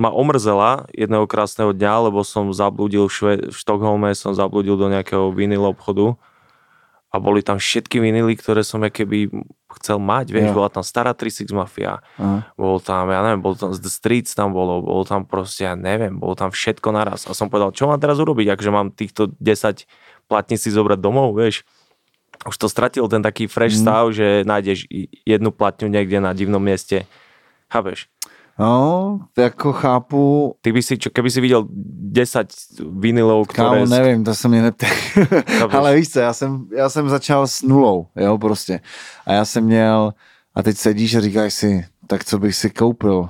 ma 0.00 0.08
omrzela 0.08 0.88
jedného 0.96 1.28
krásneho 1.28 1.76
dňa, 1.76 2.08
lebo 2.08 2.24
som 2.24 2.56
zabludil 2.56 3.04
v, 3.04 3.12
Šve, 3.12 3.34
v 3.52 3.56
Štokholme, 3.56 4.16
som 4.16 4.32
zabludil 4.32 4.80
do 4.80 4.88
nejakého 4.88 5.28
vinyl 5.28 5.68
obchodu 5.68 6.16
a 7.14 7.22
boli 7.22 7.46
tam 7.46 7.62
všetky 7.62 8.02
vinily, 8.02 8.34
ktoré 8.34 8.66
som 8.66 8.82
ja 8.82 8.90
keby 8.90 9.30
chcel 9.78 10.02
mať, 10.02 10.34
vieš, 10.34 10.50
Jo. 10.50 10.58
bola 10.58 10.66
tam 10.66 10.82
stará 10.82 11.14
36 11.14 11.54
Mafia, 11.54 12.02
Aha. 12.18 12.42
bol 12.58 12.82
tam, 12.82 13.06
ja 13.06 13.22
neviem, 13.22 13.38
bol 13.38 13.54
tam 13.54 13.70
The 13.70 13.86
Streets 13.86 14.34
tam 14.34 14.50
bolo, 14.50 14.82
bol 14.82 15.06
tam 15.06 15.22
proste, 15.22 15.62
ja 15.62 15.78
neviem, 15.78 16.18
bolo 16.18 16.34
tam 16.34 16.50
všetko 16.50 16.90
naraz. 16.90 17.30
A 17.30 17.38
som 17.38 17.46
povedal, 17.46 17.70
čo 17.70 17.86
mám 17.86 18.02
teraz 18.02 18.18
urobiť, 18.18 18.50
akže 18.50 18.70
mám 18.74 18.90
týchto 18.90 19.30
10 19.38 19.86
platní 20.26 20.58
si 20.58 20.74
zobrať 20.74 20.98
domov, 20.98 21.38
vieš. 21.38 21.62
Už 22.42 22.58
to 22.58 22.66
stratil 22.66 23.06
ten 23.06 23.22
taký 23.22 23.46
fresh 23.46 23.78
Mm. 23.78 23.82
stav, 23.86 24.04
že 24.10 24.42
nájdeš 24.42 24.90
jednu 25.22 25.54
platňu 25.54 25.86
niekde 25.86 26.18
na 26.18 26.34
divnom 26.34 26.58
mieste. 26.58 27.06
Chápeš? 27.70 28.10
No, 28.58 29.20
jako 29.38 29.72
chápu, 29.72 30.54
Ty 30.60 30.72
by 30.72 30.82
si, 30.82 30.98
čo, 30.98 31.10
keby 31.10 31.30
si 31.30 31.40
videl 31.40 31.66
10 31.70 32.46
vinilov, 32.86 33.50
ktoré... 33.50 33.82
Kámo, 33.82 33.86
nevím, 33.90 34.22
to 34.22 34.30
neptá. 34.48 34.86
Chápeš? 35.58 35.74
Ale 35.74 35.94
víš 35.94 36.08
co, 36.08 36.20
já 36.20 36.32
jsem, 36.32 36.66
já 36.76 36.88
jsem 36.88 37.08
začal 37.08 37.46
s 37.46 37.62
nulou, 37.62 38.06
jo, 38.16 38.38
prostě. 38.38 38.80
A 39.26 39.32
já 39.32 39.44
jsem 39.44 39.64
měl, 39.64 40.14
a 40.54 40.62
teď 40.62 40.76
sedíš 40.76 41.14
a 41.14 41.20
říkáš 41.20 41.54
si, 41.54 41.84
tak 42.06 42.24
co 42.24 42.38
bych 42.38 42.56
si 42.56 42.70
koupil? 42.70 43.28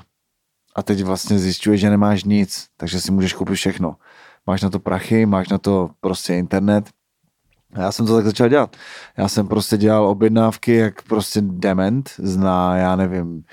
A 0.76 0.82
teď 0.82 1.02
vlastně 1.02 1.38
zjišťuješ, 1.38 1.80
že 1.80 1.90
nemáš 1.90 2.24
nic, 2.24 2.66
takže 2.76 3.00
si 3.00 3.12
můžeš 3.12 3.32
koupit 3.32 3.54
všechno. 3.54 3.96
Máš 4.46 4.62
na 4.62 4.70
to 4.70 4.78
prachy, 4.78 5.26
máš 5.26 5.48
na 5.48 5.58
to 5.58 5.90
prostě 6.00 6.34
internet. 6.34 6.90
A 7.74 7.80
já 7.80 7.92
jsem 7.92 8.06
to 8.06 8.16
tak 8.16 8.24
začal 8.24 8.48
dělat. 8.48 8.76
Já 9.18 9.28
jsem 9.28 9.48
prostě 9.48 9.76
dělal 9.76 10.06
objednávky, 10.08 10.74
jak 10.74 11.02
prostě 11.02 11.40
dement 11.40 12.10
zná, 12.18 12.76
já 12.76 12.96
nevím, 12.96 13.44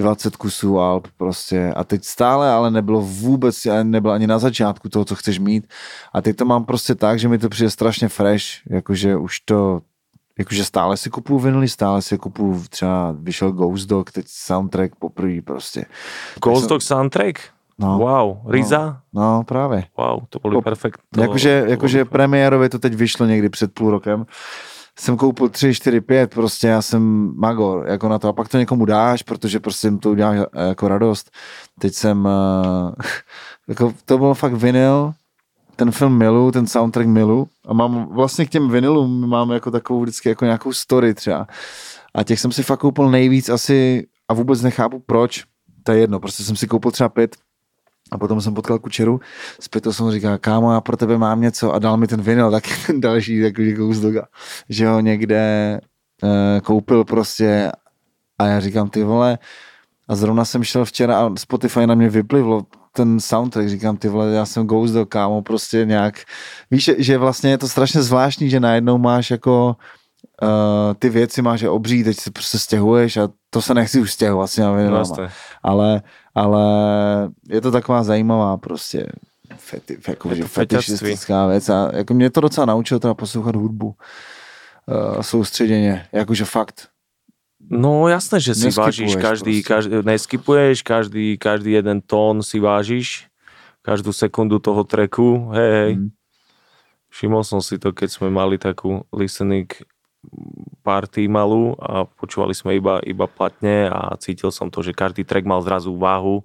20 0.00 0.36
kusů 0.36 0.78
alb 0.78 1.08
prostě 1.16 1.72
a 1.76 1.84
teď 1.84 2.04
stále 2.04 2.50
ale 2.50 2.70
nebylo 2.70 3.00
vůbec, 3.00 3.66
nebylo 3.82 4.12
ani 4.14 4.26
na 4.26 4.38
začátku 4.38 4.88
toho, 4.88 5.04
co 5.04 5.14
chceš 5.14 5.38
mít 5.38 5.66
a 6.12 6.22
teď 6.22 6.36
to 6.36 6.44
mám 6.44 6.64
prostě 6.64 6.94
tak, 6.94 7.18
že 7.18 7.28
mi 7.28 7.38
to 7.38 7.48
přijde 7.48 7.70
strašně 7.70 8.08
fresh, 8.08 8.44
jakože 8.70 9.16
už 9.16 9.40
to 9.40 9.80
Jakože 10.38 10.64
stále 10.64 10.96
si 10.96 11.10
kupuju 11.10 11.38
vinily, 11.38 11.68
stále 11.68 12.02
si 12.02 12.18
kupuju, 12.18 12.64
třeba 12.70 13.14
vyšel 13.18 13.52
Ghost 13.52 13.88
Dog, 13.88 14.12
teď 14.12 14.24
soundtrack 14.28 14.94
poprvé 14.98 15.42
prostě. 15.44 15.84
Ghost 16.42 16.68
Dog 16.68 16.82
soundtrack? 16.82 17.38
No, 17.78 17.98
Wow, 17.98 18.36
Riza? 18.52 19.00
no 19.12 19.44
právě. 19.46 19.84
Wow, 19.98 20.20
to 20.30 20.38
boli 20.38 20.54
Po- 20.54 20.62
perfekt. 20.62 21.00
To, 21.14 21.20
Jakože, 21.20 21.64
jakože 21.66 22.04
premiérově 22.04 22.68
to 22.68 22.78
teď 22.78 22.94
vyšlo 22.94 23.26
někdy 23.26 23.48
před 23.48 23.72
půl 23.74 23.90
rokem. 23.90 24.26
Jsem 24.98 25.16
koupil 25.16 25.48
3, 25.48 25.74
4, 25.74 26.00
5, 26.00 26.34
prostě 26.34 26.66
já 26.66 26.82
jsem 26.82 27.32
magor 27.36 27.86
jako 27.88 28.08
na 28.08 28.18
to 28.18 28.28
a 28.28 28.32
pak 28.32 28.48
to 28.48 28.58
někomu 28.58 28.84
dáš, 28.84 29.22
protože 29.22 29.60
prostě 29.60 29.86
jim 29.86 29.98
to 29.98 30.10
udělá 30.10 30.34
eh, 30.34 30.68
jako 30.68 30.88
radost. 30.88 31.30
Teď 31.78 31.94
jsem, 31.94 32.28
eh, 32.28 32.92
jako 33.68 33.94
to 34.04 34.18
bylo 34.18 34.34
fakt 34.34 34.54
vinyl, 34.54 35.12
ten 35.76 35.90
film 35.90 36.18
milu, 36.18 36.52
ten 36.52 36.66
soundtrack 36.66 37.06
milu 37.06 37.48
a 37.68 37.72
mám 37.72 38.08
vlastně 38.14 38.46
k 38.46 38.50
těm 38.50 38.70
vinylům 38.70 39.28
mám 39.28 39.50
jako 39.50 39.70
takovou 39.70 40.02
vždycky 40.02 40.28
jako 40.28 40.44
nějakou 40.44 40.72
story 40.72 41.14
třeba. 41.14 41.46
A 42.14 42.22
těch 42.22 42.40
jsem 42.40 42.52
si 42.52 42.62
fakt 42.62 42.80
koupil 42.80 43.10
nejvíc 43.10 43.48
asi 43.48 44.06
a 44.28 44.34
vůbec 44.34 44.62
nechápu 44.62 44.98
proč. 44.98 45.44
To 45.82 45.92
je 45.92 45.98
jedno, 45.98 46.20
prostě 46.20 46.44
jsem 46.44 46.56
si 46.56 46.66
koupil 46.66 46.90
třeba 46.90 47.08
pět 47.08 47.36
a 48.10 48.18
potom 48.18 48.40
jsem 48.40 48.54
potkal 48.54 48.78
kučeru, 48.78 49.20
zpět 49.60 49.80
to 49.80 49.92
jsem 49.92 50.10
říkal, 50.10 50.38
kámo, 50.38 50.72
já 50.72 50.80
pro 50.80 50.96
tebe 50.96 51.18
mám 51.18 51.40
něco. 51.40 51.72
A 51.72 51.78
dal 51.78 51.96
mi 51.96 52.06
ten 52.06 52.22
vinyl, 52.22 52.50
tak 52.50 52.64
ten 52.86 53.00
další 53.00 53.42
takový 53.42 53.74
kus 53.74 53.98
že 54.68 54.88
ho 54.88 55.00
někde 55.00 55.80
uh, 56.22 56.60
koupil 56.62 57.04
prostě. 57.04 57.72
A 58.38 58.46
já 58.46 58.60
říkám, 58.60 58.88
ty 58.88 59.02
vole, 59.04 59.38
a 60.08 60.14
zrovna 60.14 60.44
jsem 60.44 60.64
šel 60.64 60.84
včera 60.84 61.20
a 61.20 61.36
Spotify 61.36 61.86
na 61.86 61.94
mě 61.94 62.08
vyplivlo 62.08 62.66
ten 62.92 63.20
soundtrack, 63.20 63.68
říkám, 63.68 63.96
ty 63.96 64.08
vole, 64.08 64.30
já 64.30 64.46
jsem 64.46 64.66
Ghost 64.66 64.94
kámo, 65.08 65.42
prostě 65.42 65.84
nějak, 65.84 66.14
víš, 66.70 66.90
že 66.98 67.18
vlastně 67.18 67.50
je 67.50 67.58
to 67.58 67.68
strašně 67.68 68.02
zvláštní, 68.02 68.50
že 68.50 68.60
najednou 68.60 68.98
máš 68.98 69.30
jako 69.30 69.76
uh, 70.42 70.48
ty 70.98 71.08
věci 71.08 71.42
máš 71.42 71.60
je 71.60 71.70
obří, 71.70 72.04
teď 72.04 72.16
se 72.16 72.30
prostě 72.30 72.58
stěhuješ 72.58 73.16
a 73.16 73.28
to 73.50 73.62
se 73.62 73.74
nechci 73.74 74.00
už 74.00 74.12
stěhovat 74.12 74.50
na 74.58 74.90
No, 74.90 75.04
ale, 75.62 76.02
ale 76.34 76.62
je 77.48 77.60
to 77.60 77.70
taková 77.70 78.02
zajímavá 78.02 78.56
prostě 78.56 79.06
feti, 79.56 79.98
jako, 80.08 80.34
že 80.34 80.44
fetišistická 80.44 81.46
věc 81.46 81.68
a 81.68 81.90
jako 81.94 82.14
mě 82.14 82.30
to 82.30 82.40
docela 82.40 82.66
naučilo 82.66 83.00
teda 83.00 83.14
poslouchat 83.14 83.56
hudbu 83.56 83.86
uh, 84.86 85.20
soustředěně, 85.20 86.06
jakože 86.12 86.44
fakt. 86.44 86.88
No 87.70 88.08
jasné, 88.08 88.40
že 88.40 88.54
si 88.54 88.70
vážiš 88.70 89.16
každý, 89.16 89.62
proste. 89.62 89.74
každý, 89.74 89.96
neskipuješ, 90.02 90.82
každý, 90.82 91.38
každý 91.38 91.72
jeden 91.72 92.00
tón 92.00 92.42
si 92.42 92.56
vážiš, 92.60 93.28
každú 93.82 94.12
sekundu 94.12 94.58
toho 94.58 94.84
treku, 94.84 95.52
hej, 95.52 95.70
hej. 95.72 95.92
Mm. 95.96 96.08
Všimol 97.10 97.42
som 97.44 97.60
si 97.60 97.74
to, 97.76 97.90
keď 97.92 98.08
sme 98.10 98.30
mali 98.30 98.54
takú 98.54 99.02
listening 99.10 99.66
party 100.82 101.28
malú 101.28 101.76
a 101.80 102.04
počúvali 102.04 102.54
sme 102.54 102.76
iba, 102.76 103.00
iba 103.04 103.26
platne 103.26 103.88
a 103.88 104.16
cítil 104.20 104.52
som 104.52 104.68
to, 104.68 104.82
že 104.84 104.92
každý 104.96 105.24
track 105.24 105.44
mal 105.48 105.60
zrazu 105.62 105.96
váhu. 105.96 106.44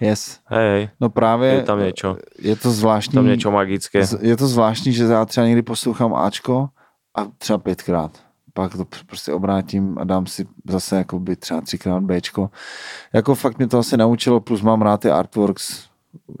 Yes. 0.00 0.40
Hej, 0.52 0.68
hej, 0.68 0.84
No 1.00 1.08
právě 1.08 1.48
je 1.52 1.62
tam 1.62 1.78
niečo, 1.80 2.16
je 2.38 2.56
to 2.56 2.70
zvláštní, 2.70 3.14
tam 3.16 3.24
niečo 3.26 3.50
magické. 3.50 4.04
je 4.20 4.36
to 4.36 4.46
zvláštní, 4.46 4.92
že 4.92 5.04
já 5.04 5.24
třeba 5.24 5.46
někdy 5.46 5.62
poslouchám 5.62 6.14
Ačko 6.14 6.68
a 7.16 7.24
třeba 7.38 7.58
pětkrát. 7.58 8.12
Pak 8.52 8.72
to 8.76 8.84
pr- 8.84 9.04
prostě 9.06 9.32
obrátím 9.32 9.98
a 9.98 10.04
dám 10.04 10.26
si 10.26 10.46
zase 10.68 10.96
jako 10.96 11.18
by 11.18 11.36
třeba 11.36 11.60
třikrát 11.60 12.00
Bčko. 12.02 12.50
Jako 13.12 13.34
fakt 13.34 13.58
mě 13.58 13.66
to 13.66 13.78
asi 13.78 13.96
naučilo, 13.96 14.40
plus 14.40 14.62
mám 14.62 14.82
rád 14.82 15.00
ty 15.00 15.10
artworks 15.10 15.88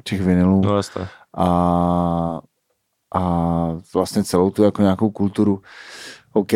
těch 0.04 0.20
vinylů. 0.22 0.60
No 0.64 0.76
jasné. 0.76 1.08
a, 1.36 2.40
a 3.14 3.22
vlastně 3.94 4.24
celou 4.24 4.50
tu 4.50 4.62
jako 4.64 4.82
nějakou 4.82 5.10
kulturu. 5.10 5.62
OK. 6.36 6.52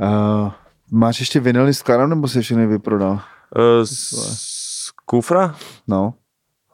Uh, 0.00 0.50
máš 0.90 1.20
ještě 1.20 1.40
vinily 1.40 1.74
skladem, 1.74 2.10
nebo 2.10 2.28
si 2.28 2.40
všechny 2.40 2.66
vyprodal? 2.66 3.12
Uh, 3.12 3.84
z, 3.84 3.92
z 4.38 4.90
kufra? 5.04 5.54
No, 5.88 6.14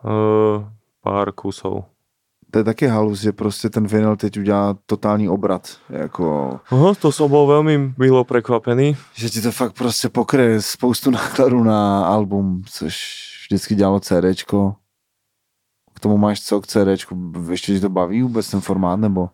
Uh, 0.05 0.65
pár 1.05 1.33
kusov. 1.33 1.85
to 2.51 2.59
je 2.59 2.65
taky 2.65 2.87
halus, 2.87 3.21
že 3.21 3.33
prostě 3.33 3.71
ten 3.71 3.87
vinyl 3.87 4.17
teď 4.17 4.39
udělá 4.39 4.77
totální 4.87 5.29
obrat. 5.29 5.77
Jako, 5.91 6.61
Aha, 6.71 6.95
to 6.97 7.13
som 7.13 7.29
bol 7.31 7.45
veľmi 7.47 7.95
milo 8.01 8.25
prekvapený. 8.25 8.97
že 9.15 9.29
ti 9.31 9.41
to 9.45 9.53
fakt 9.53 9.77
prostě 9.77 10.09
pokryje 10.09 10.63
spoustu 10.63 11.11
nákladů 11.15 11.65
na 11.65 12.05
album, 12.07 12.63
což 12.71 12.97
vždycky 13.47 13.75
dělalo 13.75 14.01
CDčko. 14.01 14.75
K 15.95 16.01
tomu 16.01 16.17
máš 16.19 16.41
co 16.41 16.61
k 16.61 16.67
CDčku? 16.67 17.33
Ještě 17.51 17.75
ti 17.75 17.81
to 17.81 17.89
baví 17.89 18.23
vůbec 18.23 18.51
ten 18.51 18.61
formát, 18.61 19.01
nebo? 19.01 19.29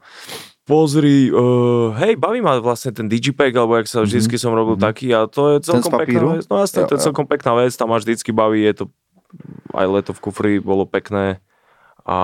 Pozri, 0.67 1.31
uh, 1.31 1.95
hej, 1.95 2.19
baví 2.19 2.43
ma 2.43 2.59
vlastne 2.59 2.91
ten 2.91 3.07
Digipack, 3.07 3.55
alebo 3.55 3.79
jak 3.79 3.87
sa 3.87 4.03
Mhm, 4.03 4.07
vždycky 4.11 4.35
som 4.35 4.51
robil 4.51 4.75
mhm. 4.75 4.83
taký 4.83 5.15
a 5.15 5.31
to 5.31 5.55
je 5.55 5.57
celkom 5.63 5.95
pekná 5.95 6.21
vec. 6.35 6.45
No 6.51 6.59
jasne, 6.59 6.83
Jo, 6.83 6.87
to 6.91 6.95
je 6.95 7.01
jo. 7.01 7.05
celkom 7.07 7.27
pekná 7.31 7.53
vec, 7.55 7.71
tam 7.79 7.95
máš 7.95 8.03
vždycky 8.03 8.35
baví, 8.35 8.67
je 8.67 8.75
to 8.83 8.85
aj 9.73 9.87
leto 9.87 10.11
v 10.11 10.21
kufri 10.21 10.53
bolo 10.59 10.83
pekné 10.83 11.39
a 12.03 12.19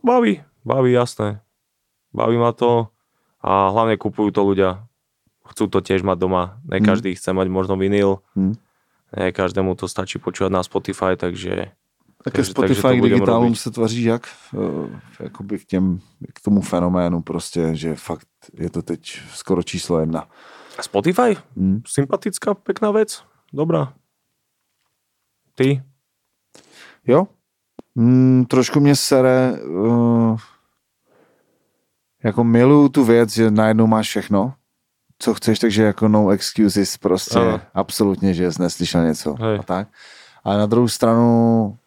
baví, 0.00 0.40
baví, 0.64 0.90
jasné. 0.92 1.44
Baví 2.16 2.40
ma 2.40 2.56
to 2.56 2.88
a 3.40 3.68
hlavne 3.68 4.00
kupujú 4.00 4.32
to 4.32 4.40
ľudia. 4.40 4.70
Chcú 5.44 5.66
to 5.68 5.80
tiež 5.80 6.00
mať 6.00 6.16
doma. 6.16 6.56
Ne 6.64 6.80
Mhm. 6.80 6.86
každý 6.88 7.12
chce 7.12 7.36
mať 7.36 7.52
možno 7.52 7.76
vinyl, 7.76 8.24
Hm. 8.32 8.54
ne 9.12 9.26
každému 9.28 9.76
to 9.76 9.84
stačí 9.84 10.16
počúvať 10.16 10.52
na 10.52 10.64
Spotify, 10.64 11.20
takže 11.20 11.72
Také 12.24 12.36
Takže- 12.36 12.54
takže 12.54 12.74
Spotify 12.74 12.98
budem 13.00 13.14
digitálům 13.18 13.54
se 13.54 13.70
tvaří 13.70 14.02
jak? 14.02 14.28
Eh, 14.54 15.00
Jakoby 15.22 15.58
k, 15.58 15.64
těm, 15.64 16.00
k 16.34 16.40
tomu 16.40 16.60
fenoménu 16.60 17.22
prostě, 17.22 17.74
že 17.74 17.94
fakt 17.94 18.26
je 18.54 18.70
to 18.70 18.82
teď 18.82 19.20
skoro 19.34 19.62
číslo 19.62 20.00
jedna. 20.00 20.28
Spotify? 20.80 21.36
Hm. 21.56 21.82
Sympatická, 21.86 22.54
pekná 22.54 22.90
vec. 22.90 23.24
Dobrá. 23.52 23.92
Ty? 25.54 25.82
Jo? 27.06 27.26
Mm, 27.94 28.44
trošku 28.44 28.80
mě 28.80 28.96
sere, 28.96 29.52
uh, 29.62 30.38
jako 32.24 32.44
miluju 32.44 32.88
tu 32.88 33.04
věc, 33.04 33.30
že 33.34 33.50
najednou 33.50 33.86
máš 33.86 34.08
všechno, 34.08 34.54
co 35.18 35.34
chceš, 35.34 35.58
takže 35.58 35.82
jako 35.82 36.08
no 36.08 36.30
excuses 36.30 36.96
prostě, 36.96 37.38
Ano. 37.38 37.60
absolutně, 37.74 38.34
že 38.34 38.52
jsi 38.52 38.62
neslyšel 38.62 39.04
něco 39.04 39.34
Hej. 39.40 39.58
a 39.58 39.62
tak. 39.62 39.88
Ale 40.44 40.58
na 40.58 40.66
druhou 40.66 40.88
stranu 40.88 41.78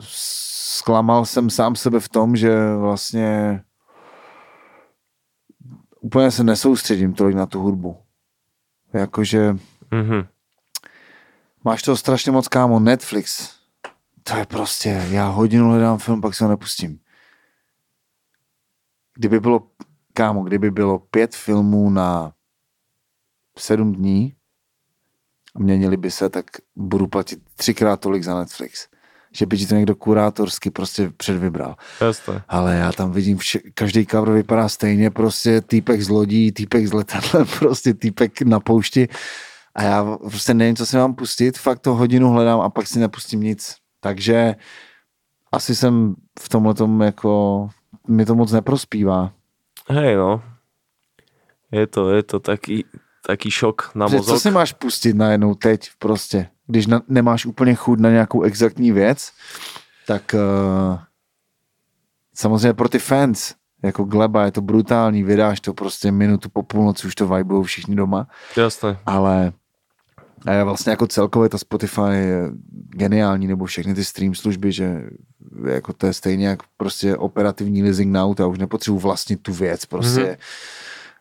zklamal 0.00 1.26
jsem 1.26 1.50
sám 1.50 1.76
sebe 1.76 2.00
v 2.00 2.08
tom, 2.08 2.36
že 2.36 2.74
vlastně 2.76 3.62
úplně 6.00 6.30
se 6.30 6.44
nesoustředím 6.44 7.14
tolik 7.14 7.36
na 7.36 7.46
tu 7.46 7.60
hudbu. 7.60 7.96
Jakože 8.92 9.56
Mhm. 9.90 10.26
máš 11.64 11.82
toho 11.82 11.96
strašně 11.96 12.32
moc, 12.32 12.48
kámo, 12.48 12.80
Netflix. 12.80 13.54
To 14.22 14.36
je 14.36 14.46
prostě, 14.46 15.06
já 15.10 15.28
hodinu 15.28 15.68
hledám 15.68 15.98
film, 15.98 16.20
pak 16.20 16.34
se 16.34 16.44
ho 16.44 16.50
nepustím. 16.50 17.00
Kdyby 19.14 19.40
bylo, 19.40 19.70
kámo, 20.12 20.42
kdyby 20.42 20.70
bylo 20.70 20.98
pět 20.98 21.34
filmů 21.34 21.90
na 21.90 22.32
sedm 23.58 23.92
dní 23.92 24.34
a 25.54 25.58
měnili 25.58 25.96
by 25.96 26.10
se, 26.10 26.28
tak 26.28 26.46
budu 26.76 27.06
platit 27.06 27.40
třikrát 27.54 28.00
tolik 28.00 28.24
za 28.24 28.38
Netflix. 28.38 28.88
Že 29.32 29.46
by 29.46 29.58
ti 29.58 29.66
to 29.66 29.74
někdo 29.74 29.94
kurátorsky 29.94 30.70
prostě 30.70 31.10
předvybral. 31.16 31.76
Jasné. 32.00 32.42
Ale 32.48 32.76
já 32.76 32.92
tam 32.92 33.12
vidím, 33.12 33.38
vše, 33.38 33.58
každý 33.74 34.06
cover 34.06 34.34
vypadá 34.34 34.68
stejně, 34.68 35.10
prostě 35.10 35.60
týpek 35.60 36.02
z 36.02 36.08
lodí, 36.08 36.52
týpek 36.52 36.86
z 36.86 36.92
letadlem, 36.92 37.46
prostě 37.58 37.94
týpek 37.94 38.42
na 38.42 38.60
poušti 38.60 39.08
a 39.74 39.82
já 39.82 40.16
prostě 40.16 40.54
nevím, 40.54 40.76
co 40.76 40.86
si 40.86 40.96
mám 40.96 41.14
pustit, 41.14 41.58
fakt 41.58 41.78
to 41.78 41.94
hodinu 41.94 42.30
hledám 42.30 42.60
a 42.60 42.70
pak 42.70 42.86
si 42.86 42.98
nepustím 42.98 43.40
nic. 43.40 43.76
Takže 44.00 44.54
asi 45.52 45.76
jsem 45.76 46.14
v 46.40 46.48
tomhle 46.48 46.74
tom 46.74 47.00
jako, 47.00 47.68
mi 48.08 48.24
to 48.24 48.34
moc 48.34 48.52
neprospívá. 48.52 49.32
Hej 49.88 50.16
no. 50.16 50.42
Je 51.72 51.86
to, 51.86 52.10
je 52.10 52.22
to 52.22 52.40
taký, 52.40 52.84
taký 53.26 53.50
šok 53.50 53.90
na 53.94 54.06
mozog. 54.06 54.26
co 54.26 54.40
si 54.40 54.50
máš 54.50 54.72
pustit 54.72 55.16
najednou 55.16 55.54
teď 55.54 55.90
prostě, 55.98 56.48
když 56.68 56.86
na, 56.86 57.02
nemáš 57.08 57.46
úplně 57.46 57.74
chuť 57.74 57.98
na 57.98 58.10
nějakou 58.10 58.42
exaktní 58.42 58.92
věc, 58.92 59.32
tak 60.06 60.34
uh, 60.34 60.98
samozřejmě 62.34 62.72
pro 62.72 62.88
ty 62.88 62.98
fans, 62.98 63.54
jako 63.82 64.04
Gleba, 64.04 64.44
je 64.44 64.52
to 64.52 64.60
brutální, 64.60 65.22
vydáš 65.22 65.60
to 65.60 65.74
prostě 65.74 66.12
minutu 66.12 66.48
po 66.48 66.62
půlnoci, 66.62 67.06
už 67.06 67.14
to 67.14 67.28
vibujou 67.28 67.62
všichni 67.62 67.96
doma, 67.96 68.26
Jasné. 68.56 68.98
ale 69.06 69.52
a 70.46 70.64
vlastně 70.64 70.90
jako 70.90 71.06
celkově 71.06 71.48
ta 71.48 71.58
Spotify 71.58 72.10
je 72.10 72.50
geniální, 72.90 73.46
nebo 73.46 73.64
všechny 73.64 73.94
ty 73.94 74.04
stream 74.04 74.34
služby, 74.34 74.72
že 74.72 75.02
jako 75.66 75.92
to 75.92 76.06
je 76.06 76.12
stejně 76.12 76.46
jak 76.48 76.58
prostě 76.76 77.16
operativní 77.16 77.82
leasing 77.82 78.12
na 78.12 78.24
auto, 78.24 78.42
já 78.42 78.46
už 78.46 78.58
nepotřebuji 78.58 78.98
vlastnit 78.98 79.42
tu 79.42 79.52
věc, 79.52 79.86
prostě 79.86 80.20
Mhm. 80.20 80.28
mm-hmm. 80.28 80.36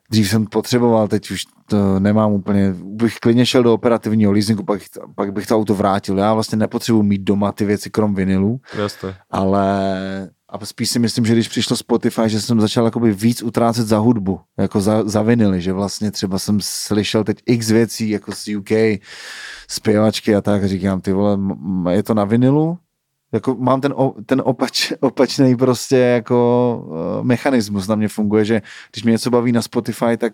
Dřív 0.10 0.30
jsem 0.30 0.45
potřeboval, 0.45 1.08
teď 1.08 1.32
už 1.32 1.43
to 1.70 1.99
nemám 1.99 2.32
úplně, 2.32 2.76
bych 2.84 3.16
klidně 3.16 3.45
šel 3.45 3.64
do 3.64 3.74
operativního 3.74 4.32
leasingu, 4.32 4.64
pak, 4.64 4.82
pak 5.16 5.34
bych 5.34 5.47
to 5.47 5.55
auto 5.55 5.76
vrátil, 5.76 6.18
já 6.18 6.34
vlastně 6.34 6.58
nepotřebuji 6.58 7.03
mít 7.03 7.22
doma 7.22 7.51
ty 7.51 7.66
věci 7.66 7.89
krom 7.89 8.16
vinilů, 8.16 8.62
Jasné. 8.78 9.16
ale 9.32 9.91
a 10.49 10.66
spíš 10.66 10.89
si 10.89 10.99
myslím, 10.99 11.26
že 11.26 11.34
když 11.34 11.47
přišlo 11.47 11.76
Spotify, 11.76 12.22
že 12.26 12.41
jsem 12.41 12.62
začal 12.62 12.86
jakoby 12.86 13.14
víc 13.14 13.43
utrácet 13.43 13.88
za 13.88 13.97
hudbu, 13.97 14.39
jako 14.58 14.82
za, 14.82 15.03
za 15.10 15.22
vinily, 15.22 15.62
že 15.62 15.74
vlastně 15.74 16.12
třeba 16.12 16.39
jsem 16.39 16.60
slyšel 16.62 17.24
teď 17.24 17.38
x 17.45 17.70
věcí 17.70 18.10
jako 18.10 18.32
z 18.32 18.47
UK, 18.58 18.72
zpěvačky 19.70 20.36
a 20.36 20.41
tak, 20.41 20.64
a 20.64 20.68
říkám, 20.68 21.01
ty 21.01 21.14
vole, 21.14 21.39
je 21.91 22.03
to 22.03 22.14
na 22.14 22.26
vinilu, 22.26 22.78
jako 23.32 23.55
mám 23.55 23.82
ten, 23.82 23.93
ten 24.25 24.41
opač, 24.45 24.93
opačný 24.99 25.55
prostě 25.55 25.97
jako 25.97 26.82
uh, 26.88 27.23
mechanismus 27.23 27.88
na 27.88 27.95
mě 27.95 28.07
funguje, 28.07 28.45
že 28.45 28.61
když 28.91 29.03
mě 29.03 29.11
něco 29.11 29.30
baví 29.30 29.51
na 29.51 29.61
Spotify, 29.61 30.17
tak, 30.17 30.34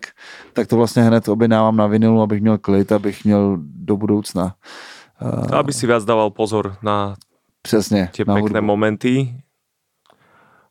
tak 0.52 0.66
to 0.68 0.76
vlastně 0.76 1.02
hned 1.02 1.28
objednávám 1.28 1.76
na 1.76 1.86
vinilu, 1.86 2.22
abych 2.22 2.40
měl 2.40 2.58
klid, 2.58 2.92
abych 2.92 3.24
měl 3.24 3.56
do 3.60 3.96
budoucna. 3.96 4.54
Uh, 5.22 5.54
aby 5.54 5.72
si 5.72 5.86
viac 5.86 6.04
dával 6.04 6.30
pozor 6.30 6.76
na 6.82 7.14
Přesně. 7.62 8.10
tie 8.12 8.24
na 8.28 8.34
pekné 8.34 8.60
hudbu. 8.60 8.66
momenty. 8.66 9.34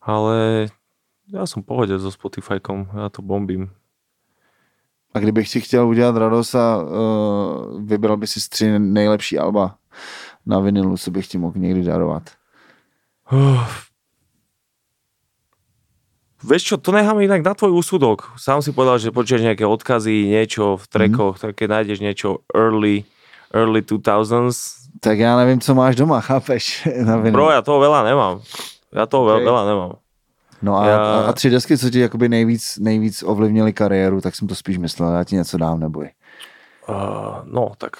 Ale 0.01 0.67
já 1.34 1.45
jsem 1.45 1.63
pohodě 1.63 1.99
so 1.99 2.11
Spotifykom, 2.11 2.88
já 2.93 3.09
to 3.09 3.21
bombím. 3.21 3.69
A 5.13 5.19
kdybych 5.19 5.49
ti 5.49 5.61
chtěl 5.61 5.88
udělat 5.88 6.17
radost 6.17 6.55
a 6.55 6.84
uh, 6.84 7.82
vybral 7.86 8.17
by 8.17 8.28
si 8.28 8.49
tři 8.49 8.80
nejlepší 8.80 9.39
alba 9.39 9.76
na 10.45 10.59
vinilu, 10.59 10.97
co 10.97 11.11
bych 11.11 11.27
ti 11.27 11.37
mohl 11.37 11.59
někdy 11.59 11.83
darovat? 11.83 12.23
Vieš 16.43 16.63
čo, 16.63 16.75
to 16.75 16.91
nechám 16.91 17.23
inak 17.23 17.39
na 17.39 17.55
tvoj 17.55 17.71
úsudok. 17.71 18.35
Sám 18.35 18.59
si 18.59 18.75
povedal, 18.75 18.99
že 18.99 19.15
počuješ 19.15 19.47
nejaké 19.47 19.63
odkazy, 19.63 20.27
niečo 20.27 20.75
v 20.75 20.85
trekoch, 20.91 21.39
mm. 21.39 21.41
tak 21.41 21.51
keď 21.55 21.67
nájdeš 21.71 21.99
niečo 22.03 22.43
early, 22.51 23.07
early 23.55 23.79
2000s. 23.79 24.91
Tak 24.99 25.15
ja 25.23 25.39
neviem, 25.39 25.63
co 25.63 25.71
máš 25.71 25.95
doma, 25.95 26.19
chápeš? 26.19 26.83
Na 27.07 27.15
Bro, 27.15 27.55
ja 27.55 27.63
toho 27.63 27.79
veľa 27.79 28.03
nemám. 28.03 28.43
Ja 28.91 29.07
toho 29.07 29.23
okay. 29.23 29.47
veľa 29.47 29.63
nemám. 29.71 29.91
No 30.63 30.79
a, 30.79 30.83
ja... 30.87 30.97
a 31.27 31.33
tři 31.33 31.49
desky, 31.49 31.77
co 31.77 31.89
ti 31.89 31.99
jakoby 31.99 32.29
nejvíc, 32.29 32.77
nejvíc 32.79 33.23
ovlivnili 33.23 33.73
kariéru, 33.73 34.21
tak 34.21 34.35
jsem 34.35 34.47
to 34.47 34.55
spíš 34.55 34.77
myslel, 34.77 35.11
já 35.11 35.23
ti 35.23 35.35
něco 35.35 35.57
dám, 35.57 35.79
neboj. 35.79 36.09
Uh, 36.89 36.95
no, 37.43 37.71
tak 37.77 37.91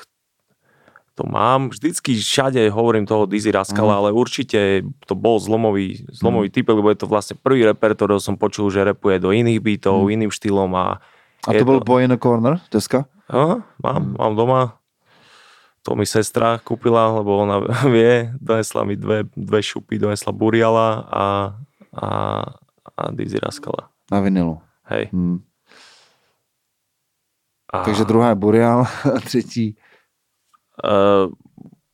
to 1.14 1.24
mám. 1.30 1.70
Vždycky 1.70 2.18
všade 2.18 2.70
hovorím 2.74 3.06
toho 3.06 3.30
Dizzy 3.30 3.54
Raskala, 3.54 3.94
mm. 3.94 4.00
ale 4.02 4.10
určite 4.10 4.82
to 5.06 5.14
bol 5.14 5.38
zlomový, 5.38 6.02
zlomový 6.10 6.50
mm. 6.50 6.54
typ, 6.54 6.66
lebo 6.74 6.90
je 6.90 7.00
to 7.06 7.08
vlastne 7.10 7.38
prvý 7.38 7.70
reper, 7.70 7.94
ktorého 7.94 8.18
som 8.18 8.34
počul, 8.34 8.74
že 8.74 8.82
repuje 8.82 9.22
do 9.22 9.30
iných 9.30 9.62
beatov, 9.62 10.10
mm. 10.10 10.10
iným 10.10 10.32
štýlom. 10.34 10.74
A, 10.74 10.98
a 11.46 11.50
to 11.54 11.66
bol 11.66 11.78
to... 11.82 11.86
Boy 11.86 12.10
in 12.10 12.12
the 12.14 12.18
Corner, 12.18 12.58
deska? 12.74 13.06
Aha, 13.30 13.62
mám, 13.86 14.02
mm. 14.02 14.14
mám 14.18 14.34
doma. 14.34 14.62
To 15.84 16.00
mi 16.00 16.08
sestra 16.08 16.58
kúpila, 16.64 17.14
lebo 17.22 17.46
ona 17.46 17.62
vie, 17.94 18.34
donesla 18.42 18.82
mi 18.82 18.98
dve, 18.98 19.30
dve 19.38 19.62
šupy, 19.62 20.02
donesla 20.02 20.34
Buriala 20.34 21.06
a, 21.14 21.26
a, 21.94 22.08
a 22.90 23.02
Dizzy 23.14 23.38
Raskala. 23.38 23.94
Na 24.10 24.18
vinilu. 24.18 24.58
Hej. 24.90 25.14
Mm. 25.14 25.46
A... 27.74 27.86
Takže 27.86 28.06
druhá 28.06 28.30
je 28.30 28.36
Burial 28.36 28.86
a 29.16 29.20
třetí 29.22 29.78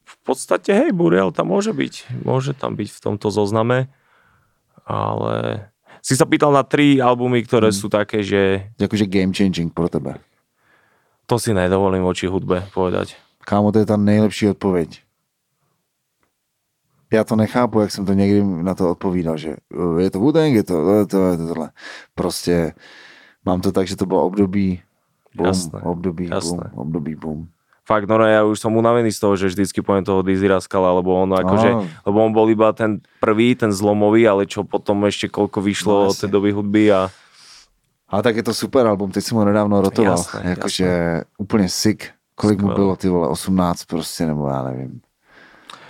v 0.09 0.15
podstate, 0.23 0.71
hej, 0.71 0.91
Burial 0.95 1.35
tam 1.35 1.51
môže 1.51 1.75
byť. 1.75 2.23
Môže 2.23 2.55
tam 2.55 2.75
byť 2.79 2.89
v 2.95 2.99
tomto 2.99 3.27
zozname. 3.29 3.91
Ale 4.87 5.69
si 6.01 6.15
sa 6.15 6.25
pýtal 6.25 6.49
na 6.55 6.63
tri 6.63 6.97
albumy, 6.97 7.43
ktoré 7.43 7.69
hmm. 7.69 7.77
sú 7.77 7.87
také, 7.91 8.23
že... 8.23 8.71
Akože 8.79 9.05
game 9.05 9.35
changing 9.35 9.69
pro 9.69 9.91
tebe. 9.91 10.17
To 11.29 11.37
si 11.37 11.53
nedovolím 11.53 12.01
voči 12.01 12.25
hudbe 12.25 12.65
povedať. 12.73 13.13
Kámo, 13.45 13.69
to 13.69 13.81
je 13.81 13.87
tá 13.89 13.97
nejlepší 13.97 14.57
odpoveď. 14.57 15.05
Já 17.09 17.23
to 17.23 17.35
nechápu, 17.35 17.79
jak 17.79 17.91
jsem 17.91 18.05
to 18.05 18.13
někdy 18.13 18.43
na 18.43 18.75
to 18.75 18.91
odpovídal, 18.91 19.37
že 19.37 19.57
je 19.97 20.09
to 20.11 20.19
Wudeng, 20.19 20.53
je 20.53 20.63
to, 20.63 20.93
je 20.93 21.05
to, 21.05 21.17
je 21.27 21.37
to 21.37 21.47
tohle. 21.47 21.69
Prostě 22.15 22.73
mám 23.45 23.61
to 23.61 23.71
tak, 23.71 23.87
že 23.87 23.95
to 23.95 24.05
bylo 24.05 24.23
období 24.23 24.81
boom, 25.35 25.47
Jasné. 25.47 25.81
období 25.81 26.29
Jasné. 26.29 26.69
boom, 26.69 26.79
období 26.79 27.15
boom 27.15 27.47
fakt, 27.89 28.05
no, 28.05 28.21
no 28.21 28.29
ja 28.29 28.45
už 28.45 28.61
som 28.61 28.69
unavený 28.77 29.09
z 29.09 29.19
toho, 29.25 29.33
že 29.33 29.49
vždycky 29.49 29.81
poviem 29.81 30.05
toho 30.05 30.21
Dizzy 30.21 30.45
Raskala, 30.45 30.93
lebo 30.93 31.17
on 31.17 31.33
akože, 31.33 31.69
oh. 31.73 31.81
lebo 32.05 32.17
on 32.21 32.29
bol 32.29 32.45
iba 32.53 32.69
ten 32.77 33.01
prvý, 33.17 33.57
ten 33.57 33.73
zlomový, 33.73 34.29
ale 34.29 34.45
čo 34.45 34.61
potom 34.61 35.09
ešte 35.09 35.25
koľko 35.25 35.57
vyšlo 35.65 35.93
no, 36.05 36.13
od 36.13 36.15
tej 36.15 36.29
doby 36.29 36.53
hudby 36.53 36.93
a... 36.93 37.09
A 38.09 38.25
tak 38.25 38.37
je 38.37 38.45
to 38.45 38.53
super 38.53 38.85
album, 38.85 39.09
teď 39.09 39.21
som 39.21 39.41
ho 39.41 39.45
nedávno 39.45 39.81
rotoval, 39.81 40.17
jasné, 40.17 40.57
jakože 40.57 40.89
úplne 41.37 41.69
sick, 41.69 42.13
kolik 42.33 42.57
Skvěle. 42.57 42.73
mu 42.73 42.77
bylo, 42.77 42.93
ty 42.95 43.09
vole, 43.09 43.27
18 43.29 43.85
prostě, 43.85 44.25
nebo 44.25 44.49
já 44.49 44.63
nevím. 44.63 45.01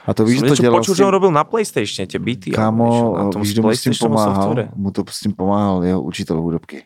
A 0.05 0.13
to 0.13 0.25
víš, 0.25 0.39
že 0.39 0.45
to 0.45 0.55
dělal 0.55 0.79
počul, 0.79 0.95
že 0.95 1.05
on 1.05 1.11
robil 1.11 1.31
na 1.31 1.43
PlayStation 1.43 2.07
tie 2.07 2.19
beaty. 2.19 2.49
Kámo, 2.51 3.13
na 3.13 3.29
tom 3.29 3.45
víš, 3.45 3.53
kdo 3.53 3.61
mu 3.61 3.69
s 3.69 3.81
tím 3.81 3.93
pomáhal? 3.93 4.43
Software. 4.43 4.69
Mu 4.75 4.91
to 4.91 5.03
s 5.05 5.19
tím 5.19 5.33
pomáhal 5.37 5.83
jeho 5.83 6.01
učitel 6.01 6.41
hudobky. 6.41 6.83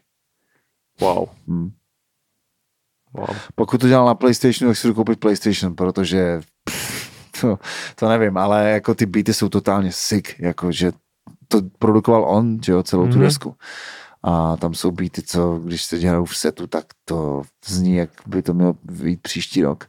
Wow. 0.99 1.31
Hmm. 1.47 1.71
Wow. 3.13 3.35
Pokud 3.55 3.81
to 3.81 3.87
dělal 3.87 4.05
na 4.05 4.15
PlayStationu, 4.15 4.71
tak 4.71 4.77
si 4.77 4.87
jdu 4.87 4.93
koupit 4.93 5.19
PlayStation, 5.19 5.75
protože 5.75 6.41
pff, 6.63 7.13
to, 7.41 7.59
to 7.95 8.09
nevím, 8.09 8.37
ale 8.37 8.69
jako 8.69 8.95
ty 8.95 9.05
beaty 9.05 9.33
jsou 9.33 9.49
totálně 9.49 9.91
sick, 9.91 10.39
jakože 10.39 10.91
to 11.47 11.61
produkoval 11.79 12.25
on, 12.27 12.59
že 12.63 12.71
jo, 12.71 12.83
celou 12.83 13.03
mm-hmm. 13.03 13.11
tu 13.11 13.17
mhm. 13.17 13.25
desku. 13.25 13.55
A 14.23 14.57
tam 14.57 14.73
jsou 14.73 14.91
beaty, 14.91 15.21
co 15.21 15.59
když 15.63 15.83
se 15.83 15.99
dělají 15.99 16.25
v 16.25 16.37
setu, 16.37 16.67
tak 16.67 16.85
to 17.05 17.41
zní, 17.65 17.95
jak 17.95 18.09
by 18.25 18.41
to 18.41 18.53
mělo 18.53 18.75
být 18.83 19.21
příští 19.21 19.63
rok. 19.63 19.85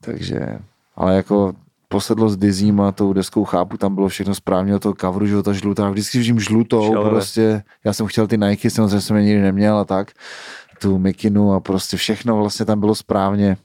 Takže, 0.00 0.58
ale 0.96 1.16
jako 1.16 1.54
posedlo 1.88 2.28
s 2.28 2.36
Dizím 2.36 2.80
a 2.80 2.92
tou 2.92 3.12
deskou 3.12 3.44
chápu, 3.44 3.76
tam 3.76 3.94
bylo 3.94 4.08
všechno 4.08 4.34
správně 4.34 4.76
od 4.76 4.82
toho 4.82 4.94
coveru, 5.00 5.26
že 5.26 5.42
ta 5.42 5.52
žlutá, 5.52 5.90
vždycky 5.90 6.18
vidím 6.18 6.40
žlutou, 6.40 6.86
Šelené. 6.86 7.10
prostě, 7.10 7.62
já 7.84 7.92
jsem 7.92 8.06
chtěl 8.06 8.26
ty 8.26 8.38
Nike, 8.38 8.70
samozřejmě 8.70 9.00
jsem 9.00 9.16
je 9.16 9.22
nikdy 9.22 9.42
neměl 9.42 9.78
a 9.78 9.84
tak, 9.84 10.12
tu 10.78 10.98
mikinu 10.98 11.52
a 11.52 11.60
prostě 11.60 11.96
všechno 11.96 12.36
vlastně 12.36 12.66
tam 12.66 12.80
bylo 12.80 12.94
správně. 12.94 13.56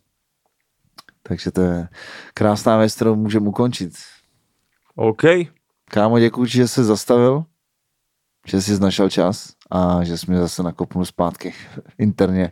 Takže 1.24 1.51
to 1.51 1.61
je 1.61 1.88
krásná 2.34 2.78
věc, 2.78 2.95
kterou 2.95 3.16
můžeme 3.16 3.47
ukončit. 3.47 3.93
OK. 4.95 5.24
Kámo, 5.86 6.20
děkuji, 6.20 6.45
že 6.45 6.68
jsi 6.68 6.84
zastavil, 6.84 7.43
že 8.47 8.61
jsi 8.61 8.80
našel 8.80 9.09
čas 9.09 9.53
a 9.72 10.03
že 10.03 10.18
jsi 10.18 10.26
mě 10.32 10.39
zase 10.39 10.64
nakopnul 10.64 11.05
zpátky 11.05 11.53
interně 11.97 12.51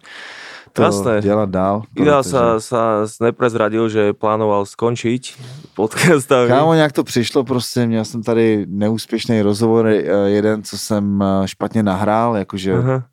to 0.74 0.82
Jasné. 0.82 1.22
dělat 1.22 1.50
dál. 1.50 1.84
Ida 1.96 2.24
sa, 2.24 2.56
sa 2.60 3.04
neprezradil, 3.20 3.92
že 3.92 4.16
plánoval 4.16 4.64
skončiť 4.64 5.36
podcastový. 5.76 6.48
Kámo, 6.48 6.74
nějak 6.74 6.92
to 6.92 7.04
přišlo 7.04 7.44
prostě, 7.44 7.88
měl 7.88 8.06
jsem 8.06 8.24
tady 8.24 8.66
neúspěšný 8.70 9.42
rozhovor, 9.42 9.88
eh, 9.88 10.04
jeden, 10.26 10.64
co 10.64 10.78
jsem 10.78 11.22
eh, 11.22 11.48
špatně 11.48 11.84
nahrál, 11.84 12.38
jakože 12.38 12.74
Aha 12.74 13.11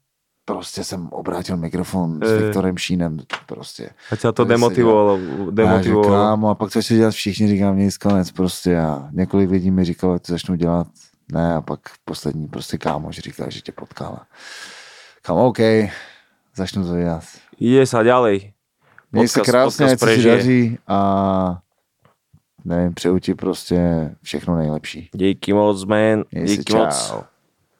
prostě 0.48 0.84
jsem 0.84 1.08
obrátil 1.08 1.56
mikrofon 1.56 2.20
s 2.24 2.32
Viktorem 2.32 2.76
Šínem, 2.78 3.18
prostě. 3.46 3.90
A 4.12 4.16
tě 4.16 4.32
to 4.32 4.44
demotivovalo, 4.44 5.18
demotivovalo. 5.50 6.14
A, 6.14 6.18
kámo, 6.18 6.48
a 6.48 6.54
pak 6.54 6.72
to 6.72 6.80
dělat 6.80 7.14
všichni, 7.14 7.48
říkám, 7.48 7.78
nic 7.78 7.98
konec 7.98 8.30
prostě 8.30 8.78
a 8.78 9.08
několik 9.12 9.50
lidí 9.50 9.70
mi 9.70 9.84
říkalo, 9.84 10.14
že 10.14 10.20
to 10.20 10.32
začnu 10.32 10.54
dělat, 10.54 10.86
ne, 11.32 11.54
a 11.54 11.60
pak 11.60 11.80
poslední 12.04 12.48
prostě 12.48 12.78
kámoš 12.78 13.18
říkal, 13.18 13.50
že 13.50 13.60
tě 13.60 13.72
potkala. 13.72 14.26
Kámo, 15.22 15.46
OK, 15.46 15.58
začnu 16.56 16.84
to 16.84 16.96
dělat. 16.96 17.24
Ide 17.60 17.86
sa 17.86 18.06
ďalej. 18.06 18.54
Měj 19.12 19.28
se 19.28 19.40
krásně, 19.40 19.86
ať 19.86 20.00
si 20.00 20.22
daří 20.24 20.78
a 20.86 20.98
nevím, 22.64 22.94
přeju 22.94 23.18
ti 23.18 23.34
prostě 23.34 24.10
všechno 24.22 24.56
nejlepší. 24.56 25.10
Díky 25.12 25.52
moc, 25.52 25.84
man. 25.84 26.24
Díky 26.30 26.74
moc. 26.74 27.14